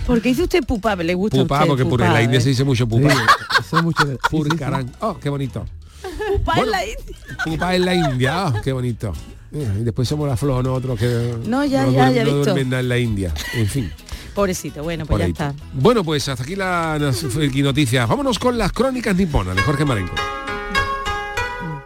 ¿Por 0.08 0.22
qué 0.22 0.30
dice 0.30 0.44
usted 0.44 0.64
pupa? 0.64 0.96
¿Le 0.96 1.14
gusta 1.14 1.38
Pupa, 1.38 1.56
usted 1.58 1.68
porque 1.68 1.84
por 1.86 2.00
pupa, 2.00 2.14
la 2.14 2.22
India 2.22 2.40
eh? 2.40 2.42
se 2.42 2.50
dice 2.50 2.64
mucho 2.64 2.86
Sí, 2.86 2.90
pupa. 2.90 3.14
eso 3.60 3.78
es 3.78 3.84
mucho 3.84 4.06
de- 4.06 4.14
sí, 4.16 4.20
sí, 4.32 4.38
sí. 4.44 4.50
Purcarán. 4.50 4.92
Oh, 5.02 5.18
qué 5.18 5.30
bonito. 5.30 5.66
Pupa 6.02 6.54
Bueno. 6.56 6.64
en 6.64 6.72
la 6.72 6.86
India. 6.86 7.06
Pupa 7.46 7.76
en 7.76 7.86
la 7.86 7.94
India, 7.96 8.46
oh, 8.48 8.62
qué 8.62 8.72
bonito. 8.72 9.14
Mira, 9.52 9.74
y 9.78 9.84
después 9.84 10.08
somos 10.08 10.30
la 10.30 10.38
flor 10.38 10.64
nosotros 10.64 10.98
que 10.98 11.36
No, 11.46 11.66
ya, 11.66 11.86
no, 11.86 11.92
ya, 11.92 12.10
duermen- 12.10 12.14
ya 12.16 12.24
no 12.24 12.30
visto. 12.30 12.44
duermen 12.46 12.70
nada 12.70 12.80
en 12.82 12.90
la 12.90 12.98
India. 13.00 13.34
En 13.54 13.68
fin. 13.68 13.92
Pobrecito, 14.34 14.84
bueno, 14.84 15.06
por 15.06 15.18
pues 15.18 15.20
ya 15.20 15.26
ahí. 15.26 15.32
está. 15.32 15.66
Bueno, 15.74 16.04
pues 16.04 16.28
hasta 16.30 16.44
aquí 16.44 16.56
la- 16.56 16.98
las 17.00 17.24
noticias. 17.36 18.08
Vámonos 18.08 18.40
con 18.40 18.58
las 18.58 18.72
crónicas 18.72 19.16
niponas 19.16 19.56
de 19.56 19.62
Jorge 19.62 19.84
Marenco. 19.86 20.14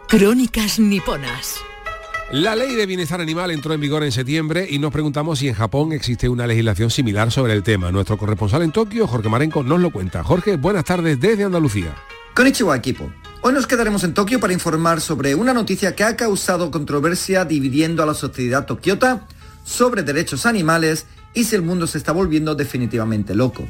Crónicas 0.08 0.78
niponas. 0.78 1.56
La 2.32 2.56
ley 2.56 2.74
de 2.74 2.86
bienestar 2.86 3.20
animal 3.20 3.50
entró 3.50 3.72
en 3.74 3.80
vigor 3.80 4.02
en 4.02 4.10
septiembre 4.12 4.66
y 4.68 4.78
nos 4.78 4.92
preguntamos 4.92 5.38
si 5.38 5.48
en 5.48 5.54
Japón 5.54 5.92
existe 5.92 6.28
una 6.28 6.46
legislación 6.46 6.90
similar 6.90 7.30
sobre 7.30 7.52
el 7.52 7.62
tema. 7.62 7.92
Nuestro 7.92 8.16
corresponsal 8.18 8.62
en 8.62 8.72
Tokio, 8.72 9.06
Jorge 9.06 9.28
Marenco, 9.28 9.62
nos 9.62 9.80
lo 9.80 9.90
cuenta. 9.90 10.24
Jorge, 10.24 10.56
buenas 10.56 10.84
tardes 10.84 11.20
desde 11.20 11.44
Andalucía. 11.44 11.94
Konnichiwa 12.34 12.76
equipo. 12.76 13.10
Hoy 13.42 13.52
nos 13.52 13.66
quedaremos 13.66 14.02
en 14.04 14.12
Tokio 14.14 14.40
para 14.40 14.52
informar 14.52 15.00
sobre 15.00 15.34
una 15.36 15.52
noticia 15.54 15.94
que 15.94 16.02
ha 16.04 16.16
causado 16.16 16.70
controversia 16.70 17.44
dividiendo 17.44 18.02
a 18.02 18.06
la 18.06 18.14
sociedad 18.14 18.66
tokiota 18.66 19.26
sobre 19.64 20.02
derechos 20.02 20.46
animales 20.46 21.06
y 21.36 21.44
si 21.44 21.54
el 21.54 21.62
mundo 21.62 21.86
se 21.86 21.98
está 21.98 22.10
volviendo 22.10 22.56
definitivamente 22.56 23.34
loco. 23.34 23.68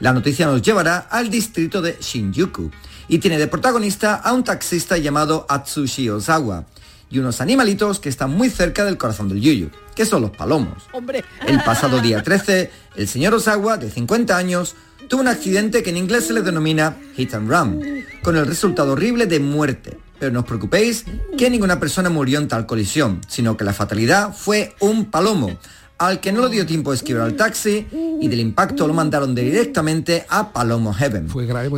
La 0.00 0.12
noticia 0.12 0.46
nos 0.46 0.62
llevará 0.62 0.96
al 0.98 1.30
distrito 1.30 1.80
de 1.80 1.96
Shinjuku 2.00 2.72
y 3.06 3.18
tiene 3.18 3.38
de 3.38 3.46
protagonista 3.46 4.14
a 4.16 4.32
un 4.32 4.42
taxista 4.42 4.96
llamado 4.96 5.46
Atsushi 5.48 6.08
Ozawa 6.08 6.64
y 7.10 7.18
unos 7.18 7.42
animalitos 7.42 8.00
que 8.00 8.08
están 8.08 8.30
muy 8.30 8.48
cerca 8.48 8.84
del 8.86 8.96
corazón 8.96 9.28
del 9.28 9.42
yuyu, 9.42 9.70
que 9.94 10.06
son 10.06 10.22
los 10.22 10.30
palomos. 10.30 10.84
Hombre. 10.92 11.22
El 11.46 11.62
pasado 11.62 12.00
día 12.00 12.22
13, 12.22 12.70
el 12.96 13.06
señor 13.06 13.34
Osawa, 13.34 13.76
de 13.76 13.90
50 13.90 14.34
años, 14.34 14.74
tuvo 15.08 15.20
un 15.20 15.28
accidente 15.28 15.82
que 15.82 15.90
en 15.90 15.98
inglés 15.98 16.28
se 16.28 16.32
le 16.32 16.40
denomina 16.40 16.96
hit 17.14 17.34
and 17.34 17.50
run, 17.50 17.82
con 18.22 18.38
el 18.38 18.46
resultado 18.46 18.92
horrible 18.92 19.26
de 19.26 19.40
muerte. 19.40 19.98
Pero 20.18 20.32
no 20.32 20.40
os 20.40 20.46
preocupéis 20.46 21.04
que 21.36 21.50
ninguna 21.50 21.78
persona 21.78 22.08
murió 22.08 22.38
en 22.38 22.48
tal 22.48 22.64
colisión, 22.64 23.20
sino 23.28 23.56
que 23.58 23.64
la 23.64 23.74
fatalidad 23.74 24.34
fue 24.34 24.74
un 24.80 25.06
palomo, 25.06 25.58
al 26.02 26.18
que 26.18 26.32
no 26.32 26.42
le 26.42 26.50
dio 26.50 26.66
tiempo 26.66 26.90
de 26.90 26.96
esquivar 26.96 27.22
al 27.22 27.36
taxi 27.36 27.86
y 28.20 28.26
del 28.26 28.40
impacto 28.40 28.88
lo 28.88 28.92
mandaron 28.92 29.36
directamente 29.36 30.26
a 30.28 30.52
Palomo 30.52 30.92
Heaven. 30.92 31.28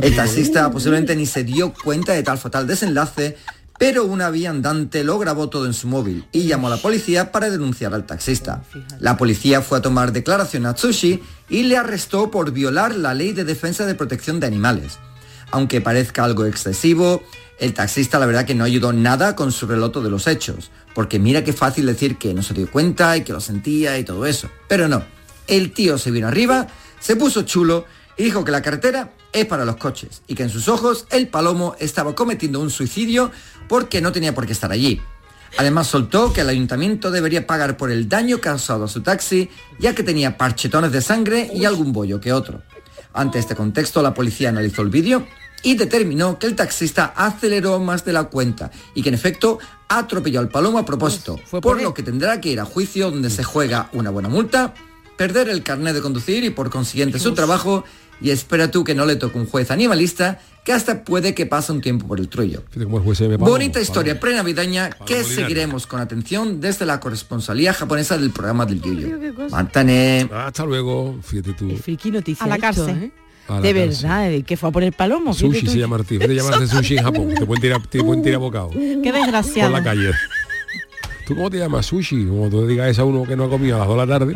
El 0.01 0.15
taxista 0.15 0.71
posiblemente 0.71 1.15
ni 1.15 1.27
se 1.27 1.43
dio 1.43 1.71
cuenta 1.71 2.13
de 2.13 2.23
tal 2.23 2.39
fatal 2.39 2.65
desenlace, 2.65 3.37
pero 3.77 4.03
una 4.03 4.31
vía 4.31 4.49
andante 4.49 5.03
lo 5.03 5.19
grabó 5.19 5.49
todo 5.49 5.67
en 5.67 5.75
su 5.75 5.87
móvil 5.87 6.25
y 6.31 6.47
llamó 6.47 6.67
a 6.67 6.69
la 6.71 6.77
policía 6.77 7.31
para 7.31 7.51
denunciar 7.51 7.93
al 7.93 8.07
taxista. 8.07 8.63
La 8.99 9.15
policía 9.15 9.61
fue 9.61 9.77
a 9.77 9.81
tomar 9.83 10.11
declaración 10.11 10.65
a 10.65 10.73
Tsushi 10.73 11.21
y 11.47 11.63
le 11.63 11.77
arrestó 11.77 12.31
por 12.31 12.51
violar 12.51 12.95
la 12.95 13.13
ley 13.13 13.31
de 13.31 13.43
defensa 13.43 13.85
de 13.85 13.93
protección 13.93 14.39
de 14.39 14.47
animales. 14.47 14.97
Aunque 15.51 15.81
parezca 15.81 16.23
algo 16.23 16.45
excesivo, 16.45 17.21
el 17.59 17.73
taxista 17.73 18.19
la 18.19 18.25
verdad 18.25 18.45
que 18.45 18.55
no 18.55 18.63
ayudó 18.63 18.91
nada 18.91 19.35
con 19.35 19.51
su 19.51 19.65
relato 19.67 20.01
de 20.01 20.09
los 20.09 20.27
hechos, 20.27 20.71
porque 20.93 21.19
mira 21.19 21.43
qué 21.43 21.53
fácil 21.53 21.85
decir 21.85 22.17
que 22.17 22.33
no 22.33 22.41
se 22.41 22.53
dio 22.53 22.69
cuenta 22.69 23.15
y 23.15 23.23
que 23.23 23.33
lo 23.33 23.39
sentía 23.39 23.97
y 23.97 24.03
todo 24.03 24.25
eso. 24.25 24.49
Pero 24.67 24.87
no, 24.87 25.03
el 25.47 25.71
tío 25.71 25.97
se 25.97 26.11
vino 26.11 26.27
arriba, 26.27 26.67
se 26.99 27.15
puso 27.15 27.43
chulo 27.43 27.85
y 28.17 28.23
dijo 28.23 28.43
que 28.43 28.51
la 28.51 28.61
carretera 28.61 29.13
es 29.31 29.45
para 29.45 29.65
los 29.65 29.77
coches 29.77 30.21
y 30.27 30.35
que 30.35 30.43
en 30.43 30.49
sus 30.49 30.67
ojos 30.67 31.07
el 31.11 31.27
palomo 31.27 31.75
estaba 31.79 32.15
cometiendo 32.15 32.59
un 32.59 32.69
suicidio 32.69 33.31
porque 33.67 34.01
no 34.01 34.11
tenía 34.11 34.33
por 34.33 34.45
qué 34.45 34.53
estar 34.53 34.71
allí. 34.71 35.01
Además 35.57 35.87
soltó 35.87 36.33
que 36.33 36.41
el 36.41 36.49
ayuntamiento 36.49 37.11
debería 37.11 37.47
pagar 37.47 37.77
por 37.77 37.89
el 37.89 38.09
daño 38.09 38.41
causado 38.41 38.85
a 38.85 38.87
su 38.89 39.01
taxi, 39.01 39.49
ya 39.79 39.95
que 39.95 40.03
tenía 40.03 40.37
parchetones 40.37 40.91
de 40.91 41.01
sangre 41.01 41.49
y 41.53 41.63
algún 41.63 41.93
bollo 41.93 42.19
que 42.19 42.33
otro. 42.33 42.61
Ante 43.13 43.39
este 43.39 43.55
contexto, 43.55 44.01
la 44.01 44.13
policía 44.13 44.49
analizó 44.49 44.81
el 44.81 44.89
vídeo 44.89 45.25
y 45.65 45.73
determinó 45.73 46.37
que 46.37 46.45
el 46.45 46.55
taxista 46.55 47.11
aceleró 47.15 47.79
más 47.79 48.05
de 48.05 48.13
la 48.13 48.25
cuenta 48.25 48.69
y 48.93 49.01
que 49.01 49.09
en 49.09 49.15
efecto 49.15 49.57
atropelló 49.89 50.39
al 50.39 50.47
palomo 50.47 50.77
a 50.77 50.85
propósito, 50.85 51.39
por 51.59 51.81
lo 51.81 51.91
que 51.91 52.03
tendrá 52.03 52.39
que 52.39 52.49
ir 52.49 52.59
a 52.59 52.65
juicio 52.65 53.09
donde 53.09 53.31
se 53.31 53.43
juega 53.43 53.89
una 53.91 54.11
buena 54.11 54.29
multa, 54.29 54.75
perder 55.17 55.49
el 55.49 55.63
carnet 55.63 55.95
de 55.95 56.01
conducir 56.01 56.43
y 56.43 56.51
por 56.51 56.69
consiguiente 56.69 57.17
su 57.17 57.33
trabajo 57.33 57.83
y 58.21 58.29
espera 58.29 58.69
tú 58.69 58.83
que 58.83 58.93
no 58.93 59.07
le 59.07 59.15
toque 59.15 59.39
un 59.39 59.47
juez 59.47 59.71
animalista 59.71 60.39
que 60.63 60.71
hasta 60.71 61.03
puede 61.03 61.33
que 61.33 61.47
pase 61.47 61.71
un 61.71 61.81
tiempo 61.81 62.07
por 62.07 62.19
el 62.19 62.29
trullo. 62.29 62.63
Bonita 63.39 63.81
historia 63.81 64.19
prenavideña 64.19 64.91
que 64.91 65.23
seguiremos 65.23 65.87
con 65.87 65.99
atención 65.99 66.61
desde 66.61 66.85
la 66.85 66.99
corresponsalía 66.99 67.73
japonesa 67.73 68.19
del 68.19 68.29
programa 68.29 68.67
del 68.67 68.81
Yuyo. 68.81 69.09
Mátane. 69.49 70.29
Hasta 70.31 70.63
luego, 70.63 71.17
fíjate 71.23 71.53
tú. 71.53 71.75
Friki 71.77 72.11
noticia 72.11 72.45
A 72.45 72.49
la 72.49 72.59
cárcel. 72.59 73.11
De 73.61 73.73
verdad, 73.73 74.31
eh, 74.31 74.43
que 74.43 74.57
fue 74.57 74.69
a 74.69 74.71
poner 74.71 74.91
palomo. 74.93 75.33
Sushi 75.33 75.67
se 75.67 75.77
llama 75.77 75.97
Arti. 75.97 76.17
Vete 76.17 76.33
a 76.33 76.35
llamarse 76.43 76.67
sushi 76.67 76.97
en 76.97 77.03
Japón. 77.03 77.33
Te 77.37 77.45
pueden 77.45 77.61
tirar, 77.61 77.81
te 77.87 78.03
pueden 78.03 78.23
tirar 78.23 78.39
bocado. 78.39 78.69
Qué 78.71 78.99
Por 79.03 79.13
desgraciado. 79.13 79.71
la 79.71 79.83
calle. 79.83 80.11
¿Tú 81.27 81.35
cómo 81.35 81.49
te 81.49 81.57
llamas? 81.57 81.87
Sushi. 81.87 82.25
Como 82.25 82.49
tú 82.49 82.61
le 82.61 82.67
digas 82.67 82.87
eso 82.89 83.01
a 83.01 83.05
uno 83.05 83.23
que 83.23 83.35
no 83.35 83.45
ha 83.45 83.49
comido 83.49 83.75
a 83.75 83.79
las 83.79 83.87
2 83.87 83.97
de 83.97 84.05
la 84.05 84.19
tarde, 84.19 84.35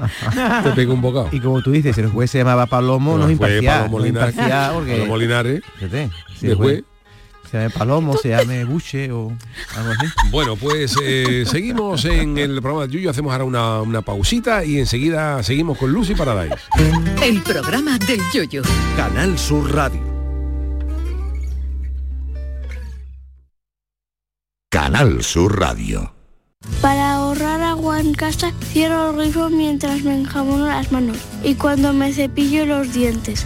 te 0.63 0.71
pega 0.71 0.91
un 0.93 1.01
bocado. 1.01 1.29
Y 1.31 1.39
como 1.39 1.61
tú 1.61 1.71
dices, 1.71 1.95
el 1.99 2.07
juez 2.09 2.31
se 2.31 2.39
llamaba 2.39 2.65
Palomo, 2.65 3.11
no, 3.17 3.29
es 3.29 3.37
fue 3.37 3.57
imparcial. 3.57 3.77
Palomo 3.81 3.99
no 3.99 4.05
es 4.05 4.11
Linares. 4.11 4.33
imparcial 4.35 4.73
porque... 4.73 4.91
Palomo 4.93 5.17
Linares. 5.17 5.61
Fíjate, 5.75 6.09
si 6.39 6.45
el 6.45 6.49
Después, 6.49 6.71
juez 6.71 6.83
se 7.49 7.57
llame 7.57 7.69
Palomo, 7.69 8.17
se 8.17 8.29
llame 8.29 8.63
Buche 8.65 9.11
o 9.11 9.31
algo 9.75 9.91
así. 9.91 10.05
Bueno, 10.31 10.55
pues 10.55 10.95
eh, 11.03 11.43
seguimos 11.45 12.05
en 12.05 12.37
el 12.37 12.61
programa 12.61 12.85
de 12.85 12.93
Yuyo, 12.93 13.09
hacemos 13.09 13.31
ahora 13.31 13.45
una, 13.45 13.81
una 13.81 14.01
pausita 14.01 14.63
y 14.63 14.79
enseguida 14.79 15.41
seguimos 15.43 15.77
con 15.77 15.91
Lucy 15.91 16.13
Paradise. 16.13 16.55
El 17.23 17.41
programa 17.41 17.97
del 17.97 18.21
yoyo. 18.33 18.61
Canal 18.95 19.37
Sur 19.37 19.73
Radio. 19.73 20.01
Canal 24.69 25.23
Sur 25.23 25.59
Radio. 25.59 26.13
Para 26.81 27.15
ahorrar 27.15 27.61
agua 27.61 27.99
en 27.99 28.13
casa, 28.13 28.53
cierro 28.71 29.09
el 29.09 29.17
grifo 29.17 29.49
mientras 29.49 30.03
me 30.03 30.15
enjabono 30.15 30.67
las 30.67 30.91
manos 30.91 31.17
y 31.43 31.55
cuando 31.55 31.93
me 31.93 32.13
cepillo 32.13 32.65
los 32.65 32.93
dientes. 32.93 33.45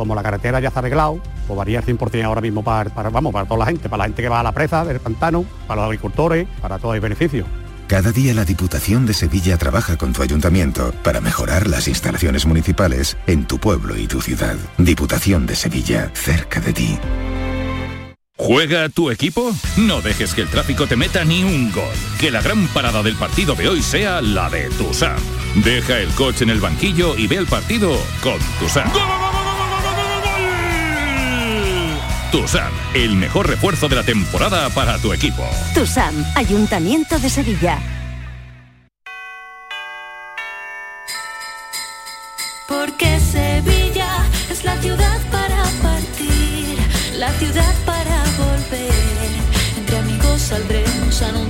Como 0.00 0.14
la 0.14 0.22
carretera 0.22 0.60
ya 0.60 0.68
está 0.68 0.80
arreglado, 0.80 1.20
pues 1.46 1.58
varía 1.58 1.80
el 1.80 1.84
100% 1.84 2.24
ahora 2.24 2.40
mismo 2.40 2.64
para, 2.64 2.88
para, 2.88 3.10
vamos, 3.10 3.34
para 3.34 3.44
toda 3.44 3.58
la 3.58 3.66
gente, 3.66 3.90
para 3.90 3.98
la 3.98 4.04
gente 4.04 4.22
que 4.22 4.30
va 4.30 4.40
a 4.40 4.42
la 4.42 4.52
presa 4.52 4.82
del 4.82 4.98
pantano, 4.98 5.44
para 5.68 5.82
los 5.82 5.88
agricultores, 5.88 6.48
para 6.62 6.78
todo 6.78 6.94
el 6.94 7.02
beneficio. 7.02 7.44
Cada 7.86 8.10
día 8.10 8.32
la 8.32 8.46
Diputación 8.46 9.04
de 9.04 9.12
Sevilla 9.12 9.58
trabaja 9.58 9.98
con 9.98 10.14
tu 10.14 10.22
ayuntamiento 10.22 10.94
para 11.02 11.20
mejorar 11.20 11.66
las 11.66 11.86
instalaciones 11.86 12.46
municipales 12.46 13.18
en 13.26 13.46
tu 13.46 13.58
pueblo 13.58 13.94
y 13.94 14.06
tu 14.06 14.22
ciudad. 14.22 14.56
Diputación 14.78 15.44
de 15.44 15.54
Sevilla, 15.54 16.10
cerca 16.14 16.60
de 16.60 16.72
ti. 16.72 16.98
¿Juega 18.38 18.88
tu 18.88 19.10
equipo? 19.10 19.52
No 19.76 20.00
dejes 20.00 20.32
que 20.32 20.40
el 20.40 20.48
tráfico 20.48 20.86
te 20.86 20.96
meta 20.96 21.26
ni 21.26 21.44
un 21.44 21.70
gol. 21.72 21.92
Que 22.18 22.30
la 22.30 22.40
gran 22.40 22.68
parada 22.68 23.02
del 23.02 23.16
partido 23.16 23.54
de 23.54 23.68
hoy 23.68 23.82
sea 23.82 24.22
la 24.22 24.48
de 24.48 24.70
Tusam. 24.70 25.20
Deja 25.56 25.98
el 25.98 26.08
coche 26.14 26.44
en 26.44 26.50
el 26.50 26.60
banquillo 26.60 27.18
y 27.18 27.26
ve 27.26 27.36
el 27.36 27.46
partido 27.46 27.90
con 28.22 28.38
Tusam. 28.58 28.90
Tusam, 32.30 32.72
el 32.94 33.16
mejor 33.16 33.48
refuerzo 33.48 33.88
de 33.88 33.96
la 33.96 34.04
temporada 34.04 34.68
para 34.70 34.98
tu 34.98 35.12
equipo. 35.12 35.42
TUSAM, 35.74 36.14
Ayuntamiento 36.36 37.18
de 37.18 37.28
Sevilla. 37.28 37.78
Porque 42.68 43.18
Sevilla 43.18 44.24
es 44.48 44.62
la 44.62 44.80
ciudad 44.80 45.18
para 45.32 45.64
partir, 45.82 46.78
la 47.18 47.32
ciudad 47.32 47.74
para 47.84 48.22
volver. 48.38 48.92
Entre 49.76 49.98
amigos 49.98 50.40
saldremos 50.40 51.22
a 51.22 51.28
anunciar 51.30 51.49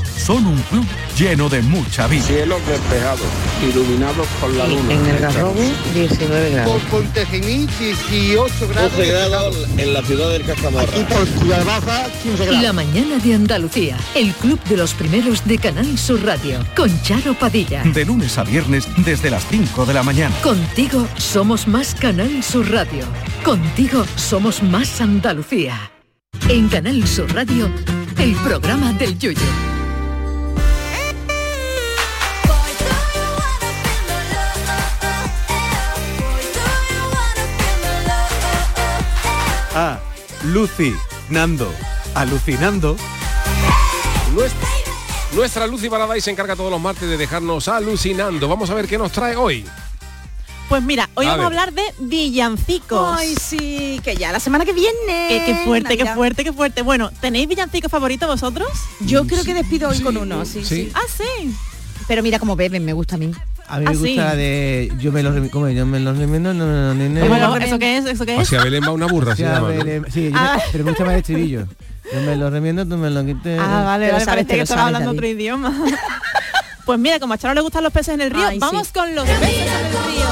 Son 0.17 0.45
un 0.45 0.61
club 0.63 0.85
lleno 1.17 1.49
de 1.49 1.61
mucha 1.61 2.07
vida. 2.07 2.23
Cielos 2.23 2.59
despejados, 2.67 3.27
iluminados 3.67 4.27
por 4.39 4.53
la 4.53 4.67
luna. 4.67 4.93
En 4.93 5.05
el 5.05 5.19
Garrobo, 5.19 5.55
19 5.93 6.49
grados. 6.51 6.81
Por 6.81 7.01
Pontejimí, 7.01 7.67
18 7.79 8.67
grados. 8.69 8.91
12 8.97 9.07
grados 9.07 9.57
en 9.77 9.93
la 9.93 10.01
ciudad 10.03 10.29
del 10.31 10.45
Castamarra. 10.45 10.83
Aquí 10.83 11.03
por 11.03 11.27
Ciudad 11.27 11.65
Baja, 11.65 12.07
15 12.23 12.45
grados. 12.45 12.63
La 12.63 12.73
mañana 12.73 13.17
de 13.17 13.33
Andalucía, 13.33 13.97
el 14.15 14.31
club 14.33 14.61
de 14.65 14.77
los 14.77 14.93
primeros 14.93 15.45
de 15.45 15.57
Canal 15.57 15.97
Sur 15.97 16.23
Radio, 16.23 16.59
con 16.75 16.89
Charo 17.03 17.33
Padilla. 17.33 17.83
De 17.83 18.05
lunes 18.05 18.37
a 18.37 18.43
viernes 18.43 18.87
desde 18.97 19.29
las 19.29 19.45
5 19.47 19.85
de 19.85 19.93
la 19.93 20.03
mañana. 20.03 20.35
Contigo 20.41 21.07
somos 21.17 21.67
más 21.67 21.95
Canal 21.95 22.43
Sur 22.43 22.69
Radio. 22.71 23.05
Contigo 23.43 24.05
somos 24.15 24.61
más 24.63 25.01
Andalucía. 25.01 25.91
En 26.49 26.67
Canal 26.69 27.07
Sur 27.07 27.33
Radio, 27.33 27.71
el 28.17 28.33
programa 28.35 28.93
del 28.93 29.17
Yoyo. 29.17 29.70
Ah, 39.83 39.99
Lucy, 40.43 40.93
Nando, 41.31 41.67
alucinando. 42.13 42.95
Nuestra, 44.31 44.69
nuestra 45.33 45.65
Lucy 45.65 45.87
Baladay 45.87 46.21
se 46.21 46.29
encarga 46.29 46.55
todos 46.55 46.69
los 46.69 46.79
martes 46.79 47.09
de 47.09 47.17
dejarnos 47.17 47.67
alucinando. 47.67 48.47
Vamos 48.47 48.69
a 48.69 48.75
ver 48.75 48.87
qué 48.87 48.99
nos 48.99 49.11
trae 49.11 49.35
hoy. 49.35 49.65
Pues 50.69 50.83
mira, 50.83 51.09
hoy 51.15 51.25
A 51.25 51.29
vamos 51.29 51.45
a 51.45 51.47
hablar 51.47 51.73
de 51.73 51.81
villancicos. 51.97 53.17
Ay, 53.17 53.33
sí, 53.41 53.99
que 54.03 54.15
ya 54.15 54.31
la 54.31 54.39
semana 54.39 54.65
que 54.65 54.73
viene. 54.73 54.93
Qué, 55.29 55.43
qué 55.47 55.55
fuerte, 55.65 55.97
qué 55.97 56.03
Navidad. 56.03 56.15
fuerte, 56.15 56.43
qué 56.43 56.53
fuerte. 56.53 56.81
Bueno, 56.83 57.09
¿tenéis 57.19 57.47
villancicos 57.47 57.89
favoritos 57.89 58.29
vosotros? 58.29 58.69
Yo 58.99 59.25
creo 59.25 59.43
que 59.43 59.55
despido 59.55 59.89
hoy 59.89 59.99
con 60.01 60.15
uno, 60.15 60.45
sí, 60.45 60.63
sí. 60.63 60.91
Ah, 60.93 61.01
sí. 61.07 61.55
Pero 62.07 62.21
mira 62.21 62.37
cómo 62.37 62.55
beben, 62.55 62.85
me 62.85 62.93
gusta 62.93 63.15
a 63.15 63.17
mí. 63.17 63.31
A 63.71 63.79
mí 63.79 63.85
me 63.85 63.89
Ah, 63.89 63.93
gusta 63.93 64.07
sí. 64.07 64.15
la 64.15 64.35
de 64.35 64.91
yo 64.99 65.11
me 65.11 65.23
los 65.23 65.49
¿cómo 65.49 65.69
yo 65.69 65.85
me 65.85 65.99
los 65.99 66.17
remiendo 66.17 66.53
no, 66.53 66.65
no, 66.65 66.93
no, 66.93 66.93
no, 66.93 67.09
no, 67.19 67.25
Bueno, 67.27 67.47
no. 67.47 67.57
¿eso 67.57 67.79
qué 67.79 67.97
es? 67.97 68.05
¿Eso 68.05 68.25
qué 68.25 68.35
es? 68.35 68.41
Hacia 68.41 68.63
Belén 68.63 68.83
va 68.83 68.91
una 68.91 69.07
burra, 69.07 69.35
se 69.35 69.43
llama. 69.43 69.69
sí, 70.11 70.25
yo 70.25 70.31
me- 70.31 70.37
Ah. 70.37 70.59
pero 70.71 70.83
me 70.83 70.91
gusta 70.91 71.05
más 71.05 71.13
el 71.13 71.19
estribillo. 71.19 71.65
Yo 72.13 72.19
me 72.21 72.35
lo 72.35 72.49
remiendo, 72.49 72.85
tú 72.85 72.97
me 72.97 73.09
lo 73.09 73.23
quites. 73.25 73.59
Ah, 73.61 73.83
vale, 73.85 74.11
vale, 74.11 74.25
sabes, 74.25 74.45
que 74.45 74.57
lo 74.57 74.63
estaba 74.63 74.87
hablando 74.87 75.07
David. 75.07 75.17
otro 75.19 75.27
idioma. 75.29 75.73
pues 76.85 76.99
mira, 76.99 77.19
como 77.19 77.33
a 77.33 77.37
Charo 77.37 77.53
le 77.53 77.61
gustan 77.61 77.83
los 77.83 77.93
peces 77.93 78.13
en 78.15 78.21
el 78.21 78.31
río, 78.31 78.45
Ay, 78.45 78.55
sí. 78.55 78.59
vamos 78.59 78.89
con 78.91 79.15
los 79.15 79.25
peces 79.25 79.43
en 79.47 79.53
el 79.53 80.13
río. 80.13 80.27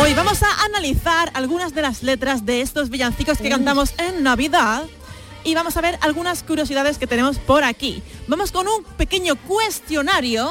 Hoy 0.00 0.14
vamos 0.14 0.42
a 0.42 0.64
analizar 0.64 1.30
algunas 1.34 1.74
de 1.74 1.82
las 1.82 2.02
letras 2.02 2.44
de 2.44 2.60
estos 2.62 2.88
villancicos 2.90 3.38
que 3.38 3.48
cantamos 3.50 3.94
en 3.98 4.22
Navidad 4.24 4.82
y 5.44 5.54
vamos 5.54 5.76
a 5.76 5.80
ver 5.80 5.98
algunas 6.00 6.42
curiosidades 6.42 6.98
que 6.98 7.06
tenemos 7.06 7.38
por 7.38 7.64
aquí. 7.64 8.02
Vamos 8.28 8.52
con 8.52 8.66
un 8.68 8.84
pequeño 8.96 9.36
cuestionario. 9.36 10.50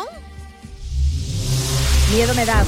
Miedo 2.13 2.33
me 2.35 2.45
da. 2.45 2.63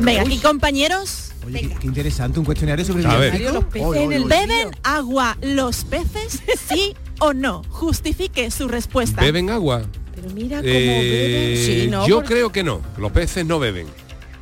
Venga, 0.00 0.22
aquí 0.22 0.38
compañeros. 0.38 1.32
Oye, 1.46 1.60
qué, 1.62 1.74
qué 1.80 1.86
interesante, 1.86 2.38
un 2.38 2.44
cuestionario 2.44 2.84
sobre 2.84 3.04
A 3.06 3.16
ver. 3.16 3.32
villancicos. 3.32 3.54
Los 3.54 3.64
peces 3.72 3.86
Oye, 3.88 4.00
en 4.02 4.06
oye, 4.08 4.16
el 4.16 4.22
oye. 4.24 4.36
¿Beben 4.46 4.70
agua 4.82 5.36
los 5.42 5.84
peces? 5.84 6.40
¿Sí 6.68 6.94
o 7.20 7.32
no? 7.32 7.62
Justifique 7.70 8.50
su 8.50 8.68
respuesta. 8.68 9.20
¿Beben 9.20 9.50
agua? 9.50 9.82
Pero 10.14 10.30
mira 10.30 10.58
cómo 10.58 10.68
Eh, 10.68 11.54
beben. 11.54 11.66
Sí, 11.84 11.88
no, 11.90 12.06
yo 12.06 12.16
porque- 12.16 12.34
creo 12.34 12.52
que 12.52 12.62
no. 12.62 12.80
Los 12.98 13.10
peces 13.12 13.44
no 13.46 13.58
beben. 13.58 13.86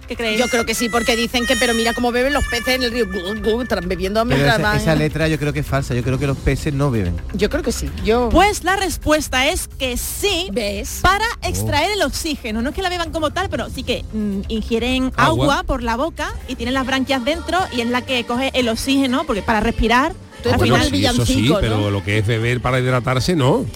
¿Qué 0.08 0.16
creéis? 0.16 0.38
Yo 0.38 0.48
creo 0.48 0.64
que 0.64 0.74
sí, 0.74 0.88
porque 0.88 1.16
dicen 1.16 1.46
que, 1.46 1.56
pero 1.56 1.74
mira 1.74 1.92
cómo 1.94 2.12
beben 2.12 2.32
los 2.32 2.44
peces 2.46 2.76
en 2.76 2.82
el 2.82 2.92
río. 2.92 3.06
Están 3.62 3.88
bebiendo 3.88 4.24
mientras 4.24 4.54
esa, 4.54 4.62
van. 4.62 4.76
esa 4.76 4.94
letra 4.94 5.28
yo 5.28 5.38
creo 5.38 5.52
que 5.52 5.60
es 5.60 5.66
falsa. 5.66 5.94
Yo 5.94 6.02
creo 6.02 6.18
que 6.18 6.26
los 6.26 6.36
peces 6.36 6.72
no 6.72 6.90
beben. 6.90 7.16
Yo 7.34 7.50
creo 7.50 7.62
que 7.62 7.72
sí. 7.72 7.90
Yo. 8.04 8.28
Pues 8.30 8.64
la 8.64 8.76
respuesta 8.76 9.48
es 9.48 9.68
que 9.78 9.96
sí, 9.96 10.48
¿Ves? 10.52 11.00
para 11.02 11.26
extraer 11.42 11.92
el 11.92 12.02
oxígeno. 12.02 12.62
No 12.62 12.70
es 12.70 12.74
que 12.74 12.82
la 12.82 12.88
beban 12.88 13.10
como 13.10 13.30
tal, 13.30 13.48
pero 13.48 13.68
sí 13.70 13.82
que 13.82 14.04
mm, 14.12 14.42
ingieren 14.48 15.12
Agua. 15.16 15.44
agua. 15.44 15.62
por 15.64 15.82
la 15.82 15.96
boca 15.96 16.32
y 16.48 16.54
tienen 16.54 16.74
las 16.74 16.86
branquias 16.86 17.24
dentro 17.24 17.58
y 17.72 17.80
es 17.80 17.88
la 17.88 18.02
que 18.02 18.24
coge 18.24 18.50
el 18.54 18.68
oxígeno, 18.68 19.24
porque 19.24 19.42
para 19.42 19.60
respirar, 19.60 20.12
al 20.44 20.58
Bueno, 20.58 20.76
sí, 20.84 21.04
eso 21.04 21.26
sí, 21.26 21.50
pero 21.60 21.90
lo 21.90 22.04
que 22.04 22.18
es 22.18 22.26
beber 22.26 22.60
para 22.60 22.78
hidratarse, 22.78 23.34
no. 23.34 23.66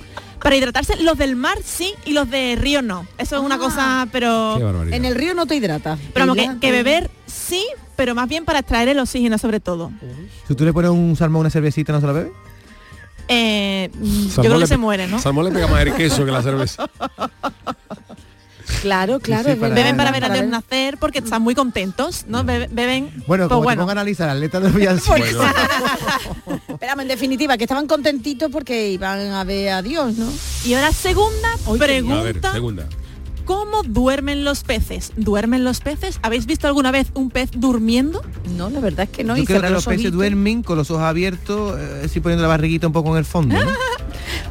Para 0.43 0.57
hidratarse, 0.57 0.97
los 1.03 1.17
del 1.19 1.37
mar 1.37 1.59
sí 1.65 1.95
y 2.05 2.13
los 2.13 2.29
de 2.31 2.57
río 2.57 2.83
no. 2.83 3.07
Eso 3.19 3.37
es 3.37 3.43
una 3.43 3.57
Ah. 3.57 3.59
cosa, 3.59 4.09
pero... 4.13 4.57
En 4.93 5.05
el 5.05 5.15
río 5.15 5.35
no 5.35 5.47
te 5.47 5.57
hidratas. 5.57 5.99
Pero 6.15 6.35
Te 6.35 6.51
que, 6.61 6.73
beber 6.73 7.11
sí, 7.27 7.65
pero 7.97 8.15
más 8.15 8.29
bien 8.29 8.45
para 8.45 8.61
extraer 8.61 8.89
el 8.89 8.99
oxígeno 8.99 9.39
sobre 9.39 9.61
todo. 9.61 9.91
Si 10.49 10.55
tú 10.55 10.65
le 10.65 10.73
pones 10.73 10.91
un 10.91 11.15
salmón 11.17 11.39
a 11.39 11.41
una 11.43 11.51
cervecita, 11.51 11.93
¿no 11.93 12.01
se 12.01 12.07
la 12.07 12.13
bebe? 12.13 12.33
Eh, 13.29 13.91
yo 14.35 14.43
creo 14.43 14.55
le 14.55 14.61
que 14.61 14.67
se 14.67 14.77
muere, 14.77 15.07
¿no? 15.07 15.21
Salmón 15.21 15.45
le 15.45 15.53
pega 15.53 15.69
más 15.69 15.83
el 15.83 15.95
queso 15.95 16.25
que 16.25 16.33
la 16.33 16.43
cerveza. 16.43 16.89
Claro, 18.81 19.21
claro. 19.21 19.51
sí, 19.51 19.57
para- 19.57 19.75
Beben 19.75 19.97
para 19.97 20.11
ver 20.11 20.29
ver. 20.31 20.49
nacer 20.49 20.97
porque 20.99 21.19
están 21.19 21.43
muy 21.43 21.55
contentos, 21.55 22.25
¿no? 22.29 22.45
Bebe- 22.45 22.69
Beben, 22.71 23.11
Bueno, 23.27 23.49
pues 23.49 23.49
como 23.49 23.61
te 23.61 23.65
bueno. 23.77 23.89
a 23.89 23.93
analizar 23.93 24.29
las 24.29 24.37
letras 24.39 24.63
de 24.63 24.69
los 24.71 24.77
villancicos. 24.79 25.19
Bueno, 25.19 25.43
Esperamos, 26.69 27.03
en 27.03 27.09
definitiva, 27.09 27.57
que 27.59 27.65
estaban 27.65 27.87
contentitos 27.87 28.51
porque 28.51 28.91
iban 28.91 29.21
a 29.33 29.45
ver 29.45 29.71
a 29.71 29.83
Dios, 29.83 30.17
¿no? 30.17 30.27
Y 30.65 30.75
ahora 30.75 30.93
segunda 30.93 31.49
bien. 31.67 32.11
a 32.13 32.23
ver, 32.23 32.33
pregunta. 32.33 32.53
segunda. 32.53 32.87
¿Cómo 33.45 33.83
duermen 33.83 34.45
los 34.45 34.63
peces? 34.63 35.13
¿Duermen 35.17 35.65
los 35.65 35.81
peces? 35.81 36.21
¿Habéis 36.23 36.47
visto 36.47 36.69
alguna 36.69 36.93
vez 36.93 37.09
un 37.15 37.31
pez 37.31 37.51
durmiendo? 37.53 38.23
No, 38.57 38.71
la 38.71 38.79
verdad 38.79 39.09
es 39.11 39.17
que 39.17 39.25
no. 39.25 39.37
Yo 39.37 39.43
y 39.43 39.47
creo 39.47 39.61
que 39.61 39.71
los 39.71 39.85
peces 39.85 39.99
ojitos. 40.01 40.13
duermen 40.13 40.63
con 40.63 40.79
los 40.79 40.91
ojos 40.91 41.03
abiertos, 41.03 41.77
eh, 41.79 42.03
así 42.05 42.21
poniendo 42.21 42.43
la 42.43 42.49
barriguita 42.49 42.87
un 42.87 42.93
poco 42.93 43.11
en 43.11 43.17
el 43.19 43.25
fondo. 43.25 43.57
¿no? 43.57 43.71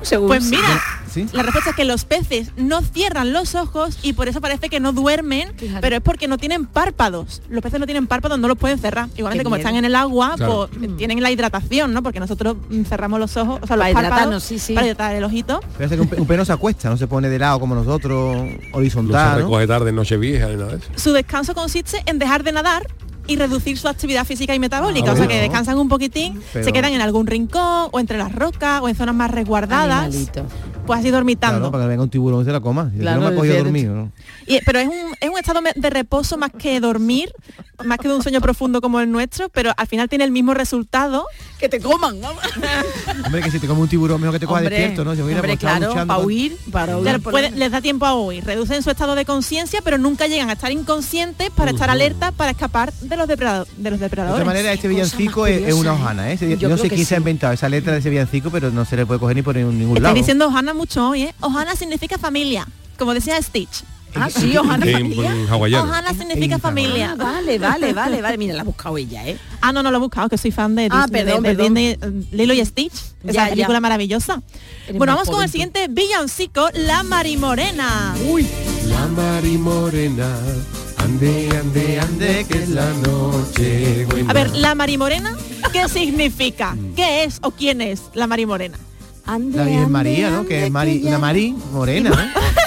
Según 0.01 0.27
Pues 0.27 0.43
mira, 0.45 0.81
¿Sí? 1.11 1.27
la 1.33 1.43
respuesta 1.43 1.71
es 1.71 1.75
que 1.75 1.85
los 1.85 2.05
peces 2.05 2.51
no 2.55 2.81
cierran 2.81 3.33
los 3.33 3.55
ojos 3.55 3.99
y 4.01 4.13
por 4.13 4.27
eso 4.27 4.41
parece 4.41 4.69
que 4.69 4.79
no 4.79 4.91
duermen, 4.93 5.51
Fíjate. 5.57 5.81
pero 5.81 5.95
es 5.97 6.01
porque 6.01 6.27
no 6.27 6.37
tienen 6.37 6.65
párpados. 6.65 7.41
Los 7.49 7.61
peces 7.61 7.79
no 7.79 7.85
tienen 7.85 8.07
párpados, 8.07 8.39
no 8.39 8.47
los 8.47 8.57
pueden 8.57 8.77
cerrar. 8.79 9.07
Igualmente 9.17 9.39
Qué 9.39 9.43
como 9.43 9.55
miedo. 9.55 9.67
están 9.67 9.75
en 9.77 9.85
el 9.85 9.95
agua, 9.95 10.33
Claro. 10.37 10.69
pues 10.71 10.83
eh, 10.83 10.93
tienen 10.97 11.21
la 11.21 11.31
hidratación, 11.31 11.93
¿no? 11.93 12.01
Porque 12.03 12.19
nosotros 12.19 12.57
mm, 12.69 12.83
cerramos 12.83 13.19
los 13.19 13.35
ojos, 13.37 13.59
o 13.61 13.67
sea, 13.67 13.75
los 13.75 13.83
Para 13.87 13.93
párpados 13.93 14.09
hidratarnos, 14.11 14.43
sí, 14.43 14.59
sí. 14.59 14.73
para 14.73 14.85
hidratar 14.87 15.15
el 15.15 15.23
ojito. 15.23 15.59
Que 15.77 15.83
un, 15.99 16.07
pe- 16.07 16.21
un 16.21 16.27
pez 16.27 16.37
no 16.37 16.45
se 16.45 16.53
acuesta, 16.53 16.89
no 16.89 16.97
se 16.97 17.07
pone 17.07 17.27
de 17.29 17.39
lado 17.39 17.59
como 17.59 17.75
nosotros, 17.75 18.37
No 18.37 18.43
se 18.47 18.69
horizontal. 18.73 19.41
¿no? 19.41 19.67
tarde 19.67 19.91
nada 20.57 20.71
de 20.71 20.77
eso. 20.77 20.87
Su 20.95 21.11
descanso 21.11 21.53
consiste 21.53 22.01
en 22.05 22.19
dejar 22.19 22.43
de 22.43 22.51
nadar 22.51 22.87
y 23.29 23.35
reducir 23.37 23.77
su 23.77 23.87
actividad 23.87 24.25
física 24.25 24.53
y 24.55 24.59
metabólica. 24.59 25.11
Ah, 25.11 25.13
o 25.13 25.15
sea 25.17 25.27
que 25.27 25.39
descansan 25.39 25.77
un 25.77 25.87
poquitín, 25.87 26.41
Pero- 26.51 26.65
se 26.65 26.73
quedan 26.73 26.91
en 26.93 27.01
algún 27.01 27.27
rincón 27.27 27.87
o 27.91 27.99
entre 27.99 28.17
las 28.17 28.33
rocas 28.33 28.81
o 28.81 28.89
en 28.89 28.95
zonas 28.95 29.15
más 29.15 29.31
resguardadas, 29.31 30.05
Animalito. 30.05 30.45
Pues 30.85 30.99
así 30.99 31.11
dormitando. 31.11 31.59
Claro, 31.59 31.71
para 31.71 31.83
que 31.85 31.89
venga 31.89 32.03
un 32.03 32.09
tiburón 32.09 32.41
y 32.41 32.45
se 32.45 32.51
la 32.51 32.59
coma. 32.59 32.89
Si 32.93 32.99
Claro, 32.99 33.21
no 33.21 33.27
me 33.27 33.33
ha 33.33 33.35
cogido 33.37 33.57
dormido. 33.63 33.93
¿no? 33.95 34.11
Y- 34.47 34.59
pero 34.65 34.79
es 34.79 34.87
un, 34.87 34.93
es 35.19 35.29
un 35.29 35.37
estado 35.37 35.61
de 35.75 35.89
reposo 35.89 36.37
más 36.37 36.51
que 36.57 36.79
dormir, 36.79 37.31
más 37.85 37.97
que 37.99 38.07
de 38.07 38.15
un 38.15 38.23
sueño 38.23 38.41
profundo 38.41 38.81
como 38.81 38.99
el 38.99 39.11
nuestro, 39.11 39.49
pero 39.49 39.71
al 39.77 39.87
final 39.87 40.09
tiene 40.09 40.23
el 40.25 40.31
mismo 40.31 40.53
resultado. 40.53 41.25
Que 41.59 41.69
te 41.69 41.79
coman. 41.79 42.19
vamos. 42.21 42.41
Hombre, 43.25 43.41
que 43.41 43.51
si 43.51 43.59
te 43.59 43.67
come 43.67 43.81
un 43.81 43.87
tiburón, 43.87 44.19
mejor 44.21 44.33
que 44.35 44.39
te 44.39 44.45
coja 44.47 44.59
Hombre, 44.61 44.75
despierto, 44.75 45.03
¿no? 45.05 45.11
Hombre, 45.11 45.25
pues 45.39 45.51
estaba 45.53 45.77
claro, 45.77 45.87
luchando 45.93 46.13
para 46.13 46.25
huir, 46.25 46.57
para 46.71 46.95
huir. 46.97 47.03
Claro, 47.03 47.19
puede- 47.21 47.51
les 47.51 47.71
da 47.71 47.81
tiempo 47.81 48.05
a 48.05 48.15
huir, 48.15 48.43
reducen 48.45 48.81
su 48.81 48.89
estado 48.89 49.15
de 49.15 49.25
conciencia, 49.25 49.81
pero 49.83 49.97
nunca 49.97 50.27
llegan 50.27 50.49
a 50.49 50.53
estar 50.53 50.71
inconscientes 50.71 51.49
para 51.51 51.71
estar 51.71 51.89
alerta 51.89 52.31
para 52.31 52.51
escapar 52.51 52.93
de 52.93 53.17
los, 53.17 53.27
depreda- 53.27 53.65
de 53.77 53.91
los 53.91 53.99
De 53.99 54.05
depredadores. 54.05 54.41
otra 54.41 54.45
manera, 54.45 54.71
este 54.73 54.87
villancico 54.87 55.45
es, 55.47 55.67
es 55.67 55.73
una 55.73 55.93
hojana, 55.93 56.29
¿eh? 56.31 56.33
Ese- 56.33 56.49
Yo 56.49 56.55
Yo 56.57 56.69
no 56.69 56.77
sé 56.77 56.89
quién 56.89 57.05
se 57.05 57.15
ha 57.15 57.17
inventado 57.17 57.53
esa 57.53 57.69
letra 57.69 57.93
de 57.93 57.99
ese 57.99 58.09
villancico, 58.09 58.49
pero 58.49 58.71
no 58.71 58.85
se 58.85 58.95
le 58.95 59.05
puede 59.05 59.19
coger 59.19 59.35
ni 59.35 59.41
por 59.41 59.55
ningún 59.55 60.01
lado. 60.01 60.15
diciendo 60.15 60.45
mucho 60.79 61.09
hoy, 61.09 61.23
¿eh? 61.23 61.35
Ohana 61.41 61.75
significa 61.75 62.17
familia, 62.17 62.65
como 62.97 63.13
decía 63.13 63.39
Stitch. 63.41 63.83
Ah, 64.15 64.27
sí, 64.29 64.57
Ohana 64.57 64.85
En- 64.87 64.93
familia. 64.93 65.35
Ohana 65.83 66.13
significa 66.15 66.55
en 66.55 66.61
familia. 66.61 67.11
Ah, 67.11 67.15
vale, 67.15 67.59
vale, 67.59 67.93
vale, 67.93 68.21
vale. 68.23 68.37
Mira, 68.39 68.55
la 68.55 68.61
ha 68.61 68.63
buscado 68.63 68.97
ella, 68.97 69.27
¿eh? 69.27 69.37
Ah, 69.61 69.71
no, 69.71 69.83
no 69.83 69.91
lo 69.91 69.97
he 69.97 69.99
buscado, 69.99 70.29
que 70.29 70.37
soy 70.37 70.49
fan 70.51 70.73
de 70.75 70.87
Ah, 70.89 71.05
Disney, 71.05 71.23
perdón, 71.25 71.43
de- 71.43 71.49
de 71.49 71.55
perdón. 71.55 71.73
Disney, 71.75 71.97
eh, 72.01 72.25
Lilo 72.35 72.53
y 72.55 72.65
Stitch, 72.65 72.93
esa 72.93 73.31
Ya, 73.33 73.43
ya. 73.43 73.49
película 73.51 73.79
maravillosa. 73.81 74.41
Eres 74.87 74.97
bueno, 74.97 75.13
vamos 75.13 75.29
con 75.29 75.43
el 75.43 75.49
siguiente 75.49 75.87
villancico, 75.89 76.69
La 76.73 77.03
Marimorena. 77.03 78.15
Uy, 78.27 78.47
la 78.87 79.05
Mari 79.07 79.57
Morena, 79.59 80.33
ande, 80.97 81.49
ande, 81.61 81.99
ande, 81.99 82.45
que 82.49 82.63
es 82.63 82.69
la 82.69 82.89
noche 83.05 84.05
buena. 84.05 84.29
A 84.31 84.33
ver, 84.33 84.55
La 84.55 84.73
Marimorena, 84.75 85.35
¿qué 85.71 85.87
significa? 85.87 86.75
¿Qué 86.95 87.25
es 87.25 87.37
o 87.43 87.51
quién 87.51 87.81
es 87.81 88.01
La 88.15 88.25
Marimorena? 88.25 88.77
Ande, 89.33 89.57
La 89.57 89.63
Virgen 89.63 89.79
ande, 89.81 89.91
María, 89.91 90.31
¿no? 90.31 90.45
Que 90.45 90.65
es 90.65 90.71
Mari, 90.71 91.01
ya- 91.01 91.09
una 91.09 91.19
Marí 91.19 91.55
morena, 91.71 92.09
¿no? 92.09 92.15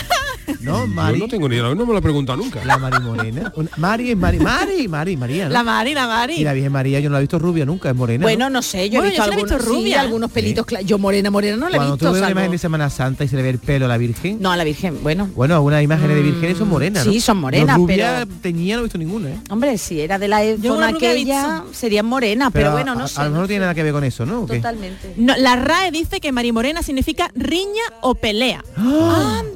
¿No, 0.63 0.87
Mari? 0.87 1.19
Yo 1.19 1.25
no 1.27 1.31
tengo 1.31 1.49
ni 1.49 1.57
idea, 1.57 1.75
no 1.75 1.87
me 1.87 1.93
lo 1.93 1.99
he 1.99 2.03
preguntado 2.03 2.39
nunca. 2.39 2.65
La 2.65 2.79
Mari 2.79 3.01
Morena. 3.03 3.53
Una- 3.57 3.71
Mari 3.77 4.11
es 4.11 4.17
Mari, 4.17 4.39
Mari, 4.39 4.89
Mari, 4.89 5.17
María. 5.17 5.45
¿no? 5.47 5.51
La 5.53 5.63
Mari, 5.63 5.95
la 5.95 6.05
Y 6.05 6.07
Mari. 6.09 6.45
la 6.45 6.53
Virgen 6.53 6.73
María 6.73 7.01
yo 7.01 7.09
no 7.09 7.15
la 7.15 7.19
he 7.19 7.23
visto 7.23 7.39
rubia 7.39 7.65
nunca, 7.65 7.91
es 7.91 7.97
morena. 7.97 8.23
Bueno, 8.25 8.49
no 8.51 8.63
sé, 8.63 8.89
yo 8.91 9.01
Bueno, 9.01 9.07
he 9.07 9.11
visto 9.11 9.23
yo 9.23 9.25
sí 9.25 9.31
la 9.31 9.35
he 9.37 9.39
algunos, 9.41 9.59
visto 9.59 9.73
sí, 9.75 9.81
rubia. 9.81 10.01
algunos 10.01 10.31
pelitos 10.31 10.67
cla- 10.67 10.83
Yo 10.83 10.99
morena, 10.99 11.31
morena 11.31 11.57
no 11.57 11.69
la 11.69 11.77
he 11.77 11.79
Cuando 11.79 11.95
visto. 11.97 12.07
tú 12.07 12.13
ves 12.13 12.21
una 12.21 12.29
salvo- 12.29 12.33
imagen 12.33 12.51
de 12.53 12.59
Semana 12.59 12.91
Santa 12.91 13.25
y 13.25 13.29
se 13.29 13.37
le 13.37 13.43
ve 13.43 13.51
el 13.51 13.59
pelo 13.59 13.87
a 13.87 13.89
la 13.89 13.99
Virgen. 13.99 14.39
No, 14.41 14.53
a 14.53 14.57
la 14.57 14.65
Virgen, 14.65 15.03
bueno. 15.03 15.29
Bueno, 15.35 15.55
algunas 15.55 15.83
imágenes 15.83 16.17
de 16.17 16.23
vírgenes 16.23 16.59
son 16.59 16.69
morenas. 16.69 17.05
Sí, 17.05 17.17
¿no? 17.17 17.21
son 17.21 17.39
morenas, 17.39 17.77
Yo 17.77 17.83
rubia 17.83 18.25
pero- 18.27 18.41
teñida 18.43 18.75
no 18.77 18.81
he 18.81 18.85
visto 18.85 18.99
ninguna, 18.99 19.31
¿eh? 19.31 19.37
Hombre, 19.51 19.79
si 19.79 20.01
era 20.01 20.19
de 20.19 20.29
la 20.29 20.45
Yo 20.45 20.57
zona 20.75 20.75
una 20.89 20.91
rubia 20.93 21.09
he 21.09 21.13
aquella, 21.13 21.61
visto. 21.63 21.75
serían 21.75 22.07
morenas, 22.07 22.51
pero, 22.53 22.73
bueno, 22.73 22.95
no 22.95 23.05
a, 23.05 23.09
sé. 23.09 23.21
A 23.21 23.25
lo 23.25 23.31
mejor 23.31 23.37
no 23.37 23.43
no 23.43 23.49
tiene 23.49 23.61
nada 23.63 23.75
que 23.75 23.83
ver 23.83 23.93
con 23.93 24.05
eso, 24.05 24.25
¿no? 24.25 24.43
¿O 24.43 24.47
qué? 24.47 24.57
Totalmente. 24.57 25.15
No, 25.17 25.35
la 25.37 25.57
RAE 25.57 25.91
dice 25.91 26.21
que 26.21 26.31
Marimorena 26.33 26.83
significa 26.83 27.31
riña 27.35 27.83
o 28.03 28.15
pelea. 28.15 28.65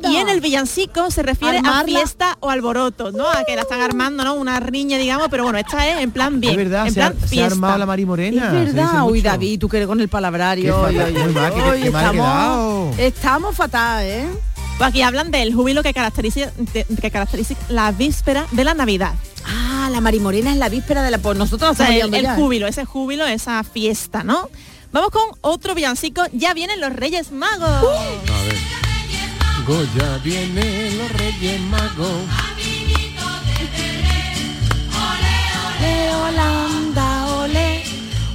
Y 0.09 0.17
en 0.17 0.29
el 0.29 0.41
villancico 0.41 0.96
se 1.11 1.23
refiere 1.23 1.59
a 1.65 1.85
fiesta 1.85 2.37
o 2.41 2.51
alboroto, 2.51 3.13
¿no? 3.13 3.29
A 3.29 3.45
que 3.45 3.55
la 3.57 3.63
están 3.63 3.81
armando, 3.81 4.25
¿no? 4.25 4.35
Una 4.35 4.59
riña, 4.61 4.99
digamos, 4.99 5.29
pero 5.31 5.45
bueno, 5.45 5.59
esta 5.59 5.87
es 5.89 6.01
en 6.01 6.11
plan 6.11 6.41
bien. 6.41 6.53
Es 6.59 6.59
verdad, 6.69 6.87
en 6.87 6.95
se 6.95 7.03
ha, 7.03 7.09
plan 7.11 7.21
se 7.21 7.25
ha 7.27 7.29
fiesta. 7.29 7.55
armado 7.55 7.79
la 7.79 7.87
Mari 7.87 8.07
Morena. 8.07 8.47
Es 8.63 8.75
verdad, 8.75 9.05
uy. 9.05 9.21
David, 9.23 9.59
tú 9.61 9.69
que 9.69 9.77
eres 9.79 9.87
con 9.89 10.01
el 10.01 10.09
palabrario. 10.09 10.87
estamos, 11.75 12.99
estamos 12.99 13.57
fatal, 13.57 14.05
¿eh? 14.05 14.29
Pues 14.79 14.91
aquí 14.91 15.01
hablan 15.03 15.31
del 15.31 15.55
júbilo 15.55 15.83
que 15.83 15.95
caracteriza, 15.95 16.51
de- 16.75 16.85
que 17.01 17.11
caracteriza 17.11 17.55
la 17.71 17.93
víspera 17.93 18.47
de 18.51 18.65
la 18.65 18.75
Navidad. 18.75 19.15
Ah, 19.47 19.89
la 19.91 20.01
marimorena 20.01 20.51
es 20.51 20.59
la 20.59 20.69
víspera 20.69 21.03
de 21.03 21.11
la... 21.11 21.19
Pues 21.19 21.39
nosotros 21.39 21.71
O 21.71 21.75
sea, 21.75 21.89
estamos 21.95 22.19
el, 22.19 22.27
el 22.27 22.35
júbilo, 22.35 22.67
ese 22.67 22.85
júbilo, 22.85 23.25
esa 23.27 23.63
fiesta, 23.65 24.23
¿no? 24.23 24.51
Vamos 24.93 25.11
con 25.11 25.23
otro 25.41 25.75
villancico. 25.75 26.23
Ya 26.33 26.53
vienen 26.53 26.81
los 26.81 26.93
Reyes 26.93 27.31
Magos. 27.33 27.69
A 27.69 27.83
ver. 27.83 28.57
Goya 29.67 30.19
viene 30.23 30.93
los 30.93 31.11
Reyes 31.13 31.61
Magos. 31.63 32.23
Ole, 34.95 36.15
Holanda, 36.15 37.27
ole, 37.39 37.83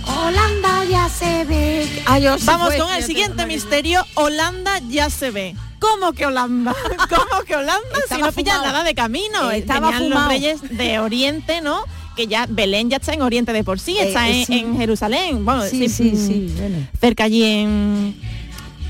Holanda 0.05 0.83
ya 0.89 1.07
se 1.07 1.45
ve. 1.45 2.03
Ay, 2.05 2.23
yo 2.23 2.37
sí 2.37 2.45
Vamos 2.45 2.73
con 2.75 2.93
el 2.93 3.03
siguiente 3.03 3.45
misterio. 3.45 4.05
Holanda 4.15 4.79
ya 4.89 5.09
se 5.09 5.31
ve. 5.31 5.55
¿Cómo 5.79 6.11
que 6.13 6.25
Holanda? 6.25 6.75
¿Cómo 7.09 7.43
que 7.45 7.55
Holanda? 7.55 7.81
si 8.09 8.17
no 8.21 8.31
pillan 8.33 8.61
nada 8.61 8.83
de 8.83 8.93
camino. 8.93 9.49
Eh, 9.51 9.59
estaba 9.59 9.91
Tenían 9.91 10.09
los 10.09 10.27
reyes 10.27 10.77
de 10.77 10.99
Oriente, 10.99 11.61
¿no? 11.61 11.83
Que 12.15 12.27
ya 12.27 12.45
Belén 12.47 12.89
ya 12.89 12.97
está 12.97 13.13
en 13.13 13.21
Oriente 13.21 13.53
de 13.53 13.63
por 13.63 13.79
sí, 13.79 13.97
Eh, 13.97 14.09
está 14.09 14.27
eh, 14.29 14.41
en, 14.41 14.45
sí. 14.45 14.59
en 14.59 14.77
Jerusalén. 14.77 15.45
Bueno, 15.45 15.63
Sí, 15.65 15.87
sí, 15.87 16.11
sí, 16.17 16.53
bueno. 16.57 16.77
Cerca 16.99 17.23
allí 17.23 17.43
en, 17.43 18.15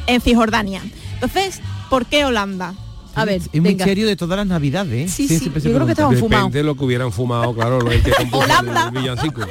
en 0.07 0.21
Cisjordania. 0.21 0.81
Entonces, 1.13 1.61
¿por 1.91 2.05
qué 2.07 2.25
Holanda? 2.25 2.73
A 3.13 3.25
ver, 3.25 3.35
Es 3.41 3.49
un 3.53 3.61
venga. 3.63 3.83
misterio 3.85 4.07
de 4.07 4.15
todas 4.15 4.37
las 4.37 4.47
navidades, 4.47 4.93
¿eh? 4.93 5.13
Sí, 5.13 5.27
sí, 5.27 5.37
se 5.37 5.45
yo 5.45 5.73
creo 5.75 5.85
que 5.85 5.91
estaban 5.91 6.17
fumados. 6.17 6.45
Depende 6.45 6.57
de 6.59 6.63
lo 6.63 6.75
que 6.75 6.85
hubieran 6.85 7.11
fumado, 7.11 7.53
claro, 7.53 7.79
lo 7.81 7.89
que 7.91 8.01
Holanda. 8.31 8.85
el 8.93 8.99
villancico. 8.99 9.41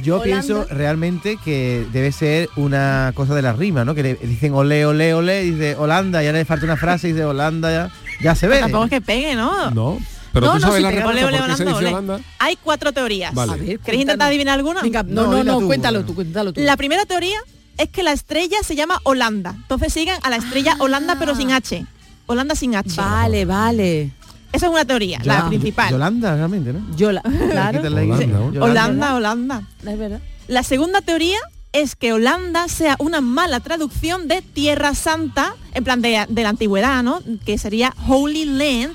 Yo 0.00 0.20
Holanda. 0.20 0.24
pienso 0.24 0.64
realmente 0.70 1.36
que 1.44 1.84
debe 1.92 2.12
ser 2.12 2.48
una 2.56 3.10
cosa 3.16 3.34
de 3.34 3.42
la 3.42 3.52
rima, 3.54 3.84
¿no? 3.84 3.94
Que 3.94 4.02
le 4.04 4.14
dicen 4.14 4.54
ole, 4.54 4.86
ole, 4.86 5.14
ole, 5.14 5.44
y 5.44 5.50
dice 5.50 5.74
Holanda, 5.76 6.22
y 6.22 6.26
ahora 6.26 6.38
le 6.38 6.44
falta 6.44 6.64
una 6.64 6.76
frase 6.76 7.08
y 7.08 7.12
dice 7.12 7.24
Holanda, 7.24 7.70
ya, 7.72 7.90
ya 8.22 8.34
se 8.36 8.46
ve. 8.46 8.60
Tampoco 8.60 8.84
es 8.84 8.90
que 8.90 9.00
pegue, 9.00 9.34
¿no? 9.34 9.70
No. 9.72 9.98
Pero 10.32 10.46
No, 10.46 10.52
tú 10.54 10.58
no, 10.58 10.66
sabes 10.66 10.76
sí 10.76 10.82
la 10.82 10.88
pega. 10.90 11.02
respuesta 11.06 11.26
Ole, 11.26 11.36
ole, 11.36 11.36
se 11.38 11.42
Holanda, 11.44 11.64
dice 11.64 11.76
ole. 11.78 11.88
Holanda. 11.88 12.20
Hay 12.38 12.56
cuatro 12.62 12.92
teorías. 12.92 13.34
Vale. 13.34 13.52
A 13.52 13.56
ver, 13.56 13.78
¿Queréis 13.80 14.02
intentar 14.02 14.28
adivinar 14.28 14.58
alguna? 14.58 14.82
Venga, 14.82 15.02
no, 15.02 15.22
No, 15.26 15.30
no, 15.32 15.44
no, 15.44 15.58
tú, 15.60 15.66
cuéntalo 15.66 15.98
bueno. 15.98 16.06
tú, 16.08 16.14
cuéntalo 16.14 16.52
tú. 16.52 16.60
La 16.60 16.76
primera 16.76 17.04
teoría 17.06 17.38
es 17.78 17.88
que 17.90 18.02
la 18.02 18.12
estrella 18.12 18.56
se 18.62 18.76
llama 18.76 19.00
Holanda. 19.04 19.54
Entonces 19.56 19.92
sigan 19.92 20.18
a 20.22 20.30
la 20.30 20.36
estrella 20.36 20.76
Holanda 20.78 21.16
pero 21.18 21.34
sin 21.34 21.50
H. 21.52 21.84
Holanda 22.26 22.54
sin 22.54 22.74
H. 22.76 22.94
Vale, 22.96 23.44
vale. 23.44 24.12
Esa 24.52 24.66
es 24.66 24.72
una 24.72 24.84
teoría, 24.84 25.18
Ya- 25.22 25.40
la 25.42 25.48
principal. 25.48 25.90
Yolanda, 25.90 26.36
realmente, 26.36 26.72
¿no? 26.72 26.96
Yo 26.96 27.10
la, 27.12 27.22
claro, 27.22 27.78
Quítale 27.78 28.00
ahí. 28.02 28.10
Holanda. 28.10 28.64
Holanda, 28.64 29.14
Holanda. 29.16 29.62
es 29.86 29.98
verdad. 29.98 30.20
La 30.46 30.62
segunda 30.62 31.00
teoría 31.00 31.38
es 31.72 31.96
que 31.96 32.12
Holanda 32.12 32.68
sea 32.68 32.94
una 33.00 33.20
mala 33.20 33.58
traducción 33.60 34.28
de 34.28 34.42
Tierra 34.42 34.94
Santa, 34.94 35.56
en 35.72 35.82
plan 35.82 36.00
de, 36.02 36.24
de 36.28 36.42
la 36.44 36.50
antigüedad, 36.50 37.02
¿no? 37.02 37.20
Que 37.44 37.58
sería 37.58 37.92
Holy 38.06 38.44
Land. 38.44 38.94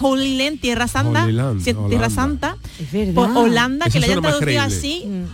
Holy 0.00 0.36
Land, 0.36 0.60
Tierra 0.60 0.88
Santa. 0.88 1.24
Land. 1.26 1.62
Tierra 1.88 2.10
Santa. 2.10 2.56
Es 2.80 2.90
verdad. 2.90 3.36
Holanda, 3.36 3.86
Eso 3.86 3.92
que 3.94 4.00
le 4.00 4.06
hayan 4.06 4.20
traducido 4.22 4.40
creíble. 4.44 4.64
así. 4.76 5.04
Mm. 5.06 5.24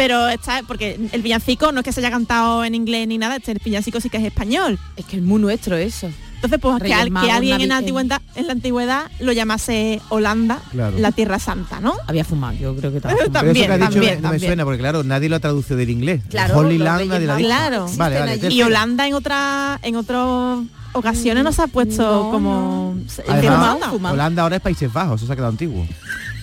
Pero 0.00 0.28
está, 0.30 0.62
porque 0.66 0.98
el 1.12 1.20
villancico 1.20 1.72
no 1.72 1.80
es 1.80 1.84
que 1.84 1.92
se 1.92 2.00
haya 2.00 2.10
cantado 2.10 2.64
en 2.64 2.74
inglés 2.74 3.06
ni 3.06 3.18
nada, 3.18 3.36
este 3.36 3.52
el 3.52 3.60
villancico 3.62 4.00
sí 4.00 4.08
que 4.08 4.16
es 4.16 4.24
español. 4.24 4.78
Es 4.96 5.04
que 5.04 5.18
es 5.18 5.22
muy 5.22 5.38
nuestro 5.40 5.76
eso. 5.76 6.08
Entonces, 6.36 6.58
pues 6.58 6.82
que, 6.82 6.94
al- 6.94 7.14
alguien 7.14 7.60
en 7.60 7.68
la, 7.68 7.76
antigüedad, 7.76 8.22
en 8.34 8.46
la 8.46 8.52
antigüedad 8.54 9.10
lo 9.20 9.32
llamase 9.32 10.00
Holanda, 10.08 10.58
Claro. 10.70 10.96
la 10.98 11.12
Tierra 11.12 11.38
Santa, 11.38 11.80
¿no? 11.80 11.92
Había 12.06 12.24
fumado, 12.24 12.54
yo 12.56 12.74
creo 12.76 12.90
que. 12.92 13.00
Pero 13.02 13.14
eso 13.14 13.30
También, 13.30 13.70
has 13.70 13.78
dicho 13.78 13.90
también, 13.92 14.14
me- 14.16 14.20
no 14.22 14.30
me 14.30 14.38
suena, 14.38 14.64
porque 14.64 14.78
claro, 14.78 15.04
nadie 15.04 15.28
lo 15.28 15.36
ha 15.36 15.40
traducido 15.40 15.76
del 15.76 15.90
inglés. 15.90 16.22
Claro, 16.30 16.56
Holy 16.56 16.78
los 16.78 16.84
Land 16.86 16.98
Reyes 17.00 17.12
nadie 17.12 17.26
lo 17.26 17.32
ha 17.32 17.36
Magos 17.36 17.42
dicho. 17.42 17.48
Claro. 17.48 17.86
Vale, 17.98 18.18
vale. 18.20 18.54
Y. 18.54 18.62
Holanda 18.62 19.06
en 19.06 19.12
otra 19.14 19.78
en 19.82 19.96
otras 19.96 20.60
ocasiones 20.94 21.44
nos 21.44 21.58
ha 21.58 21.66
puesto 21.66 22.02
No, 22.02 22.30
como 22.30 22.96
Además, 23.28 23.76
fumado. 23.90 24.14
Holanda 24.14 24.42
ahora 24.44 24.56
es 24.56 24.62
Países 24.62 24.90
Bajos, 24.90 25.20
eso 25.20 25.26
se 25.26 25.32
ha 25.34 25.36
quedado 25.36 25.50
antiguo. 25.50 25.86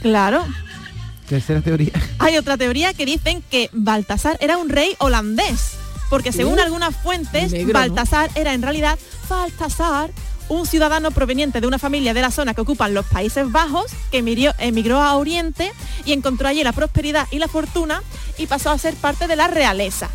Claro. 0.04 0.44
Tercera 1.28 1.62
teoría. 1.62 1.92
Hay 2.20 2.38
otra 2.38 2.58
teoría 2.58 2.94
que 2.94 3.06
dicen 3.06 3.44
que 3.50 3.70
Baltasar 3.74 4.38
era 4.42 4.58
un 4.58 4.70
rey 4.70 4.96
holandés, 5.00 5.72
porque 6.10 6.32
según 6.32 6.60
Uh, 6.60 6.64
algunas 6.64 6.96
fuentes, 6.96 7.52
negro, 7.52 7.74
¿no? 7.74 7.80
Baltasar 7.80 8.30
era 8.36 8.54
en 8.54 8.62
realidad 8.62 8.98
Baltasar, 9.30 10.12
un 10.50 10.66
ciudadano 10.66 11.12
proveniente 11.12 11.60
de 11.60 11.68
una 11.68 11.78
familia 11.78 12.14
de 12.14 12.22
la 12.22 12.32
zona 12.32 12.54
que 12.54 12.62
ocupan 12.62 12.94
los 12.94 13.06
Países 13.06 13.52
Bajos, 13.52 13.92
que 14.12 14.20
emigró 14.20 15.02
a 15.02 15.16
Oriente 15.18 15.74
y 16.06 16.14
encontró 16.14 16.48
allí 16.48 16.64
la 16.64 16.72
prosperidad 16.72 17.28
y 17.32 17.40
la 17.40 17.50
fortuna 17.50 18.02
y 18.38 18.48
pasó 18.48 18.72
a 18.72 18.78
ser 18.78 18.96
parte 18.96 19.28
de 19.28 19.36
la 19.36 19.48
realeza. 19.50 20.10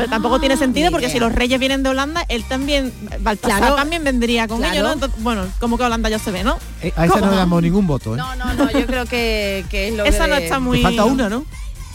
Pero 0.00 0.10
tampoco 0.10 0.40
tiene 0.40 0.56
sentido 0.56 0.86
ni 0.88 0.90
porque 0.92 1.06
idea. 1.06 1.14
si 1.14 1.20
los 1.20 1.32
reyes 1.32 1.58
vienen 1.60 1.82
de 1.82 1.90
Holanda, 1.90 2.24
él 2.28 2.44
también, 2.48 2.92
Baltasar 3.20 3.58
Claro. 3.58 3.74
también 3.76 4.02
vendría 4.04 4.48
con 4.48 4.58
Claro. 4.58 4.72
ellos, 4.74 4.86
¿no? 4.86 4.92
Entonces, 4.94 5.22
bueno, 5.22 5.46
como 5.60 5.76
que 5.78 5.84
Holanda 5.84 6.08
ya 6.08 6.18
se 6.18 6.30
ve, 6.30 6.42
¿no? 6.44 6.58
Eh, 6.82 6.92
a 6.96 7.06
esa 7.06 7.20
no 7.20 7.30
le 7.30 7.36
damos 7.36 7.62
ningún 7.62 7.86
voto, 7.86 8.14
¿eh? 8.14 8.18
No, 8.18 8.34
no, 8.36 8.52
no, 8.54 8.70
yo 8.70 8.86
creo 8.86 9.06
que, 9.06 9.64
que 9.70 9.88
es 9.88 9.94
lo 9.94 10.04
Esa 10.04 10.24
de- 10.24 10.30
no 10.30 10.36
está 10.36 10.58
muy... 10.60 10.78
Te 10.78 10.82
falta 10.84 11.04
una, 11.04 11.28
¿no? 11.28 11.44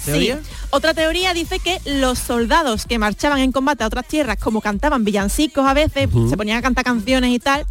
Sí. 0.06 0.32
Otra 0.70 0.94
teoría 0.94 1.34
dice 1.34 1.58
que 1.58 1.80
los 1.86 2.20
soldados 2.20 2.86
que 2.86 3.00
marchaban 3.00 3.40
en 3.40 3.52
combate 3.52 3.84
a 3.84 3.88
otras 3.88 4.06
tierras, 4.08 4.38
como 4.38 4.62
cantaban 4.62 5.04
villancicos 5.04 5.66
a 5.68 5.74
veces, 5.74 6.10
se 6.30 6.38
ponían 6.38 6.58
a 6.58 6.62
cantar 6.62 6.84
canciones 6.84 7.32
y 7.32 7.40
tal, 7.40 7.66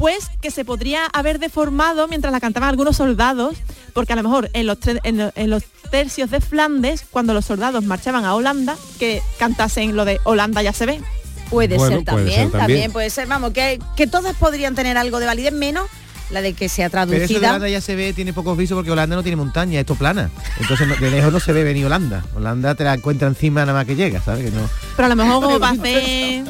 pues 0.00 0.30
que 0.40 0.50
se 0.50 0.64
podría 0.64 1.04
haber 1.12 1.38
deformado 1.38 2.08
mientras 2.08 2.32
la 2.32 2.40
cantaban 2.40 2.70
algunos 2.70 2.96
soldados, 2.96 3.56
porque 3.92 4.14
a 4.14 4.16
lo 4.16 4.22
mejor 4.22 4.48
en 4.54 4.66
los, 4.66 4.78
en 5.04 5.30
en 5.34 5.50
los 5.50 5.62
tercios 5.90 6.30
de 6.30 6.40
Flandes, 6.40 7.04
cuando 7.10 7.34
los 7.34 7.44
soldados 7.44 7.84
marchaban 7.84 8.24
a 8.24 8.34
Holanda, 8.34 8.76
que 8.98 9.22
cantasen 9.38 9.94
lo 9.96 10.06
de 10.06 10.18
Holanda 10.24 10.62
ya 10.62 10.72
se 10.72 10.86
ve. 10.86 11.00
Puede, 11.50 11.76
Bueno, 11.76 11.96
ser, 11.96 12.04
puede 12.04 12.16
también, 12.16 12.34
ser 12.34 12.44
también. 12.44 12.60
también 12.60 12.92
puede 12.92 13.10
ser, 13.10 13.26
vamos, 13.26 13.52
que, 13.52 13.78
que 13.96 14.06
todas 14.06 14.34
podrían 14.36 14.74
tener 14.74 14.96
algo 14.96 15.18
de 15.20 15.26
validez, 15.26 15.52
menos 15.52 15.86
la 16.30 16.42
de 16.42 16.52
que 16.54 16.68
sea 16.68 16.88
Pero 16.90 17.02
eso 17.02 17.10
de 17.12 17.16
traducida. 17.18 17.48
Holanda 17.50 17.68
ya 17.68 17.80
se 17.80 17.96
ve, 17.96 18.12
tiene 18.12 18.32
pocos 18.32 18.56
visos 18.56 18.76
porque 18.76 18.90
Holanda 18.90 19.16
no 19.16 19.22
tiene 19.22 19.36
montaña, 19.36 19.80
esto 19.80 19.94
plana. 19.96 20.30
Entonces 20.60 20.86
no- 20.86 20.94
de 20.96 21.10
lejos 21.10 21.32
no 21.32 21.40
se 21.40 21.52
ve 21.52 21.64
venir 21.64 21.86
Holanda. 21.86 22.24
Holanda 22.36 22.74
te 22.74 22.84
la 22.84 22.94
encuentra 22.94 23.26
encima 23.28 23.60
nada 23.62 23.72
más 23.78 23.86
que 23.86 23.96
llega, 23.96 24.22
¿sabes? 24.22 24.44
Que 24.44 24.50
no. 24.56 24.62
Pero 24.96 25.06
a 25.06 25.08
lo 25.08 25.16
mejor 25.16 25.42
como 25.44 25.58
para 25.58 25.72
hacer, 25.72 26.44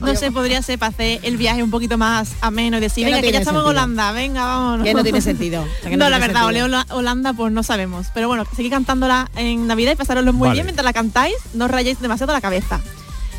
no 0.00 0.14
sé, 0.16 0.30
podría 0.30 0.62
ser 0.62 0.78
para 0.78 0.90
hacer 0.90 1.20
el 1.22 1.36
viaje 1.36 1.62
un 1.62 1.70
poquito 1.70 1.98
más 1.98 2.30
ameno 2.40 2.76
y 2.76 2.80
decir, 2.80 3.04
no 3.06 3.10
venga, 3.12 3.22
que 3.26 3.32
ya 3.32 3.38
estamos 3.40 3.62
en. 3.62 3.68
Holanda, 3.68 4.12
venga, 4.12 4.44
vámonos. 4.44 4.84
Que 4.84 4.94
no 4.94 5.02
tiene 5.02 5.20
sentido. 5.22 5.64
que 5.82 5.96
No, 5.96 6.04
no 6.04 6.10
la 6.10 6.18
verdad, 6.18 6.42
sentido. 6.46 6.64
Ole 6.66 6.76
Hola- 6.76 6.86
Holanda 6.90 7.32
pues 7.32 7.52
no 7.52 7.62
sabemos. 7.62 8.06
Pero 8.14 8.28
bueno, 8.28 8.44
seguid 8.54 8.70
cantándola 8.70 9.28
en 9.36 9.66
Navidad 9.66 9.92
y 9.92 9.96
pasároslo 9.96 10.32
muy 10.32 10.48
Vale. 10.48 10.54
bien 10.58 10.66
mientras 10.66 10.84
la 10.84 10.92
cantáis, 10.92 11.34
no 11.54 11.64
os 11.64 11.70
rayéis 11.70 12.00
demasiado 12.00 12.32
la 12.32 12.40
cabeza. 12.40 12.80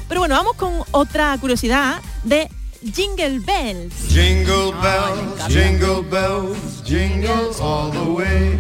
Pero 0.07 0.19
bueno, 0.21 0.35
vamos 0.35 0.55
con 0.55 0.71
otra 0.91 1.35
curiosidad 1.39 1.99
de 2.23 2.47
Jingle 2.83 3.39
Bells. 3.39 3.93
Jingle 4.09 4.71
bells, 4.81 5.47
jingle 5.47 6.03
bells, 6.03 6.81
jingle 6.83 7.51
all 7.61 7.89
the 7.91 8.11
way. 8.11 8.57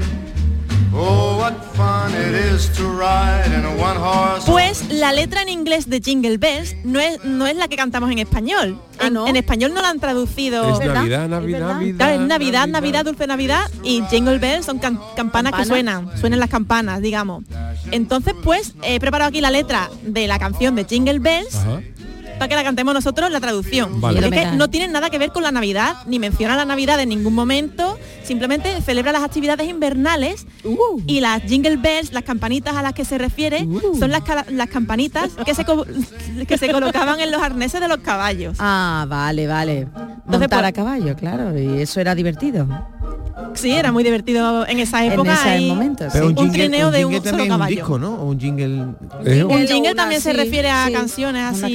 Oh, 0.97 1.37
what 1.37 1.53
fun 1.75 2.13
it 2.13 2.33
is 2.53 2.69
to 2.77 2.83
ride 2.87 3.47
in 3.53 3.65
a 3.65 3.71
one 3.75 3.97
horse. 3.99 4.45
Pues 4.49 4.89
la 4.89 5.11
letra 5.11 5.41
en 5.41 5.49
inglés 5.49 5.89
de 5.89 5.99
Jingle 5.99 6.37
Bells 6.37 6.73
no 6.85 7.01
es, 7.01 7.21
no 7.25 7.45
es 7.45 7.55
la 7.57 7.67
que 7.67 7.75
cantamos 7.75 8.09
en 8.11 8.19
español. 8.19 8.79
Ah, 8.99 9.07
En, 9.07 9.13
¿no? 9.13 9.27
en 9.27 9.35
español 9.35 9.73
no 9.73 9.81
la 9.81 9.89
han 9.89 9.99
traducido. 9.99 10.71
Es 10.71 10.79
¿verdad? 10.79 10.95
Navidad, 11.01 11.23
¿Es 11.25 11.29
Navidad, 11.29 11.59
verdad? 11.59 11.73
Navidad. 11.75 12.13
Es 12.13 12.19
Navidad, 12.21 12.67
Navidad, 12.67 13.05
Dulce 13.05 13.27
Navidad 13.27 13.69
y 13.83 14.01
Jingle 14.09 14.39
Bells 14.39 14.65
son 14.65 14.79
can- 14.79 14.97
campanas 15.17 15.51
que 15.51 15.57
Campana. 15.57 15.65
suenan, 15.65 16.17
suenan 16.17 16.39
las 16.39 16.49
campanas, 16.49 17.01
digamos. 17.01 17.43
Entonces, 17.91 18.33
pues, 18.41 18.73
he 18.81 18.97
preparado 19.01 19.27
aquí 19.29 19.41
la 19.41 19.51
letra 19.51 19.89
de 20.01 20.27
la 20.29 20.39
canción 20.39 20.75
de 20.75 20.85
Jingle 20.85 21.19
Bells 21.19 21.55
Ajá. 21.55 21.81
Para 22.35 22.47
que 22.47 22.55
la 22.55 22.63
cantemos 22.63 22.93
nosotros 22.93 23.31
la 23.31 23.39
traducción. 23.39 23.99
Vale. 24.01 24.29
Que 24.29 24.45
no 24.47 24.69
tienen 24.69 24.91
nada 24.91 25.09
que 25.09 25.17
ver 25.17 25.31
con 25.31 25.43
la 25.43 25.51
Navidad, 25.51 25.95
ni 26.05 26.19
menciona 26.19 26.55
la 26.55 26.65
Navidad 26.65 26.99
en 26.99 27.09
ningún 27.09 27.33
momento, 27.33 27.97
simplemente 28.23 28.81
celebra 28.81 29.11
las 29.11 29.23
actividades 29.23 29.67
invernales 29.69 30.45
Uh. 30.63 30.99
y 31.05 31.19
las 31.21 31.43
Jingle 31.43 31.77
Bells, 31.77 32.11
las 32.11 32.23
campanitas 32.23 32.75
a 32.75 32.81
las 32.81 32.93
que 32.93 33.05
se 33.05 33.17
refiere, 33.17 33.63
Uh. 33.63 33.97
son 33.99 34.11
las, 34.11 34.23
las 34.49 34.69
campanitas 34.69 35.31
que 35.45 35.53
se, 35.53 35.65
que 36.47 36.57
se 36.57 36.71
colocaban 36.71 37.19
en 37.19 37.31
los 37.31 37.41
arneses 37.41 37.79
de 37.81 37.87
los 37.87 37.99
caballos. 37.99 38.57
Ah, 38.59 39.05
vale, 39.07 39.47
vale. 39.47 39.79
Entonces, 39.81 40.25
Montar 40.27 40.49
pues, 40.49 40.63
a 40.63 40.71
caballo, 40.71 41.15
claro, 41.15 41.57
y 41.57 41.81
eso 41.81 41.99
era 41.99 42.15
divertido. 42.15 42.67
Sí, 43.53 43.71
era 43.71 43.91
muy 43.91 44.03
divertido 44.03 44.65
en 44.67 44.79
esa 44.79 45.05
época. 45.05 45.33
ese 45.33 45.59
y 45.61 45.69
momento, 45.69 46.05
Pero 46.11 46.27
un, 46.27 46.51
trineo 46.51 46.87
un 46.87 46.93
de 46.93 47.05
un 47.05 47.13
solo 47.23 47.37
es 47.37 47.43
un 47.43 47.47
caballo. 47.47 47.75
disco, 47.75 47.99
¿no? 47.99 48.15
O 48.15 48.25
un 48.29 48.39
jingle... 48.39 48.73
Un 48.81 48.95
jingle 49.67 49.79
una, 49.91 49.95
también 49.95 50.21
se 50.21 50.31
sí, 50.31 50.37
refiere 50.37 50.69
a 50.69 50.87
sí, 50.87 50.93
canciones 50.93 51.41
una 51.41 51.49
así, 51.67 51.73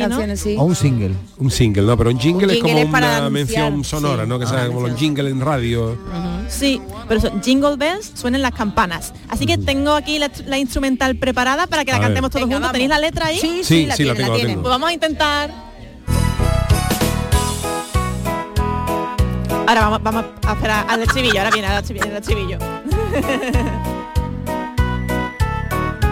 ¿no? 0.57 0.63
O 0.63 0.65
un 0.65 0.75
single. 0.75 1.15
Un 1.39 1.51
single, 1.51 1.83
¿no? 1.83 1.97
Pero 1.97 2.11
un 2.11 2.19
jingle 2.19 2.45
Un 2.47 2.51
es 2.51 2.57
jingle 2.57 2.73
como 2.73 2.85
es 2.85 2.91
para 2.91 3.07
una 3.07 3.27
anunciar, 3.27 3.73
mención 3.73 3.85
sonora, 3.85 4.23
sí. 4.25 4.29
¿no? 4.29 4.39
Que 4.39 4.45
Ah, 4.45 4.49
sea 4.49 4.67
como 4.69 4.87
los 4.89 4.99
jingles 4.99 5.33
en 5.33 5.41
radio. 5.41 5.99
Sí, 6.49 6.81
pero 7.09 7.19
eso, 7.21 7.31
Jingle 7.43 7.77
Bells 7.77 8.11
suenan 8.15 8.43
las 8.43 8.53
campanas. 8.53 9.13
Así 9.29 9.47
que 9.47 9.57
tengo 9.59 9.93
aquí 9.93 10.19
la, 10.19 10.31
la 10.47 10.59
instrumental 10.59 11.17
preparada 11.17 11.67
para 11.67 11.85
que 11.85 11.93
la 11.93 11.99
A 11.99 12.01
cantemos 12.01 12.31
todos 12.31 12.43
Venga, 12.47 12.57
juntos. 12.57 12.61
vamos. 12.69 12.73
¿Tenéis 12.73 12.91
la 12.91 12.99
letra 12.99 13.27
ahí? 13.27 13.39
Sí, 13.39 13.61
Sí, 13.63 13.65
sí, 13.65 13.87
la 13.87 13.97
sí, 13.97 14.05
la 14.05 14.15
tiene, 14.15 14.19
tengo, 14.21 14.31
la 14.33 14.37
tiene. 14.37 14.51
tengo. 14.51 14.63
Pues 14.63 14.71
vamos 14.71 14.89
a 14.89 14.93
intentar. 14.93 15.70
Ahora 19.71 19.83
vamos, 19.83 20.03
vamos 20.03 20.25
a 20.49 20.53
esperar 20.53 20.85
al 20.89 21.01
estribillo. 21.03 21.39
Ahora 21.39 21.51
viene 21.53 21.69
al 21.69 21.79
estribillo. 21.79 22.07
al 22.07 22.17
estribillo. 22.17 22.59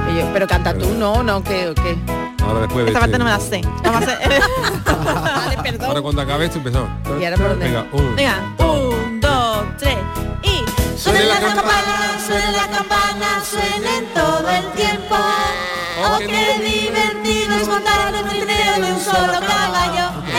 Oye, 0.09 0.25
Pero 0.33 0.47
canta 0.47 0.79
tú, 0.79 0.95
no, 0.95 1.25
no, 1.25 1.43
que, 1.43 1.75
que. 1.75 1.99
Ahora 2.45 2.61
después 2.61 2.85
de 2.85 2.91
Esta 2.93 3.01
parte 3.01 3.17
este- 3.17 3.19
no 3.19 3.25
me 3.25 3.31
la 3.33 3.41
sé. 3.41 3.61
Vamos 3.83 4.07
a 4.07 4.13
hacer. 4.13 4.43
Vale, 5.45 5.59
perdón. 5.65 5.89
Ahora 5.89 6.03
cuando 6.03 6.23
acabe 6.23 6.45
esto 6.45 6.59
empezamos. 6.59 6.89
¿Y 7.21 7.25
ahora 7.25 7.37
por 7.37 7.49
dónde? 7.49 7.65
Venga, 7.67 7.87
un. 7.91 8.15
Venga, 8.15 8.55
un, 8.59 9.21
dos, 9.21 9.65
tres 9.77 9.97
y. 10.45 10.97
Suenen 10.97 11.29
las 11.29 11.41
campanas, 11.41 12.23
suenen 12.29 12.53
las 12.53 12.69
campanas, 12.69 13.45
suenen 13.49 14.07
todo 14.15 14.49
el 14.51 14.67
tiempo. 14.71 15.17
Oh, 16.01 16.19
qué 16.21 16.61
divertido 16.63 17.57
es 17.57 17.67
montar 17.67 18.15
en 18.15 18.23
un 18.23 18.29
trineo 18.31 18.75
de 18.87 18.93
un 18.93 19.01
solo 19.01 19.41
caballo. 19.41 20.11
¡Ey! 20.29 20.38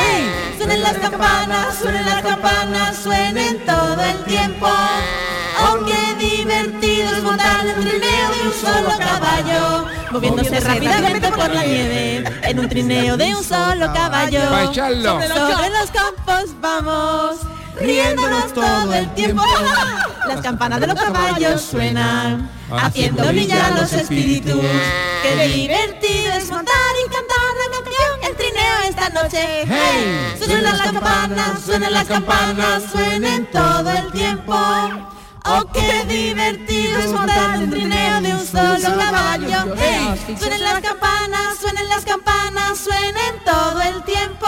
Suenen 0.59 0.83
las 0.83 0.97
campanas, 0.97 1.77
suenen 1.81 2.05
las 2.05 2.21
campanas, 2.21 2.97
suenen 2.97 3.65
todo 3.65 4.03
el 4.03 4.23
tiempo. 4.25 4.67
Oh, 4.67 5.85
qué 5.85 6.15
divertido 6.25 7.15
es 7.15 7.23
montar 7.23 7.65
en 7.65 7.77
un 7.77 7.85
trineo 7.87 8.29
de 8.29 8.41
un 8.45 8.53
solo 8.53 8.97
caballo. 8.97 9.87
Moviéndose 10.11 10.59
rápidamente 10.59 11.31
por 11.31 11.49
la 11.49 11.63
nieve 11.63 12.23
En 12.43 12.59
un 12.59 12.67
trineo 12.67 13.15
de 13.15 13.35
un 13.35 13.41
solo 13.41 13.93
caballo. 13.93 14.41
sobre 14.73 15.69
los 15.69 15.91
campos 15.91 16.59
vamos 16.59 17.37
Riéndonos 17.79 18.53
todo 18.53 18.93
el 18.93 19.13
tiempo. 19.13 19.43
Las 20.27 20.41
campanas 20.41 20.81
de 20.81 20.87
los 20.87 20.99
caballos 20.99 21.61
suenan 21.61 22.51
Haciendo 22.69 23.23
brillar 23.29 23.79
los 23.79 23.93
espíritus. 23.93 24.61
Qué 25.23 25.47
divertido 25.47 26.33
es 26.33 26.49
montar 26.51 26.75
y 27.05 27.09
cantar 27.09 27.48
esta 28.99 29.23
noche 29.23 29.65
¡Hey! 29.67 30.35
Suenan 30.37 30.63
las 30.63 30.81
campanas, 30.81 31.61
suenan 31.65 31.93
las 31.93 32.07
campanas 32.07 32.83
Suenen 32.91 33.45
todo 33.51 33.89
el 33.91 34.11
tiempo 34.11 34.55
Oh, 35.45 35.65
qué 35.73 36.05
divertido 36.05 36.99
es 36.99 37.11
montar 37.11 37.57
un 37.57 37.69
trineo 37.69 38.21
de 38.21 38.33
un 38.33 38.45
solo 38.45 38.97
caballo. 38.97 39.73
¡Hey! 39.77 40.35
Suenen 40.37 40.61
las 40.61 40.81
campanas, 40.81 41.57
suenen 41.59 41.89
las 41.89 42.05
campanas, 42.05 42.77
suenen 42.77 43.43
todo 43.45 43.81
el 43.81 44.03
tiempo. 44.03 44.47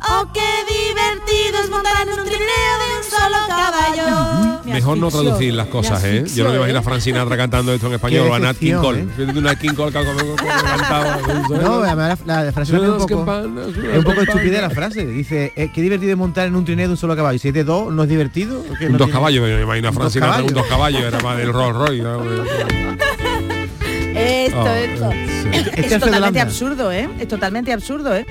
Oh, 0.00 0.26
qué 0.32 0.40
divertido 0.40 1.62
es 1.64 1.70
montar 1.70 1.92
en 2.02 2.08
un 2.10 2.24
trineo 2.24 2.74
de 2.78 2.98
un 2.98 3.04
solo 3.04 3.36
caballo. 3.48 4.62
Mejor 4.64 4.98
no 4.98 5.08
traducir 5.10 5.54
las 5.54 5.66
cosas, 5.68 6.02
¿eh? 6.04 6.24
Yo 6.34 6.44
no 6.44 6.50
me 6.50 6.56
imagino 6.56 6.78
a 6.78 6.82
Frank 6.82 7.00
Sinatra 7.00 7.36
cantando 7.36 7.72
esto 7.72 7.88
en 7.88 7.94
español 7.94 8.28
o 8.30 8.34
a 8.34 8.38
Nat 8.38 8.56
King 8.56 8.74
Cole. 8.80 9.00
¿eh? 9.18 9.26
Una 9.36 9.56
King 9.56 9.74
Cole 9.74 9.92
que 9.92 10.04
cantaba. 10.04 11.18
No, 11.62 11.82
además 11.82 12.18
la, 12.26 12.44
la 12.44 12.52
frase 12.52 12.76
es 12.76 12.80
un 12.82 12.98
poco, 12.98 13.16
campanas, 13.24 13.68
es 13.68 13.98
un 13.98 14.04
poco 14.04 14.20
estúpida 14.22 14.60
la 14.60 14.70
frase. 14.70 15.04
Dice, 15.06 15.52
eh, 15.56 15.70
qué 15.74 15.82
divertido 15.82 16.12
es 16.12 16.18
montar 16.18 16.46
en 16.46 16.54
un 16.54 16.64
trineo 16.64 16.86
de 16.86 16.92
un 16.92 16.96
solo 16.96 17.16
caballo. 17.16 17.38
Si 17.38 17.48
es 17.48 17.54
de 17.54 17.64
dos, 17.64 17.92
¿no 17.92 18.02
es 18.04 18.08
divertido? 18.08 18.60
Un 18.60 18.66
No 18.68 18.98
dos 18.98 19.06
tiene- 19.06 19.12
caballos, 19.12 19.42
me 19.42 19.62
imagino 19.62 19.88
a 19.88 19.92
Frank 19.92 20.04
dos 20.04 20.12
Sinatra, 20.12 20.42
un 20.42 20.48
caballos. 20.48 20.54
dos 20.54 20.66
caballos, 20.66 21.02
era 21.02 21.20
más 21.20 21.36
del 21.38 21.52
Rolls 21.52 21.76
Royce. 21.76 22.02
¿no? 22.02 22.22
Esto, 24.14 24.60
Ah, 24.66 24.78
esto. 24.80 25.10
sí. 25.12 25.48
Es, 25.52 25.66
Este 25.68 25.80
hace 25.94 25.98
totalmente 26.00 26.40
absurdo, 26.40 26.90
¿eh? 26.92 27.08
Es 27.20 27.28
totalmente 27.28 27.72
absurdo, 27.72 28.14
¿eh? 28.16 28.26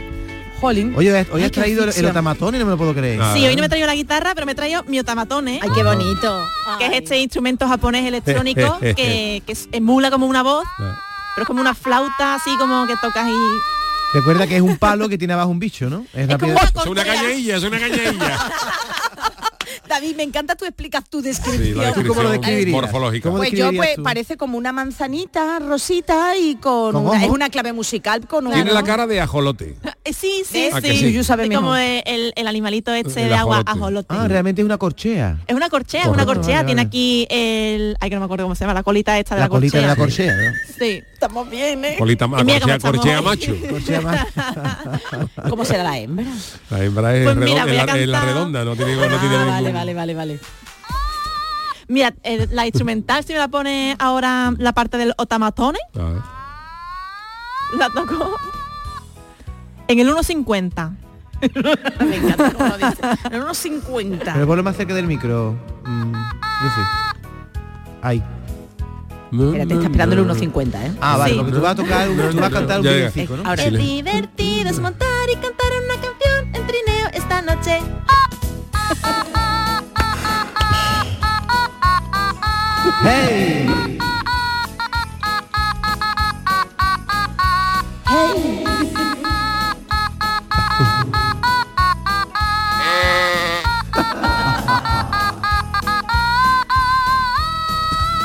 Jolín. 0.60 0.94
Oye, 0.96 1.12
hoy 1.32 1.42
Ay, 1.42 1.44
has 1.44 1.52
traído 1.52 1.84
el, 1.84 1.94
el 1.96 2.06
otamatón 2.06 2.56
y 2.56 2.60
no 2.60 2.66
me 2.66 2.72
lo 2.72 2.78
puedo 2.78 2.94
creer. 2.94 3.20
Ah. 3.22 3.32
Sí, 3.34 3.46
hoy 3.46 3.56
no 3.56 3.62
me 3.62 3.66
he 3.68 3.70
traído 3.70 3.88
la 3.88 3.96
guitarra, 3.96 4.32
pero 4.34 4.46
me 4.46 4.54
he 4.54 4.56
traído 4.56 4.84
mi 4.86 5.00
otamatone. 5.00 5.60
Ay, 5.62 5.70
qué 5.74 5.84
bonito. 5.84 6.42
Que 6.80 6.86
es 6.88 6.94
este 6.94 7.18
instrumento 7.20 7.68
japonés 7.68 8.06
electrónico 8.06 8.80
que, 8.82 9.42
que 9.46 9.52
es- 9.52 9.70
emula 9.72 10.10
como 10.12 10.26
una 10.26 10.44
voz, 10.44 10.66
Ah. 10.80 11.00
pero 11.36 11.44
es 11.44 11.48
como 11.48 11.62
una 11.62 11.74
flauta 11.76 12.36
así 12.36 12.50
como 12.58 12.88
que 12.88 12.96
tocas 13.02 13.28
y 13.30 13.34
Recuerda 14.14 14.48
que 14.48 14.56
es 14.56 14.62
un 14.62 14.78
palo 14.78 15.10
que 15.10 15.18
tiene 15.18 15.34
abajo 15.34 15.50
un 15.50 15.60
bicho, 15.60 15.90
¿no? 15.90 16.06
Es. 16.14 16.30
Es 16.30 16.86
una 16.88 17.04
cañadilla, 17.04 17.58
es 17.58 17.64
una 17.64 17.78
cañadilla. 17.78 18.40
David, 20.00 20.16
me 20.16 20.24
encanta 20.24 20.56
tu 20.56 20.66
explicas 20.66 21.04
tu 21.10 21.20
Sí, 21.22 21.26
descripción. 21.28 21.78
la 21.78 21.94
¿Tú 21.94 22.02
cómo 22.08 22.22
lo 22.24 22.30
descripción 22.30 22.42
describirías? 22.42 22.82
morfológica. 22.82 23.30
¿Cómo 23.30 23.38
Pues 23.38 23.52
yo 23.52 23.72
pues 23.74 23.96
tú? 23.96 24.04
parece 24.04 24.38
como 24.38 24.58
una 24.58 24.72
manzanita 24.72 25.60
rosita 25.60 26.38
y 26.38 26.56
con 26.56 26.94
¿Con 26.94 27.08
una, 27.08 27.24
es 27.24 27.30
una 27.30 27.50
clave 27.50 27.74
musical 27.74 28.28
con 28.28 28.52
Tiene 28.52 28.72
la 28.72 28.84
cara 28.84 29.08
de 29.08 29.22
ajolote. 29.22 29.76
Eh, 30.08 30.14
Sí, 30.14 30.44
sí, 30.50 30.70
¿A 30.72 30.80
sí. 30.80 30.88
que 30.88 30.96
sí? 30.96 31.24
Sabe 31.26 31.50
mejor. 31.50 31.64
como 31.66 31.76
el, 31.76 32.32
el 32.34 32.48
animalito 32.48 32.94
este 32.94 33.24
El 33.24 33.28
de 33.30 33.36
agua 33.36 33.58
ajolote. 33.66 33.72
ajolote. 33.78 34.08
Ah, 34.18 34.28
realmente 34.30 34.62
es 34.62 34.66
una 34.66 34.78
corchea. 34.78 35.38
Es 35.48 35.54
una 35.54 35.68
corchea, 35.70 36.04
es 36.04 36.08
una 36.08 36.26
corchea. 36.26 36.56
Vale, 36.58 36.66
Tiene 36.68 36.80
vale. 36.86 36.88
aquí 36.88 37.28
el... 37.30 37.98
Ay, 38.00 38.10
que 38.10 38.16
no 38.16 38.22
me 38.22 38.26
acuerdo 38.26 38.46
cómo 38.46 38.56
se 38.56 38.62
llama, 38.64 38.74
la 38.74 38.84
colita 38.84 39.20
esta 39.20 39.36
de 39.36 39.42
La, 39.42 39.46
la, 39.48 39.50
colita 39.50 39.80
de 39.82 39.96
corchea. 39.98 40.28
la 40.28 40.36
corchea, 40.38 40.52
¿no? 40.52 40.76
Sí. 40.80 41.04
Estamos 41.12 41.50
bien, 41.50 41.84
¿eh? 41.84 41.96
Colita, 42.00 42.26
corchea, 42.80 43.22
macho. 43.22 43.54
¿Cómo 45.50 45.66
será 45.66 45.84
la 45.84 45.98
hembra? 45.98 46.26
La 46.70 46.84
hembra 46.84 47.16
es, 47.16 47.24
Pues 47.26 47.36
mira, 47.36 47.66
la, 47.66 47.72
es 47.72 47.78
la 47.78 47.86
cantar. 48.20 48.26
redonda, 48.26 48.64
no 48.66 48.76
tiene, 48.76 48.96
no 48.96 49.02
tiene 49.20 49.36
Ah, 49.36 49.60
ningún- 49.60 49.74
vale, 49.74 49.87
vale, 49.94 50.14
vale, 50.14 50.36
vale. 50.36 50.40
Mira, 51.90 52.14
el- 52.24 52.50
la 52.52 52.66
instrumental, 52.66 53.24
si 53.24 53.34
me 53.34 53.40
la 53.40 53.48
pone 53.48 53.96
ahora 54.00 54.54
la 54.58 54.74
parte 54.74 54.98
del 54.98 55.14
otamatone, 55.18 55.80
A 55.96 56.04
ver. 56.04 56.22
la 57.78 57.90
toco 57.90 58.36
en 59.88 60.00
el 60.00 60.10
1.50. 60.10 60.92
Me 62.06 62.16
encanta 62.18 62.52
cómo 62.52 62.68
lo 62.70 62.78
dice. 62.78 63.02
En 63.32 63.42
unos 63.44 63.58
50. 63.60 64.34
Pero 64.34 64.48
ponlo 64.48 64.64
más 64.64 64.76
cerca 64.76 64.94
del 64.96 65.06
micro. 65.08 65.56
Mm, 65.86 66.12
Lucy. 66.64 66.82
Ahí. 68.02 68.24
Espera, 69.32 69.66
te 69.66 69.74
está 69.74 69.86
esperando 69.88 70.16
el 70.16 70.22
1.50, 70.28 70.86
¿eh? 70.86 70.92
Ah, 71.00 71.18
vale, 71.18 71.34
Sí. 71.34 71.38
porque 71.38 71.52
tú 71.54 71.62
vas 71.62 71.72
a 71.74 71.76
tocar, 71.76 72.10
un- 72.10 72.18
tú 72.18 72.38
vas 72.38 72.48
a 72.48 72.50
cantar 72.50 72.80
un 72.80 72.86
villancico, 72.88 73.38
¿no? 73.38 73.48
Ahora, 73.48 73.64
Silencio. 73.64 73.96
divertido 73.96 74.70
es 74.70 74.80
montar 74.80 75.30
y 75.30 75.34
cantar 75.36 75.68
una 75.86 75.94
canción 76.02 76.56
en 76.56 76.68
trineo 76.68 77.08
esta 77.14 77.42
noche. 77.44 77.80
¡Hey! 83.04 83.68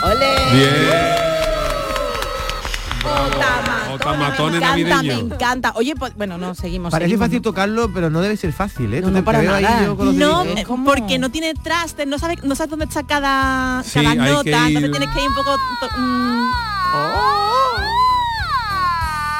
¡Ole! 0.02 0.34
Bien. 0.52 0.81
Me 4.04 4.56
encanta, 4.58 5.02
me 5.02 5.12
encanta. 5.14 5.72
Oye, 5.76 5.94
pues, 5.96 6.14
bueno, 6.16 6.38
no, 6.38 6.54
seguimos. 6.54 6.90
Parece 6.90 7.10
seguimos, 7.10 7.26
fácil 7.26 7.38
¿no? 7.38 7.42
tocarlo, 7.42 7.92
pero 7.92 8.10
no 8.10 8.20
debe 8.20 8.36
ser 8.36 8.52
fácil, 8.52 8.92
¿eh? 8.94 9.00
No, 9.00 9.24
para 9.24 9.42
nada. 9.42 9.84
eh, 9.84 10.64
porque 10.84 11.18
no 11.18 11.30
tiene 11.30 11.54
traste, 11.54 12.06
no 12.06 12.18
sabes, 12.18 12.42
no 12.44 12.54
sabes 12.54 12.70
dónde 12.70 12.84
está 12.86 13.02
cada, 13.04 13.82
Sí, 13.84 14.00
cada 14.02 14.10
que 14.12 14.16
nota, 14.16 14.66
entonces 14.68 14.90
tienes 14.90 15.08
que 15.10 15.22
ir 15.22 15.28
un 15.28 15.34
poco 15.34 15.56
to- 15.80 15.88
mm, 15.98 16.42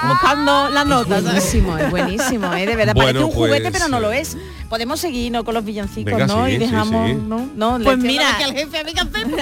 buscando 0.09 0.69
las 0.71 0.87
notas. 0.87 1.23
Buenísimo, 1.23 1.79
es 1.79 1.91
buenísimo, 1.91 2.53
¿eh? 2.55 2.67
de 2.67 2.77
verdad. 2.77 2.95
Bueno, 3.03 3.07
Parece 3.21 3.25
un 3.25 3.31
juguete, 3.33 3.61
pues, 3.63 3.73
pero 3.73 3.89
no 3.89 4.01
lo 4.01 4.13
eh, 4.13 4.21
es. 4.21 4.37
Podemos 4.69 5.01
seguir 5.01 5.31
¿no? 5.33 5.45
con 5.45 5.55
los 5.55 5.65
villancicos, 5.65 6.13
Venga, 6.13 6.27
¿no? 6.27 6.47
sí, 6.47 6.53
y 6.53 6.59
dejamos, 6.59 7.09
sí. 7.09 7.15
¿no? 7.27 7.49
no 7.55 7.79
Pues 7.83 7.99
mira. 7.99 8.35
aquí 8.35 8.43
al 8.43 8.53
jefe, 8.53 8.79
a 8.79 8.85
mí, 8.85 8.93
¿qué 8.95 9.01
hacemos? 9.01 9.39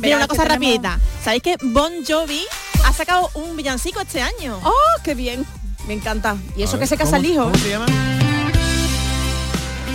Mira, 0.00 0.16
una 0.16 0.26
que 0.26 0.28
cosa 0.28 0.42
tenemos- 0.42 0.48
rapidita. 0.48 0.98
¿Sabéis 1.22 1.42
que 1.42 1.56
Bon 1.62 1.90
Jovi 2.06 2.42
ha 2.94 2.96
sacado 2.96 3.28
un 3.34 3.56
villancico 3.56 4.00
este 4.00 4.22
año? 4.22 4.56
¡Oh, 4.62 4.72
qué 5.02 5.14
bien! 5.16 5.44
Me 5.88 5.94
encanta. 5.94 6.36
Y 6.56 6.62
eso 6.62 6.78
que 6.78 6.86
se 6.86 6.96
casa 6.96 7.16
el 7.16 7.22
¿Cómo- 7.24 7.34
hijo. 7.34 7.42
¿Cómo 7.46 7.58
se 7.58 7.68
llama? 7.70 7.86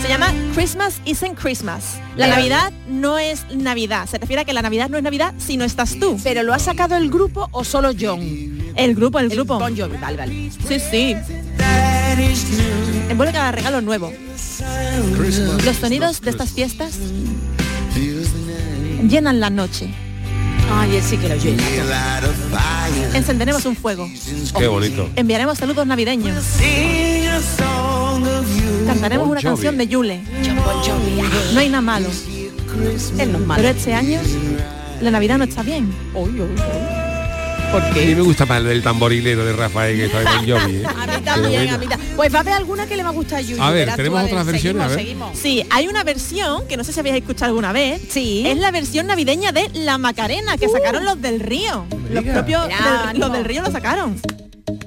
Se 0.02 0.08
llama 0.08 0.34
Christmas 0.54 1.00
Isn't 1.06 1.38
Christmas. 1.38 1.94
La 2.16 2.26
Pero- 2.26 2.36
Navidad 2.36 2.72
no 2.88 3.18
es 3.18 3.46
Navidad. 3.54 4.06
Se 4.06 4.18
refiere 4.18 4.42
a 4.42 4.44
que 4.44 4.52
la 4.52 4.60
Navidad 4.60 4.90
no 4.90 4.98
es 4.98 5.02
Navidad 5.02 5.32
si 5.38 5.56
no 5.56 5.64
estás 5.64 5.98
tú. 5.98 6.18
¿Pero 6.22 6.42
lo 6.42 6.52
ha 6.52 6.58
sacado 6.58 6.94
el 6.96 7.08
grupo 7.10 7.48
o 7.52 7.64
solo 7.64 7.92
John? 7.98 8.20
El 8.76 8.94
grupo, 8.94 9.18
el 9.18 9.30
grupo. 9.30 9.58
Bon 9.58 9.74
Jovi, 9.76 9.96
vale, 9.96 10.16
vale. 10.18 10.50
Sí, 10.68 10.78
sí. 10.78 11.16
Envuelve 13.08 13.32
cada 13.32 13.50
regalo 13.52 13.80
nuevo. 13.80 14.12
Los 15.64 15.76
sonidos 15.76 16.20
de 16.20 16.30
estas 16.30 16.50
fiestas 16.50 16.92
llenan 19.08 19.40
la 19.40 19.48
noche. 19.48 19.88
Ay, 20.72 20.96
él 20.96 21.02
sí 21.02 21.16
que 21.16 21.28
lo 21.28 21.34
llena. 21.34 21.64
Encenderemos 23.14 23.64
un 23.66 23.76
fuego. 23.76 24.08
Qué 24.56 24.68
bonito. 24.68 25.08
Enviaremos 25.16 25.58
saludos 25.58 25.86
navideños. 25.86 26.44
cantaremos 28.86 29.26
Bon 29.26 29.32
una 29.32 29.42
canción 29.42 29.76
de 29.76 29.86
Yule. 29.86 30.20
No 31.52 31.60
hay 31.60 31.68
nada 31.68 31.80
malo. 31.80 32.08
Él 33.18 33.32
no 33.32 33.38
es 33.38 33.46
malo. 33.46 33.62
Pero 33.62 33.76
este 33.76 33.94
año 33.94 34.20
la 35.00 35.10
Navidad 35.10 35.38
no 35.38 35.44
está 35.44 35.62
bien. 35.62 35.92
¿Por 37.72 37.82
A 37.82 37.90
mí 37.92 38.14
me 38.14 38.20
gusta 38.22 38.46
más 38.46 38.64
el 38.64 38.82
tamborilero 38.82 39.44
de 39.44 39.52
Rafael 39.52 39.96
que 39.96 40.06
está 40.06 40.22
Bon 40.22 40.38
Jovi. 40.48 40.76
¿eh? 40.76 40.84
A 40.96 41.06
mí 41.06 41.24
también, 41.24 41.52
bueno. 41.52 41.74
a 41.74 41.78
mí 41.78 41.86
también. 41.86 42.10
Pues 42.16 42.32
va 42.34 42.38
a 42.38 42.40
haber 42.40 42.54
alguna 42.54 42.86
que 42.86 42.96
le 42.96 43.02
va 43.02 43.10
a 43.10 43.12
gustar 43.12 43.38
a 43.38 43.42
Yuyu. 43.42 43.62
A 43.62 43.70
ver, 43.70 43.80
verás 43.80 43.96
¿tenemos 43.96 44.24
otras 44.24 44.46
versiones? 44.46 44.82
A 44.82 44.88
Seguimos, 44.88 44.96
ver. 44.96 45.34
seguimos. 45.34 45.38
Sí, 45.38 45.66
hay 45.70 45.86
una 45.88 46.02
versión 46.02 46.66
que 46.66 46.76
no 46.76 46.82
sé 46.84 46.92
si 46.92 47.00
habéis 47.00 47.16
escuchado 47.16 47.46
alguna 47.50 47.72
vez. 47.72 48.00
Sí. 48.08 48.42
Es 48.46 48.58
la 48.58 48.70
versión 48.70 49.06
navideña 49.06 49.52
de 49.52 49.68
La 49.74 49.98
Macarena 49.98 50.56
que 50.56 50.68
sacaron 50.68 51.04
los 51.04 51.20
del 51.22 51.38
Río. 51.40 51.84
Los 52.10 52.24
propios 52.24 52.66
Mira, 52.66 53.06
del- 53.12 53.20
los 53.20 53.32
del 53.32 53.44
Río 53.44 53.62
lo 53.62 53.70
sacaron. 53.70 54.20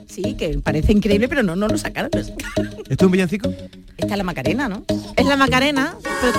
Sí, 0.10 0.36
que 0.38 0.60
parece 0.60 0.92
increíble, 0.92 1.28
pero 1.30 1.42
no, 1.44 1.56
no 1.56 1.68
lo 1.68 1.78
sacaron. 1.78 2.10
lo 2.14 2.24
sacaron. 2.24 2.74
¿Esto 2.90 2.94
es 2.94 3.02
un 3.04 3.12
villancico? 3.12 3.50
Esta 3.98 4.14
es 4.14 4.18
la 4.18 4.24
Macarena, 4.24 4.68
¿no? 4.70 4.84
Es 5.16 5.26
la 5.26 5.38
Macarena. 5.38 5.96
pero 6.22 6.34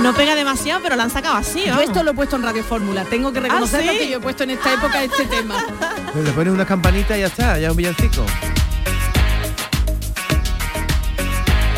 no 0.00 0.14
pega 0.14 0.34
demasiado, 0.34 0.80
pero 0.82 0.96
la 0.96 1.04
han 1.04 1.10
sacado 1.10 1.36
así. 1.36 1.64
Yo 1.66 1.80
esto 1.80 2.02
lo 2.02 2.12
he 2.12 2.14
puesto 2.14 2.36
en 2.36 2.42
Radio 2.42 2.64
Fórmula. 2.64 3.04
Tengo 3.04 3.32
que 3.32 3.40
reconocerlo 3.40 3.92
¿sí? 3.92 3.98
que 3.98 4.08
yo 4.08 4.18
he 4.18 4.20
puesto 4.20 4.44
en 4.44 4.50
esta 4.50 4.72
época 4.74 5.02
este 5.04 5.24
tema. 5.36 5.64
Pues 6.12 6.24
le 6.24 6.32
pones 6.32 6.52
unas 6.52 6.66
campanitas 6.66 7.16
y 7.16 7.20
ya 7.20 7.26
está, 7.26 7.58
ya 7.58 7.66
es 7.66 7.70
un 7.70 7.76
villancico. 7.76 8.24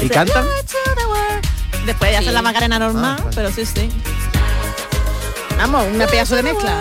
¿Y 0.02 0.08
cantan? 0.08 0.44
Después 1.86 2.10
de 2.10 2.16
hacer 2.16 2.32
la 2.32 2.42
Macarena 2.42 2.78
normal, 2.78 3.16
Ah, 3.20 3.30
pero 3.34 3.50
sí, 3.52 3.66
sí. 3.66 3.90
Vamos, 5.58 5.86
una 5.92 6.06
pedazo 6.06 6.34
de 6.36 6.42
mezcla. 6.42 6.72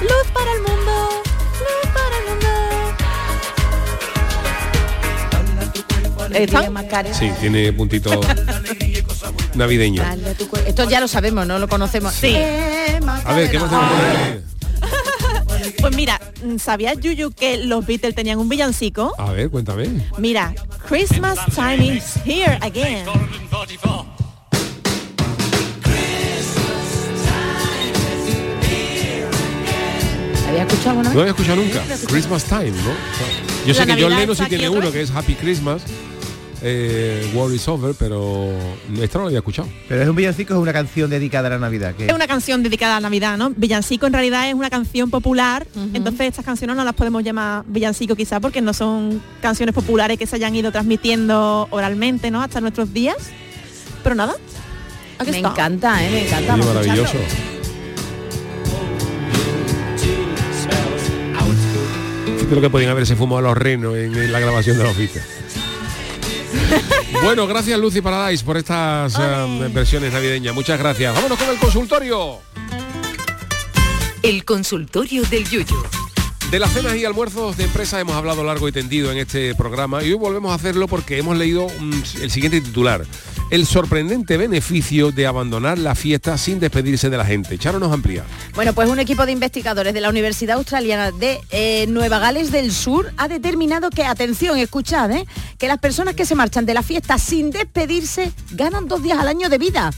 Luz 0.00 0.26
para 0.32 0.52
el 0.52 0.60
mundo, 0.62 1.22
luz 1.60 1.90
para 1.92 2.16
el 2.18 2.24
mundo. 2.28 2.48
¿Están? 6.38 7.14
Sí, 7.14 7.30
tiene 7.40 7.72
puntito 7.72 8.10
navideño. 9.54 10.02
Dale 10.02 10.34
tu. 10.34 10.48
Esto 10.66 10.88
ya 10.88 11.00
lo 11.00 11.08
sabemos, 11.08 11.46
no 11.46 11.58
lo 11.58 11.68
conocemos. 11.68 12.12
Sí. 12.14 12.32
Eh, 12.36 13.00
A 13.24 13.34
ver, 13.34 13.50
¿qué 13.50 13.58
más 13.58 13.70
tenemos 13.70 13.90
por 13.92 14.04
ahí? 14.06 14.44
Pues 15.80 15.94
mira, 15.96 16.20
¿sabías 16.58 16.98
Yuyu 17.00 17.30
que 17.32 17.56
los 17.58 17.84
Beatles 17.86 18.14
tenían 18.14 18.38
un 18.38 18.48
villancico? 18.48 19.14
A 19.18 19.32
ver, 19.32 19.50
cuéntame. 19.50 19.88
Mira, 20.18 20.54
Christmas 20.88 21.38
time 21.54 21.84
is 21.96 22.14
here 22.24 22.58
again. 22.62 23.04
¿Había 30.48 30.62
escuchado 30.64 30.96
No 31.02 31.08
vez? 31.10 31.18
había 31.18 31.30
escuchado 31.30 31.56
nunca. 31.56 31.82
Christmas 32.08 32.44
Time, 32.44 32.70
¿no? 32.70 32.92
Yo 33.66 33.74
sé 33.74 33.86
que 33.86 34.02
John 34.02 34.14
Lennon 34.16 34.36
sí 34.36 34.44
tiene 34.48 34.68
uno 34.68 34.90
que 34.92 35.00
es 35.02 35.10
Happy 35.10 35.34
Christmas. 35.34 35.82
Eh, 36.64 37.28
War 37.34 37.52
is 37.52 37.66
Over, 37.66 37.94
pero 37.98 38.48
esta 39.00 39.18
no 39.18 39.22
lo 39.24 39.26
había 39.28 39.38
escuchado. 39.40 39.68
Pero 39.88 40.02
es 40.02 40.08
un 40.08 40.14
villancico, 40.14 40.54
es 40.54 40.60
una 40.60 40.72
canción 40.72 41.10
dedicada 41.10 41.48
a 41.48 41.50
la 41.50 41.58
Navidad. 41.58 41.94
Que 41.94 42.06
Es 42.06 42.12
una 42.12 42.28
canción 42.28 42.62
dedicada 42.62 42.96
a 42.96 43.00
la 43.00 43.08
Navidad, 43.08 43.36
¿no? 43.36 43.52
Villancico 43.56 44.06
en 44.06 44.12
realidad 44.12 44.48
es 44.48 44.54
una 44.54 44.70
canción 44.70 45.10
popular, 45.10 45.66
entonces 45.92 46.28
estas 46.28 46.44
canciones 46.44 46.76
no 46.76 46.84
las 46.84 46.94
podemos 46.94 47.24
llamar 47.24 47.64
villancico 47.66 48.14
quizá 48.14 48.38
porque 48.38 48.60
no 48.60 48.72
son 48.74 49.20
canciones 49.40 49.74
populares 49.74 50.18
que 50.18 50.26
se 50.26 50.36
hayan 50.36 50.54
ido 50.54 50.70
transmitiendo 50.70 51.66
oralmente, 51.70 52.30
¿no? 52.30 52.42
Hasta 52.42 52.60
nuestros 52.60 52.92
días. 52.92 53.16
Pero 54.04 54.14
nada. 54.14 54.34
aquí 55.18 55.30
Me 55.32 55.36
está. 55.38 55.50
encanta, 55.50 56.04
¿eh? 56.04 56.10
Me 56.10 56.26
encanta. 56.26 56.52
A 56.52 56.56
maravilloso. 56.58 57.18
Fíjate 62.36 62.54
lo 62.54 62.60
que 62.60 62.70
podían 62.70 62.90
haberse 62.90 63.16
fumado 63.16 63.40
los 63.42 63.56
renos 63.56 63.96
en, 63.96 64.14
en 64.14 64.32
la 64.32 64.40
grabación 64.40 64.76
de 64.78 64.84
la 64.84 64.90
oficina. 64.90 65.24
bueno, 67.22 67.46
gracias 67.46 67.78
Lucy 67.78 68.00
Paradise 68.00 68.44
por 68.44 68.56
estas 68.56 69.14
eh, 69.18 69.70
versiones 69.72 70.12
navideñas. 70.12 70.54
Muchas 70.54 70.78
gracias. 70.78 71.14
Vámonos 71.14 71.38
con 71.38 71.48
el 71.48 71.58
consultorio. 71.58 72.40
El 74.22 74.44
consultorio 74.44 75.22
del 75.24 75.48
Yuyu. 75.48 75.76
De 76.52 76.58
las 76.58 76.74
cenas 76.74 76.94
y 76.96 77.06
almuerzos 77.06 77.56
de 77.56 77.64
empresa 77.64 77.98
hemos 77.98 78.14
hablado 78.14 78.44
largo 78.44 78.68
y 78.68 78.72
tendido 78.72 79.10
en 79.10 79.16
este 79.16 79.54
programa 79.54 80.02
y 80.02 80.12
hoy 80.12 80.18
volvemos 80.18 80.52
a 80.52 80.56
hacerlo 80.56 80.86
porque 80.86 81.16
hemos 81.16 81.38
leído 81.38 81.66
el 82.20 82.30
siguiente 82.30 82.60
titular. 82.60 83.06
El 83.50 83.64
sorprendente 83.64 84.36
beneficio 84.36 85.12
de 85.12 85.26
abandonar 85.26 85.78
la 85.78 85.94
fiesta 85.94 86.36
sin 86.36 86.60
despedirse 86.60 87.08
de 87.08 87.16
la 87.16 87.24
gente. 87.24 87.56
Charo 87.56 87.78
nos 87.78 87.90
amplía. 87.90 88.24
Bueno, 88.54 88.74
pues 88.74 88.90
un 88.90 88.98
equipo 88.98 89.24
de 89.24 89.32
investigadores 89.32 89.94
de 89.94 90.02
la 90.02 90.10
Universidad 90.10 90.58
Australiana 90.58 91.10
de 91.10 91.40
eh, 91.52 91.86
Nueva 91.88 92.18
Gales 92.18 92.52
del 92.52 92.70
Sur 92.70 93.14
ha 93.16 93.28
determinado 93.28 93.88
que, 93.88 94.04
atención, 94.04 94.58
escuchad, 94.58 95.10
¿eh? 95.10 95.24
que 95.56 95.68
las 95.68 95.78
personas 95.78 96.14
que 96.14 96.26
se 96.26 96.34
marchan 96.34 96.66
de 96.66 96.74
la 96.74 96.82
fiesta 96.82 97.16
sin 97.16 97.50
despedirse 97.50 98.30
ganan 98.50 98.88
dos 98.88 99.02
días 99.02 99.18
al 99.18 99.28
año 99.28 99.48
de 99.48 99.56
vida. 99.56 99.90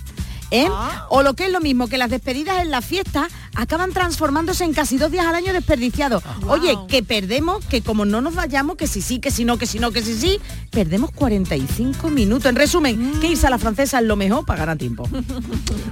¿eh? 0.52 0.68
O 1.08 1.22
lo 1.22 1.34
que 1.34 1.46
es 1.46 1.52
lo 1.52 1.60
mismo, 1.60 1.88
que 1.88 1.98
las 1.98 2.10
despedidas 2.10 2.62
en 2.62 2.70
la 2.70 2.80
fiesta 2.80 3.28
acaban 3.54 3.92
transformándose 3.92 4.64
en 4.64 4.72
casi 4.72 4.98
dos 4.98 5.10
días 5.10 5.26
al 5.26 5.34
año 5.34 5.52
desperdiciados. 5.52 6.22
Oye, 6.48 6.76
que 6.88 7.02
perdemos, 7.02 7.64
que 7.64 7.82
como 7.82 8.04
no 8.04 8.20
nos 8.20 8.34
vayamos, 8.34 8.76
que 8.76 8.86
si 8.86 9.02
sí, 9.02 9.18
que 9.18 9.30
si 9.30 9.44
no, 9.44 9.58
que 9.58 9.66
si 9.66 9.78
no, 9.78 9.90
que 9.90 10.02
si 10.02 10.14
sí, 10.14 10.40
perdemos 10.70 11.10
45 11.12 12.10
minutos. 12.10 12.46
En 12.46 12.56
resumen, 12.56 13.20
que 13.20 13.28
irse 13.28 13.46
a 13.46 13.50
la 13.50 13.58
francesa 13.58 13.98
es 13.98 14.04
lo 14.04 14.16
mejor 14.16 14.44
para 14.44 14.60
ganar 14.60 14.78
tiempo. 14.78 15.08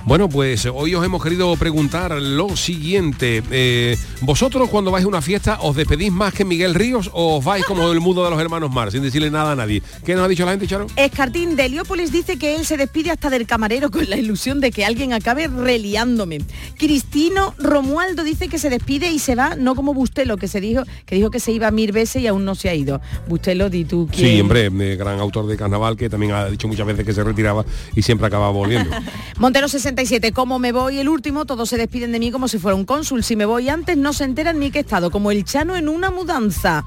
Bueno, 0.04 0.28
pues 0.28 0.66
hoy 0.66 0.94
os 0.96 1.04
hemos 1.04 1.22
querido 1.22 1.54
preguntar 1.56 2.20
lo 2.20 2.56
siguiente. 2.56 3.42
Eh, 3.50 3.96
¿Vosotros 4.20 4.68
cuando 4.68 4.90
vais 4.90 5.04
a 5.04 5.08
una 5.08 5.22
fiesta 5.22 5.58
os 5.60 5.76
despedís 5.76 6.10
más 6.10 6.34
que 6.34 6.44
Miguel 6.44 6.74
Ríos 6.74 7.08
o 7.12 7.38
os 7.38 7.44
vais 7.44 7.64
como 7.64 7.90
el 7.92 8.00
mundo 8.00 8.24
de 8.24 8.30
los 8.30 8.40
hermanos 8.40 8.72
Mar, 8.72 8.90
sin 8.90 9.02
decirle 9.02 9.30
nada 9.30 9.52
a 9.52 9.56
nadie? 9.56 9.80
¿Qué 10.04 10.14
nos 10.14 10.24
ha 10.24 10.28
dicho 10.28 10.44
la 10.44 10.50
gente, 10.50 10.66
Charo? 10.66 10.88
Escartín 10.96 11.54
de 11.54 11.66
Heliópolis 11.66 12.10
dice 12.10 12.36
que 12.36 12.56
él 12.56 12.66
se 12.66 12.76
despide 12.76 13.12
hasta 13.12 13.30
del 13.30 13.46
camarero 13.46 13.90
con 13.90 14.10
la 14.10 14.16
ilusión 14.16 14.60
de 14.60 14.72
que 14.72 14.84
alguien 14.84 15.12
acabe 15.12 15.46
reliándome. 15.46 16.40
Cristino 16.76 17.51
Romualdo 17.58 18.24
dice 18.24 18.48
que 18.48 18.58
se 18.58 18.70
despide 18.70 19.10
y 19.10 19.18
se 19.18 19.34
va, 19.34 19.56
no 19.56 19.74
como 19.74 19.94
Bustelo, 19.94 20.36
que 20.36 20.48
se 20.48 20.60
dijo 20.60 20.82
que 21.06 21.16
dijo 21.16 21.30
que 21.30 21.40
se 21.40 21.52
iba 21.52 21.70
mil 21.70 21.92
veces 21.92 22.22
y 22.22 22.26
aún 22.26 22.44
no 22.44 22.54
se 22.54 22.68
ha 22.68 22.74
ido. 22.74 23.00
Bustelo, 23.28 23.70
di 23.70 23.84
tú 23.84 24.08
quién. 24.10 24.28
Sí, 24.28 24.40
hombre, 24.40 24.66
eh, 24.66 24.96
gran 24.96 25.20
autor 25.20 25.46
de 25.46 25.56
carnaval 25.56 25.96
que 25.96 26.08
también 26.08 26.32
ha 26.32 26.46
dicho 26.46 26.68
muchas 26.68 26.86
veces 26.86 27.04
que 27.04 27.12
se 27.12 27.22
retiraba 27.22 27.64
y 27.94 28.02
siempre 28.02 28.26
acaba 28.26 28.50
volviendo. 28.50 28.90
Montero 29.38 29.68
67, 29.68 30.32
como 30.32 30.58
me 30.58 30.72
voy 30.72 30.98
el 30.98 31.08
último, 31.08 31.44
todos 31.44 31.68
se 31.68 31.76
despiden 31.76 32.12
de 32.12 32.18
mí 32.18 32.30
como 32.30 32.48
si 32.48 32.58
fuera 32.58 32.74
un 32.74 32.84
cónsul. 32.84 33.24
Si 33.24 33.36
me 33.36 33.44
voy 33.44 33.68
antes 33.68 33.96
no 33.96 34.12
se 34.12 34.24
enteran 34.24 34.58
ni 34.58 34.70
que 34.70 34.78
he 34.78 34.82
estado, 34.82 35.10
como 35.10 35.30
el 35.30 35.44
chano 35.44 35.76
en 35.76 35.88
una 35.88 36.10
mudanza. 36.10 36.84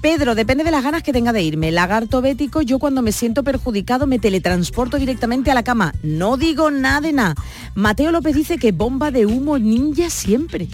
Pedro, 0.00 0.34
depende 0.34 0.64
de 0.64 0.70
las 0.70 0.82
ganas 0.82 1.02
que 1.02 1.12
tenga 1.12 1.32
de 1.32 1.42
irme. 1.42 1.70
Lagarto 1.72 2.20
bético, 2.22 2.62
yo 2.62 2.78
cuando 2.78 3.02
me 3.02 3.12
siento 3.12 3.42
perjudicado 3.42 4.06
me 4.06 4.18
teletransporto 4.18 4.98
directamente 4.98 5.50
a 5.50 5.54
la 5.54 5.62
cama. 5.62 5.92
No 6.02 6.36
digo 6.36 6.70
nada 6.70 7.00
de 7.00 7.12
nada. 7.12 7.34
Mateo 7.74 8.12
López 8.12 8.34
dice 8.34 8.58
que 8.58 8.72
bomba 8.72 9.10
de 9.10 9.26
humo 9.26 9.58
ninja 9.58 10.07
siempre. 10.10 10.68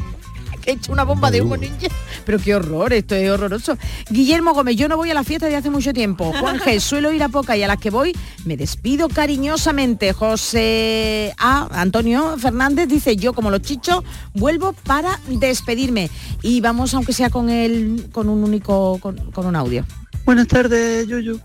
Que 0.62 0.70
he 0.70 0.74
hecho 0.74 0.92
una 0.92 1.04
bomba 1.04 1.30
de 1.30 1.42
humo 1.42 1.56
ninja. 1.56 1.88
Pero 2.24 2.38
qué 2.38 2.54
horror, 2.54 2.92
esto 2.94 3.14
es 3.14 3.28
horroroso. 3.28 3.76
Guillermo 4.08 4.54
Gómez, 4.54 4.76
yo 4.76 4.88
no 4.88 4.96
voy 4.96 5.10
a 5.10 5.14
la 5.14 5.22
fiesta 5.22 5.46
de 5.46 5.56
hace 5.56 5.68
mucho 5.68 5.92
tiempo. 5.92 6.32
Juan 6.40 6.58
G, 6.58 6.80
suelo 6.80 7.12
ir 7.12 7.22
a 7.22 7.28
poca 7.28 7.54
y 7.56 7.62
a 7.62 7.66
las 7.66 7.76
que 7.76 7.90
voy 7.90 8.16
me 8.46 8.56
despido 8.56 9.08
cariñosamente. 9.08 10.14
José 10.14 11.34
A, 11.38 11.68
Antonio 11.78 12.38
Fernández 12.38 12.88
dice, 12.88 13.16
yo 13.16 13.34
como 13.34 13.50
los 13.50 13.60
chichos 13.60 14.04
vuelvo 14.32 14.72
para 14.72 15.20
despedirme. 15.28 16.10
Y 16.40 16.62
vamos, 16.62 16.94
aunque 16.94 17.12
sea 17.12 17.28
con 17.28 17.50
el, 17.50 18.08
con 18.10 18.30
un 18.30 18.42
único, 18.42 18.98
con, 19.00 19.18
con 19.32 19.44
un 19.46 19.56
audio. 19.56 19.84
Buenas 20.24 20.48
tardes, 20.48 21.06
Yuyu. 21.06 21.40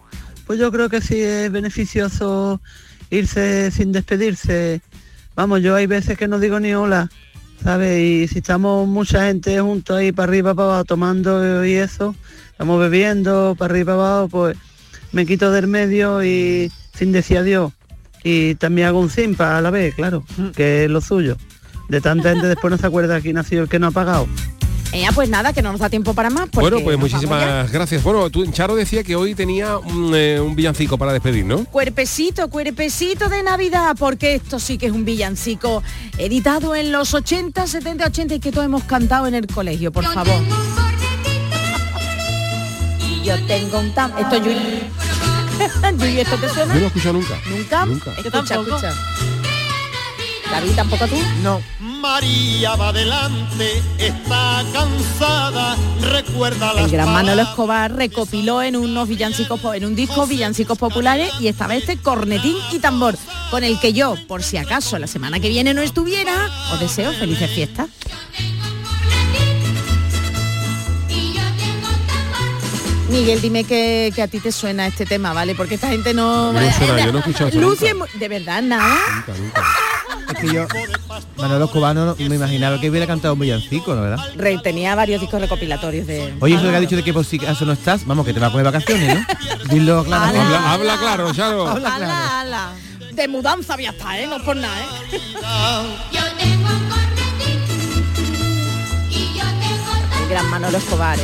Pues 0.48 0.58
yo 0.58 0.72
creo 0.72 0.88
que 0.90 1.02
sí 1.02 1.20
es 1.20 1.52
beneficioso 1.52 2.62
irse 3.10 3.70
sin 3.72 3.92
despedirse. 3.92 4.82
Vamos, 5.36 5.62
yo 5.62 5.76
hay 5.76 5.86
veces 5.86 6.18
que 6.18 6.28
no 6.28 6.40
digo 6.40 6.60
ni 6.60 6.74
hola, 6.74 7.10
¿sabes? 7.64 8.00
Y 8.00 8.28
si 8.28 8.40
estamos 8.40 8.88
mucha 8.88 9.28
gente 9.28 9.60
juntos 9.60 9.98
ahí 9.98 10.12
para 10.12 10.30
arriba, 10.30 10.54
para 10.54 10.68
abajo, 10.70 10.86
tomando 10.86 11.66
y 11.66 11.74
eso, 11.74 12.16
estamos 12.52 12.80
bebiendo 12.80 13.56
para 13.58 13.74
arriba, 13.74 13.94
para 13.96 14.10
abajo, 14.10 14.28
pues 14.30 14.58
me 15.12 15.26
quito 15.26 15.52
del 15.52 15.68
medio 15.68 16.24
y 16.24 16.72
sin 16.94 17.12
decir 17.12 17.38
adiós. 17.38 17.74
Y 18.24 18.56
también 18.56 18.88
hago 18.88 19.00
un 19.00 19.10
simpa 19.10 19.58
a 19.58 19.62
la 19.62 19.72
vez, 19.72 19.96
claro, 19.96 20.24
que 20.56 20.86
es 20.86 20.90
lo 20.90 21.02
suyo. 21.02 21.38
De 21.88 22.02
tanta 22.02 22.32
gente 22.32 22.48
después 22.48 22.70
no 22.72 22.78
se 22.78 22.86
acuerda 22.86 23.22
quién 23.22 23.38
ha 23.38 23.44
sido 23.44 23.64
el 23.64 23.70
que 23.70 23.80
no 23.80 23.88
ha 23.88 23.92
pagado. 23.92 24.28
Eh, 24.92 25.06
pues 25.14 25.30
nada, 25.30 25.54
que 25.54 25.62
no 25.62 25.72
nos 25.72 25.80
da 25.80 25.90
tiempo 25.90 26.14
para 26.14 26.30
más. 26.30 26.50
porque 26.50 26.70
bueno, 26.70 26.84
pues 26.84 26.98
muchísimas 26.98 27.72
gracias. 27.72 28.04
Bueno, 28.04 28.30
tú, 28.30 28.46
Charo 28.48 28.76
decía 28.76 29.04
que 29.04 29.16
hoy 29.16 29.36
tenía 29.36 29.78
un, 29.78 30.14
eh, 30.16 30.40
un 30.40 30.56
villancico 30.56 30.98
para 30.98 31.14
despedir, 31.14 31.46
¿no? 31.46 31.66
Cuerpecito, 31.66 32.50
cuerpecito 32.50 33.30
de 33.30 33.44
Navidad, 33.44 33.96
porque 34.00 34.36
esto 34.36 34.60
sí 34.60 34.78
que 34.78 34.88
es 34.88 34.92
un 34.92 35.06
villancico 35.06 35.84
editado 36.18 36.76
en 36.76 36.92
los 36.92 37.14
80, 37.14 37.68
70, 37.68 38.06
80 38.06 38.36
y 38.36 38.40
que 38.40 38.52
todos 38.52 38.66
hemos 38.66 38.84
cantado 38.84 39.28
en 39.28 39.36
el 39.36 39.48
colegio, 39.48 39.92
por 39.92 40.06
favor. 40.06 40.42
Y 43.08 43.24
yo 43.24 43.36
tengo 43.46 43.80
un 43.80 43.94
tam... 43.94 44.12
Esto. 44.18 44.38
Yuri, 44.38 44.90
¿esto 46.20 46.38
te 46.38 46.50
suena? 46.50 46.74
Yo 46.74 46.74
no 46.74 46.80
lo 46.80 46.86
he 46.86 46.88
escuchado 46.88 47.14
nunca. 47.14 47.36
¿Nunca? 47.50 47.86
Nunca. 47.86 48.12
Escucha, 48.18 48.56
escucha. 48.56 48.94
David, 50.52 50.72
¿tampoco 50.76 51.08
tú? 51.08 51.16
No. 51.44 51.62
María 51.80 52.76
va 52.76 52.90
adelante, 52.90 53.84
está 54.00 54.64
cansada, 54.74 55.76
recuerda 56.02 56.74
las 56.74 56.86
El 56.86 56.92
gran 56.92 57.14
Manolo. 57.14 57.42
Escobar 57.44 57.94
recopiló 57.96 58.62
en 58.64 58.76
unos 58.76 59.08
villancicos 59.08 59.60
en 59.76 59.86
un 59.86 59.96
disco 59.96 60.26
villancicos 60.26 60.78
populares 60.78 61.32
y 61.40 61.48
estaba 61.50 61.76
este 61.76 61.98
cornetín 61.98 62.56
y 62.72 62.80
tambor 62.80 63.16
con 63.52 63.64
el 63.64 63.80
que 63.80 63.94
yo, 63.94 64.16
por 64.28 64.42
si 64.42 64.58
acaso 64.58 64.98
la 64.98 65.08
semana 65.08 65.40
que 65.40 65.50
viene 65.50 65.74
no 65.74 65.82
estuviera, 65.82 66.34
os 66.74 66.80
deseo 66.80 67.12
felices 67.14 67.50
fiestas. 67.52 67.88
Miguel, 73.10 73.42
dime 73.42 73.64
que, 73.64 74.12
que 74.16 74.22
a 74.22 74.28
ti 74.28 74.40
te 74.40 74.52
suena 74.52 74.86
este 74.86 75.04
tema, 75.06 75.34
¿vale? 75.34 75.56
Porque 75.56 75.76
esta 75.76 75.90
gente 75.90 76.14
no... 76.14 76.54
No 76.54 76.60
suena, 76.74 77.06
yo 77.06 77.12
no 77.12 77.18
he 77.18 77.22
escuchado 77.22 77.50
eso 77.50 77.60
Lucy 77.60 77.86
nunca. 77.86 77.88
es 77.88 77.96
muy- 78.14 78.20
de 78.20 78.28
verdad, 78.28 78.62
nada. 78.62 79.26
Es 80.30 80.36
que 80.40 80.54
yo, 80.54 80.68
Manolo 81.38 81.66
Escobar 81.66 81.96
no 81.96 82.16
me 82.18 82.36
imaginaba 82.36 82.80
que 82.80 82.90
hubiera 82.90 83.08
cantado 83.08 83.34
un 83.34 83.40
villancico, 83.40 83.96
¿no 83.96 84.02
verdad? 84.02 84.24
Re- 84.36 84.60
tenía 84.60 84.94
varios 84.96 85.20
discos 85.22 85.42
recopilatorios 85.42 86.06
de... 86.08 86.34
Oye, 86.40 86.56
eso 86.56 86.70
que 86.70 86.76
ha 86.76 86.80
dicho 86.80 86.96
de 86.96 87.04
que 87.04 87.14
por 87.14 87.26
si 87.26 87.38
acaso 87.38 87.66
no 87.66 87.74
estás, 87.74 88.06
vamos, 88.06 88.26
que 88.26 88.34
te 88.34 88.40
va 88.40 88.48
a 88.48 88.52
coger 88.52 88.66
vacaciones, 88.66 89.16
¿no? 89.20 89.26
Dilo 89.70 90.04
claro. 90.04 90.40
Habla, 90.40 90.72
habla 90.74 90.98
claro, 90.98 91.34
Charo. 91.34 91.68
Habla 91.68 91.90
claro. 91.96 92.04
Ala, 92.06 92.40
ala. 92.42 92.70
De 93.14 93.28
mudanza 93.28 93.76
voy 93.76 93.86
a 93.88 93.90
estar, 93.90 94.20
¿eh? 94.20 94.28
No 94.28 94.40
por 94.44 94.56
nada, 94.56 94.76
¿eh? 94.80 95.20
El 100.22 100.30
gran 100.30 100.50
Manolo 100.50 100.78
Escobar, 100.78 101.18
¿eh? 101.20 101.24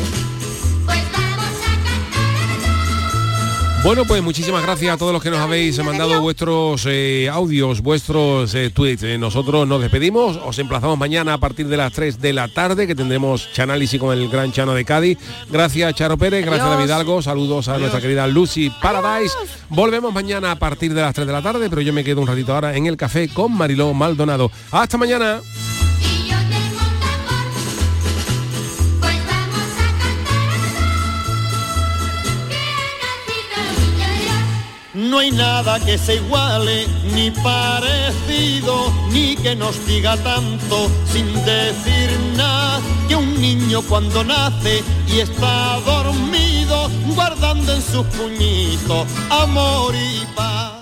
Bueno, 3.86 4.03
pues 4.05 4.23
muchísimas 4.23 4.63
gracias 4.63 4.95
a 4.95 4.97
todos 4.97 5.13
los 5.13 5.21
que 5.21 5.29
nos 5.29 5.39
habéis 5.39 5.77
mandado 5.83 6.19
vuestros 6.19 6.88
eh, 6.89 7.29
audios, 7.31 7.81
vuestros 7.81 8.55
eh, 8.55 8.71
tweets. 8.71 9.03
Eh, 9.03 9.19
nosotros 9.19 9.67
nos 9.67 9.79
despedimos, 9.79 10.39
os 10.43 10.57
emplazamos 10.57 10.97
mañana 10.97 11.36
a 11.36 11.38
partir 11.38 11.67
de 11.67 11.77
las 11.77 11.93
3 11.93 12.19
de 12.19 12.33
la 12.33 12.47
tarde, 12.47 12.88
que 12.88 12.95
tendremos 12.95 13.47
Chanálisis 13.53 13.99
con 13.99 14.17
el 14.17 14.27
gran 14.27 14.51
Chano 14.51 14.73
de 14.73 14.83
Cádiz. 14.86 15.19
Gracias 15.51 15.93
Charo 15.93 16.17
Pérez, 16.17 16.43
gracias. 16.43 16.67
David 16.67 16.89
Algo, 16.89 17.21
saludos 17.21 17.67
a 17.67 17.77
nuestra 17.77 18.01
querida 18.01 18.25
Lucy 18.25 18.71
Paradise. 18.81 19.36
Volvemos 19.69 20.11
mañana 20.11 20.49
a 20.49 20.55
partir 20.55 20.91
de 20.91 21.03
las 21.03 21.13
3 21.13 21.27
de 21.27 21.33
la 21.33 21.43
tarde, 21.43 21.69
pero 21.69 21.83
yo 21.83 21.93
me 21.93 22.03
quedo 22.03 22.21
un 22.21 22.27
ratito 22.27 22.55
ahora 22.55 22.75
en 22.75 22.88
el 22.88 22.97
café 22.97 23.29
con 23.29 23.55
Mariló 23.55 23.93
Maldonado. 23.93 24.49
Hasta 24.71 24.97
mañana. 24.97 25.41
No 35.10 35.20
hay 35.20 35.32
nada 35.32 35.80
que 35.80 35.97
se 35.97 36.16
iguale, 36.16 36.88
ni 37.14 37.30
parecido, 37.30 38.91
ni 39.12 39.36
que 39.36 39.56
nos 39.56 39.86
diga 39.86 40.18
tanto 40.18 40.89
sin 41.12 41.32
decir 41.45 42.10
nada. 42.36 42.82
Que 43.08 43.16
un 43.16 43.39
niño 43.39 43.82
cuando 43.84 44.24
nace 44.24 44.84
y 45.08 45.20
está 45.20 45.80
dormido, 45.86 46.89
guardando 47.16 47.74
en 47.74 47.82
sus 47.82 48.06
puñitos 48.08 49.08
amor 49.30 49.93
y 49.95 50.26
paz. 50.36 50.74